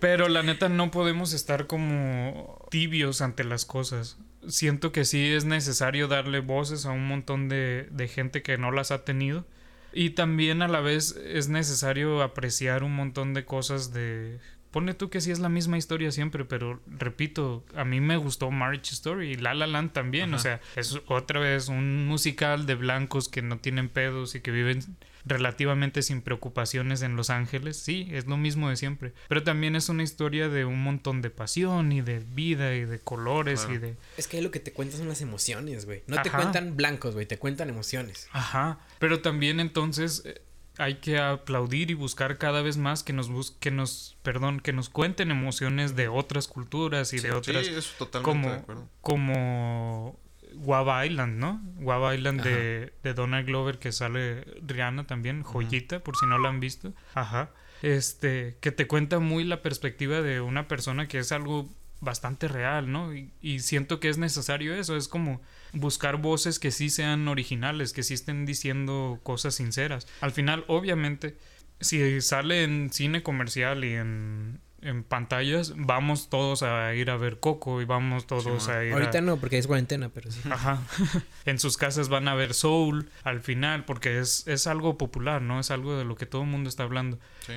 pero 0.00 0.28
la 0.28 0.42
neta 0.42 0.68
no 0.68 0.90
podemos 0.90 1.32
estar 1.32 1.66
como 1.66 2.66
tibios 2.70 3.22
ante 3.22 3.44
las 3.44 3.64
cosas. 3.64 4.18
Siento 4.48 4.90
que 4.90 5.04
sí 5.04 5.32
es 5.32 5.44
necesario 5.44 6.08
darle 6.08 6.40
voces 6.40 6.86
a 6.86 6.90
un 6.90 7.06
montón 7.06 7.48
de, 7.48 7.86
de 7.92 8.08
gente 8.08 8.42
que 8.42 8.58
no 8.58 8.72
las 8.72 8.90
ha 8.90 9.04
tenido. 9.04 9.46
Y 9.92 10.10
también 10.10 10.62
a 10.62 10.68
la 10.68 10.80
vez 10.80 11.16
es 11.24 11.48
necesario 11.48 12.22
apreciar 12.22 12.82
un 12.82 12.96
montón 12.96 13.34
de 13.34 13.44
cosas 13.44 13.92
de 13.92 14.40
Pone 14.72 14.94
tú 14.94 15.10
que 15.10 15.20
sí 15.20 15.30
es 15.30 15.38
la 15.38 15.50
misma 15.50 15.76
historia 15.76 16.10
siempre, 16.10 16.46
pero 16.46 16.80
repito, 16.86 17.62
a 17.76 17.84
mí 17.84 18.00
me 18.00 18.16
gustó 18.16 18.50
Marriage 18.50 18.94
Story 18.94 19.32
y 19.32 19.34
La 19.34 19.52
La 19.52 19.66
Land 19.66 19.92
también. 19.92 20.32
O 20.32 20.38
sea, 20.38 20.60
es 20.76 20.98
otra 21.06 21.40
vez 21.40 21.68
un 21.68 22.06
musical 22.06 22.64
de 22.64 22.74
blancos 22.74 23.28
que 23.28 23.42
no 23.42 23.58
tienen 23.58 23.90
pedos 23.90 24.34
y 24.34 24.40
que 24.40 24.50
viven 24.50 24.80
relativamente 25.24 26.02
sin 26.02 26.22
preocupaciones 26.22 27.02
en 27.02 27.16
Los 27.16 27.30
Ángeles. 27.30 27.76
Sí, 27.76 28.08
es 28.10 28.26
lo 28.26 28.36
mismo 28.36 28.70
de 28.70 28.76
siempre. 28.76 29.12
Pero 29.28 29.42
también 29.42 29.76
es 29.76 29.88
una 29.88 30.02
historia 30.02 30.48
de 30.48 30.64
un 30.64 30.82
montón 30.82 31.22
de 31.22 31.28
pasión 31.30 31.92
y 31.92 32.00
de 32.00 32.20
vida 32.20 32.74
y 32.74 32.84
de 32.84 32.98
colores 32.98 33.68
y 33.70 33.78
de... 33.78 33.96
Es 34.16 34.26
que 34.26 34.40
lo 34.42 34.50
que 34.50 34.60
te 34.60 34.72
cuentas 34.72 34.98
son 34.98 35.08
las 35.08 35.20
emociones, 35.20 35.84
güey. 35.84 36.02
No 36.06 36.20
te 36.22 36.30
cuentan 36.30 36.76
blancos, 36.76 37.14
güey, 37.14 37.26
te 37.26 37.38
cuentan 37.38 37.68
emociones. 37.68 38.28
Ajá. 38.32 38.80
Pero 38.98 39.20
también 39.20 39.60
entonces 39.60 40.22
eh, 40.24 40.40
hay 40.82 40.96
que 40.96 41.18
aplaudir 41.18 41.90
y 41.90 41.94
buscar 41.94 42.38
cada 42.38 42.62
vez 42.62 42.76
más 42.76 43.02
que 43.02 43.12
nos 43.12 43.52
que 43.52 43.70
nos 43.70 44.16
perdón 44.22 44.60
que 44.60 44.72
nos 44.72 44.88
cuenten 44.88 45.30
emociones 45.30 45.96
de 45.96 46.08
otras 46.08 46.48
culturas 46.48 47.12
y 47.12 47.20
de 47.20 47.32
otras 47.32 47.66
sí, 47.66 47.72
eso 47.74 47.92
totalmente 47.98 48.30
como 48.30 48.80
de 48.80 48.86
como 49.00 50.18
Guava 50.54 51.06
Island, 51.06 51.38
¿no? 51.38 51.62
Guava 51.76 52.14
Island 52.14 52.42
de, 52.42 52.92
de, 53.02 53.14
Donald 53.14 53.46
Glover 53.46 53.78
que 53.78 53.90
sale 53.90 54.44
Rihanna 54.66 55.06
también, 55.06 55.42
joyita, 55.42 56.00
por 56.00 56.14
si 56.16 56.26
no 56.26 56.38
la 56.38 56.50
han 56.50 56.60
visto. 56.60 56.92
Ajá. 57.14 57.50
Este, 57.80 58.58
que 58.60 58.70
te 58.70 58.86
cuenta 58.86 59.18
muy 59.18 59.44
la 59.44 59.62
perspectiva 59.62 60.20
de 60.20 60.42
una 60.42 60.68
persona 60.68 61.08
que 61.08 61.18
es 61.18 61.32
algo 61.32 61.70
bastante 62.00 62.48
real, 62.48 62.92
¿no? 62.92 63.14
y 63.14 63.60
siento 63.60 63.98
que 63.98 64.08
es 64.08 64.18
necesario 64.18 64.74
eso, 64.74 64.96
es 64.96 65.08
como 65.08 65.40
buscar 65.72 66.16
voces 66.16 66.58
que 66.58 66.70
sí 66.70 66.90
sean 66.90 67.28
originales, 67.28 67.92
que 67.92 68.02
sí 68.02 68.14
estén 68.14 68.46
diciendo 68.46 69.20
cosas 69.22 69.54
sinceras. 69.54 70.06
Al 70.20 70.32
final, 70.32 70.64
obviamente, 70.68 71.36
si 71.80 72.20
sale 72.20 72.64
en 72.64 72.92
cine 72.92 73.22
comercial 73.22 73.84
y 73.84 73.94
en, 73.94 74.60
en 74.82 75.04
pantallas, 75.04 75.74
vamos 75.76 76.28
todos 76.28 76.62
a 76.62 76.94
ir 76.94 77.10
a 77.10 77.16
ver 77.16 77.38
Coco 77.40 77.80
y 77.80 77.84
vamos 77.84 78.26
todos 78.26 78.68
a 78.68 78.84
ir 78.84 78.92
Ahorita 78.92 79.20
no, 79.20 79.38
porque 79.38 79.58
es 79.58 79.66
cuarentena, 79.66 80.08
pero 80.08 80.30
sí. 80.30 80.40
Ajá. 80.50 80.82
en 81.44 81.58
sus 81.58 81.76
casas 81.76 82.08
van 82.08 82.28
a 82.28 82.34
ver 82.34 82.52
Soul 82.52 83.08
al 83.24 83.40
final, 83.40 83.84
porque 83.84 84.18
es, 84.18 84.46
es 84.46 84.66
algo 84.66 84.98
popular, 84.98 85.40
¿no? 85.40 85.60
Es 85.60 85.70
algo 85.70 85.96
de 85.96 86.04
lo 86.04 86.16
que 86.16 86.26
todo 86.26 86.42
el 86.42 86.48
mundo 86.48 86.68
está 86.68 86.82
hablando. 86.82 87.18
Sí. 87.46 87.54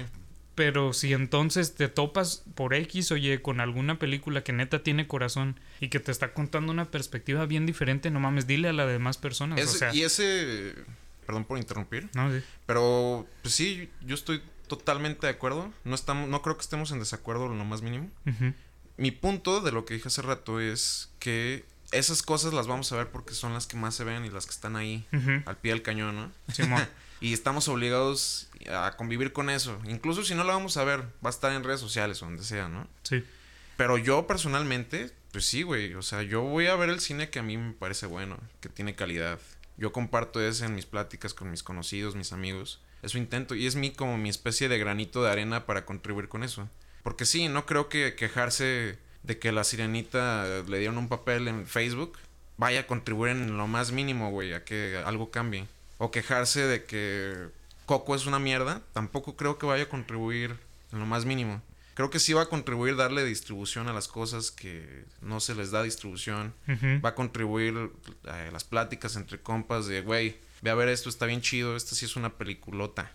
Pero 0.55 0.93
si 0.93 1.11
entonces 1.11 1.75
te 1.75 1.89
topas 1.89 2.43
por 2.55 2.73
X 2.73 3.11
o 3.11 3.17
Y 3.17 3.37
con 3.39 3.59
alguna 3.59 3.99
película 3.99 4.43
que 4.43 4.53
neta 4.53 4.83
tiene 4.83 5.07
corazón 5.07 5.59
y 5.81 5.89
que 5.89 5.99
te 5.99 6.11
está 6.11 6.33
contando 6.33 6.71
una 6.71 6.89
perspectiva 6.91 7.45
bien 7.45 7.65
diferente, 7.65 8.09
no 8.09 8.21
mames, 8.21 8.47
dile 8.47 8.69
a 8.69 8.73
las 8.73 8.87
demás 8.87 9.17
personas. 9.17 9.59
y 9.93 10.03
ese. 10.03 10.73
Perdón 11.25 11.43
por 11.45 11.57
interrumpir. 11.57 12.09
No, 12.13 12.31
sí. 12.31 12.41
Pero, 12.65 13.27
pues 13.41 13.53
sí, 13.53 13.89
yo 14.05 14.15
estoy 14.15 14.41
totalmente 14.67 15.27
de 15.27 15.33
acuerdo. 15.33 15.71
No, 15.83 15.95
estamos, 15.95 16.29
no 16.29 16.41
creo 16.41 16.55
que 16.55 16.61
estemos 16.61 16.91
en 16.91 16.99
desacuerdo 16.99 17.47
lo 17.47 17.65
más 17.65 17.81
mínimo. 17.81 18.09
mi 18.97 19.11
punto 19.11 19.59
de 19.61 19.71
lo 19.71 19.85
que 19.85 19.95
dije 19.95 20.07
hace 20.07 20.21
rato 20.21 20.59
es 20.59 21.09
que 21.19 21.65
esas 21.91 22.23
cosas 22.23 22.53
las 22.53 22.67
vamos 22.67 22.91
a 22.91 22.95
ver 22.97 23.09
porque 23.09 23.33
son 23.33 23.53
las 23.53 23.67
que 23.67 23.77
más 23.77 23.95
se 23.95 24.03
ven 24.03 24.25
y 24.25 24.29
las 24.29 24.45
que 24.45 24.51
están 24.51 24.75
ahí 24.75 25.05
al 25.45 25.57
pie 25.57 25.73
del 25.73 25.81
cañón, 25.81 26.15
¿no? 26.15 26.53
Simón. 26.53 26.87
Y 27.21 27.33
estamos 27.33 27.67
obligados 27.67 28.49
a 28.69 28.95
convivir 28.97 29.33
con 29.33 29.49
eso. 29.49 29.79
Incluso 29.87 30.23
si 30.23 30.35
no 30.35 30.43
la 30.43 30.53
vamos 30.53 30.77
a 30.77 30.83
ver, 30.83 31.01
va 31.23 31.29
a 31.29 31.29
estar 31.29 31.51
en 31.53 31.63
redes 31.63 31.79
sociales 31.79 32.21
o 32.21 32.25
donde 32.25 32.43
sea, 32.43 32.67
¿no? 32.67 32.87
Sí. 33.03 33.23
Pero 33.77 33.97
yo 33.97 34.27
personalmente, 34.27 35.11
pues 35.31 35.45
sí, 35.45 35.63
güey. 35.63 35.93
O 35.95 36.01
sea, 36.01 36.21
yo 36.23 36.41
voy 36.41 36.67
a 36.67 36.75
ver 36.75 36.89
el 36.89 36.99
cine 36.99 37.29
que 37.29 37.39
a 37.39 37.43
mí 37.43 37.57
me 37.57 37.73
parece 37.73 38.05
bueno, 38.05 38.37
que 38.61 38.69
tiene 38.69 38.95
calidad. 38.95 39.39
Yo 39.77 39.91
comparto 39.91 40.41
eso 40.41 40.65
en 40.65 40.75
mis 40.75 40.85
pláticas 40.85 41.33
con 41.33 41.51
mis 41.51 41.63
conocidos, 41.63 42.15
mis 42.15 42.31
amigos. 42.31 42.81
Eso 43.01 43.17
intento 43.17 43.55
y 43.55 43.67
es 43.67 43.75
mi 43.75 43.91
como 43.91 44.17
mi 44.17 44.29
especie 44.29 44.69
de 44.69 44.79
granito 44.79 45.23
de 45.23 45.31
arena 45.31 45.65
para 45.65 45.85
contribuir 45.85 46.27
con 46.27 46.43
eso. 46.43 46.69
Porque 47.03 47.25
sí, 47.25 47.49
no 47.49 47.65
creo 47.65 47.89
que 47.89 48.15
quejarse 48.15 48.97
de 49.23 49.39
que 49.39 49.51
la 49.51 49.63
sirenita 49.63 50.63
le 50.67 50.79
dieron 50.79 50.97
un 50.97 51.09
papel 51.09 51.47
en 51.47 51.67
Facebook 51.67 52.17
vaya 52.57 52.81
a 52.81 52.87
contribuir 52.87 53.31
en 53.31 53.57
lo 53.57 53.67
más 53.67 53.91
mínimo, 53.91 54.31
güey, 54.31 54.53
a 54.53 54.63
que 54.63 55.01
algo 55.05 55.29
cambie. 55.29 55.67
O 55.97 56.11
quejarse 56.11 56.65
de 56.65 56.83
que 56.85 57.49
Coco 57.85 58.15
es 58.15 58.25
una 58.25 58.39
mierda, 58.39 58.81
tampoco 58.93 59.35
creo 59.35 59.57
que 59.57 59.65
vaya 59.65 59.83
a 59.83 59.89
contribuir 59.89 60.57
en 60.91 60.99
lo 60.99 61.05
más 61.05 61.25
mínimo. 61.25 61.61
Creo 61.93 62.09
que 62.09 62.19
sí 62.19 62.33
va 62.33 62.41
a 62.43 62.49
contribuir 62.49 62.97
darle 62.97 63.23
distribución 63.23 63.87
a 63.87 63.93
las 63.93 64.09
cosas 64.09 64.51
que 64.51 65.05
no 65.21 65.39
se 65.39 65.55
les 65.55 65.71
da 65.71 65.81
distribución. 65.81 66.53
Va 67.03 67.09
a 67.09 67.15
contribuir 67.15 67.91
a 68.27 68.51
las 68.51 68.65
pláticas 68.65 69.15
entre 69.15 69.39
compas 69.39 69.87
de, 69.87 70.01
güey, 70.01 70.37
ve 70.61 70.71
a 70.71 70.75
ver 70.75 70.89
esto, 70.89 71.07
está 71.07 71.25
bien 71.25 71.41
chido, 71.41 71.77
esta 71.77 71.95
sí 71.95 72.03
es 72.03 72.17
una 72.17 72.37
peliculota. 72.37 73.13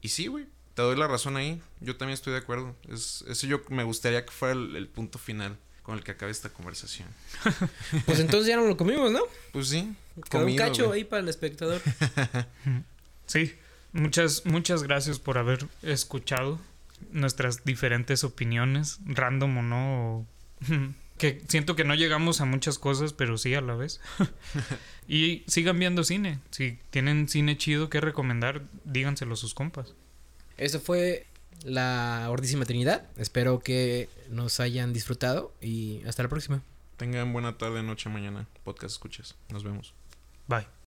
Y 0.00 0.08
sí, 0.08 0.26
güey, 0.26 0.46
te 0.74 0.82
doy 0.82 0.96
la 0.96 1.06
razón 1.06 1.36
ahí. 1.36 1.62
Yo 1.80 1.96
también 1.96 2.14
estoy 2.14 2.32
de 2.32 2.40
acuerdo. 2.40 2.74
Es, 2.88 3.24
eso 3.28 3.46
yo 3.46 3.62
me 3.68 3.84
gustaría 3.84 4.24
que 4.24 4.32
fuera 4.32 4.54
el, 4.54 4.74
el 4.74 4.88
punto 4.88 5.18
final 5.18 5.56
con 5.84 5.96
el 5.96 6.02
que 6.02 6.10
acabe 6.12 6.32
esta 6.32 6.48
conversación. 6.48 7.06
Pues 8.06 8.18
entonces 8.18 8.48
ya 8.48 8.56
no 8.56 8.66
lo 8.66 8.76
comimos, 8.76 9.12
¿no? 9.12 9.20
Pues 9.52 9.68
sí, 9.68 9.94
Quedó 10.30 10.40
un 10.40 10.44
comido, 10.46 10.64
cacho 10.64 10.86
güey. 10.88 11.00
ahí 11.00 11.04
para 11.04 11.22
el 11.22 11.28
espectador. 11.28 11.80
Sí, 13.26 13.54
muchas, 13.92 14.44
muchas 14.44 14.82
gracias 14.82 15.18
por 15.18 15.38
haber 15.38 15.66
escuchado 15.82 16.58
nuestras 17.10 17.64
diferentes 17.64 18.22
opiniones, 18.24 18.98
random 19.06 19.58
o 19.58 19.62
no. 19.62 20.16
o- 20.18 20.26
que 21.18 21.40
siento 21.48 21.76
que 21.76 21.84
no 21.84 21.94
llegamos 21.94 22.40
a 22.40 22.44
muchas 22.44 22.78
cosas, 22.78 23.12
pero 23.12 23.38
sí 23.38 23.54
a 23.54 23.60
la 23.60 23.74
vez. 23.74 24.00
y 25.08 25.44
sigan 25.46 25.78
viendo 25.78 26.02
cine. 26.04 26.40
Si 26.50 26.78
tienen 26.90 27.28
cine 27.28 27.56
chido 27.56 27.88
que 27.88 28.00
recomendar, 28.00 28.62
díganselo 28.84 29.34
a 29.34 29.36
sus 29.36 29.54
compas. 29.54 29.94
Eso 30.58 30.80
fue 30.80 31.26
la 31.62 32.26
Ordísima 32.30 32.64
Trinidad. 32.64 33.06
Espero 33.16 33.60
que 33.60 34.08
nos 34.30 34.60
hayan 34.60 34.92
disfrutado 34.92 35.52
y 35.60 36.02
hasta 36.06 36.22
la 36.22 36.28
próxima. 36.28 36.62
Tengan 36.96 37.32
buena 37.32 37.58
tarde, 37.58 37.82
noche, 37.82 38.08
mañana. 38.08 38.46
Podcast 38.62 38.92
escuchas. 38.92 39.34
Nos 39.50 39.64
vemos. 39.64 39.94
Bye. 40.46 40.74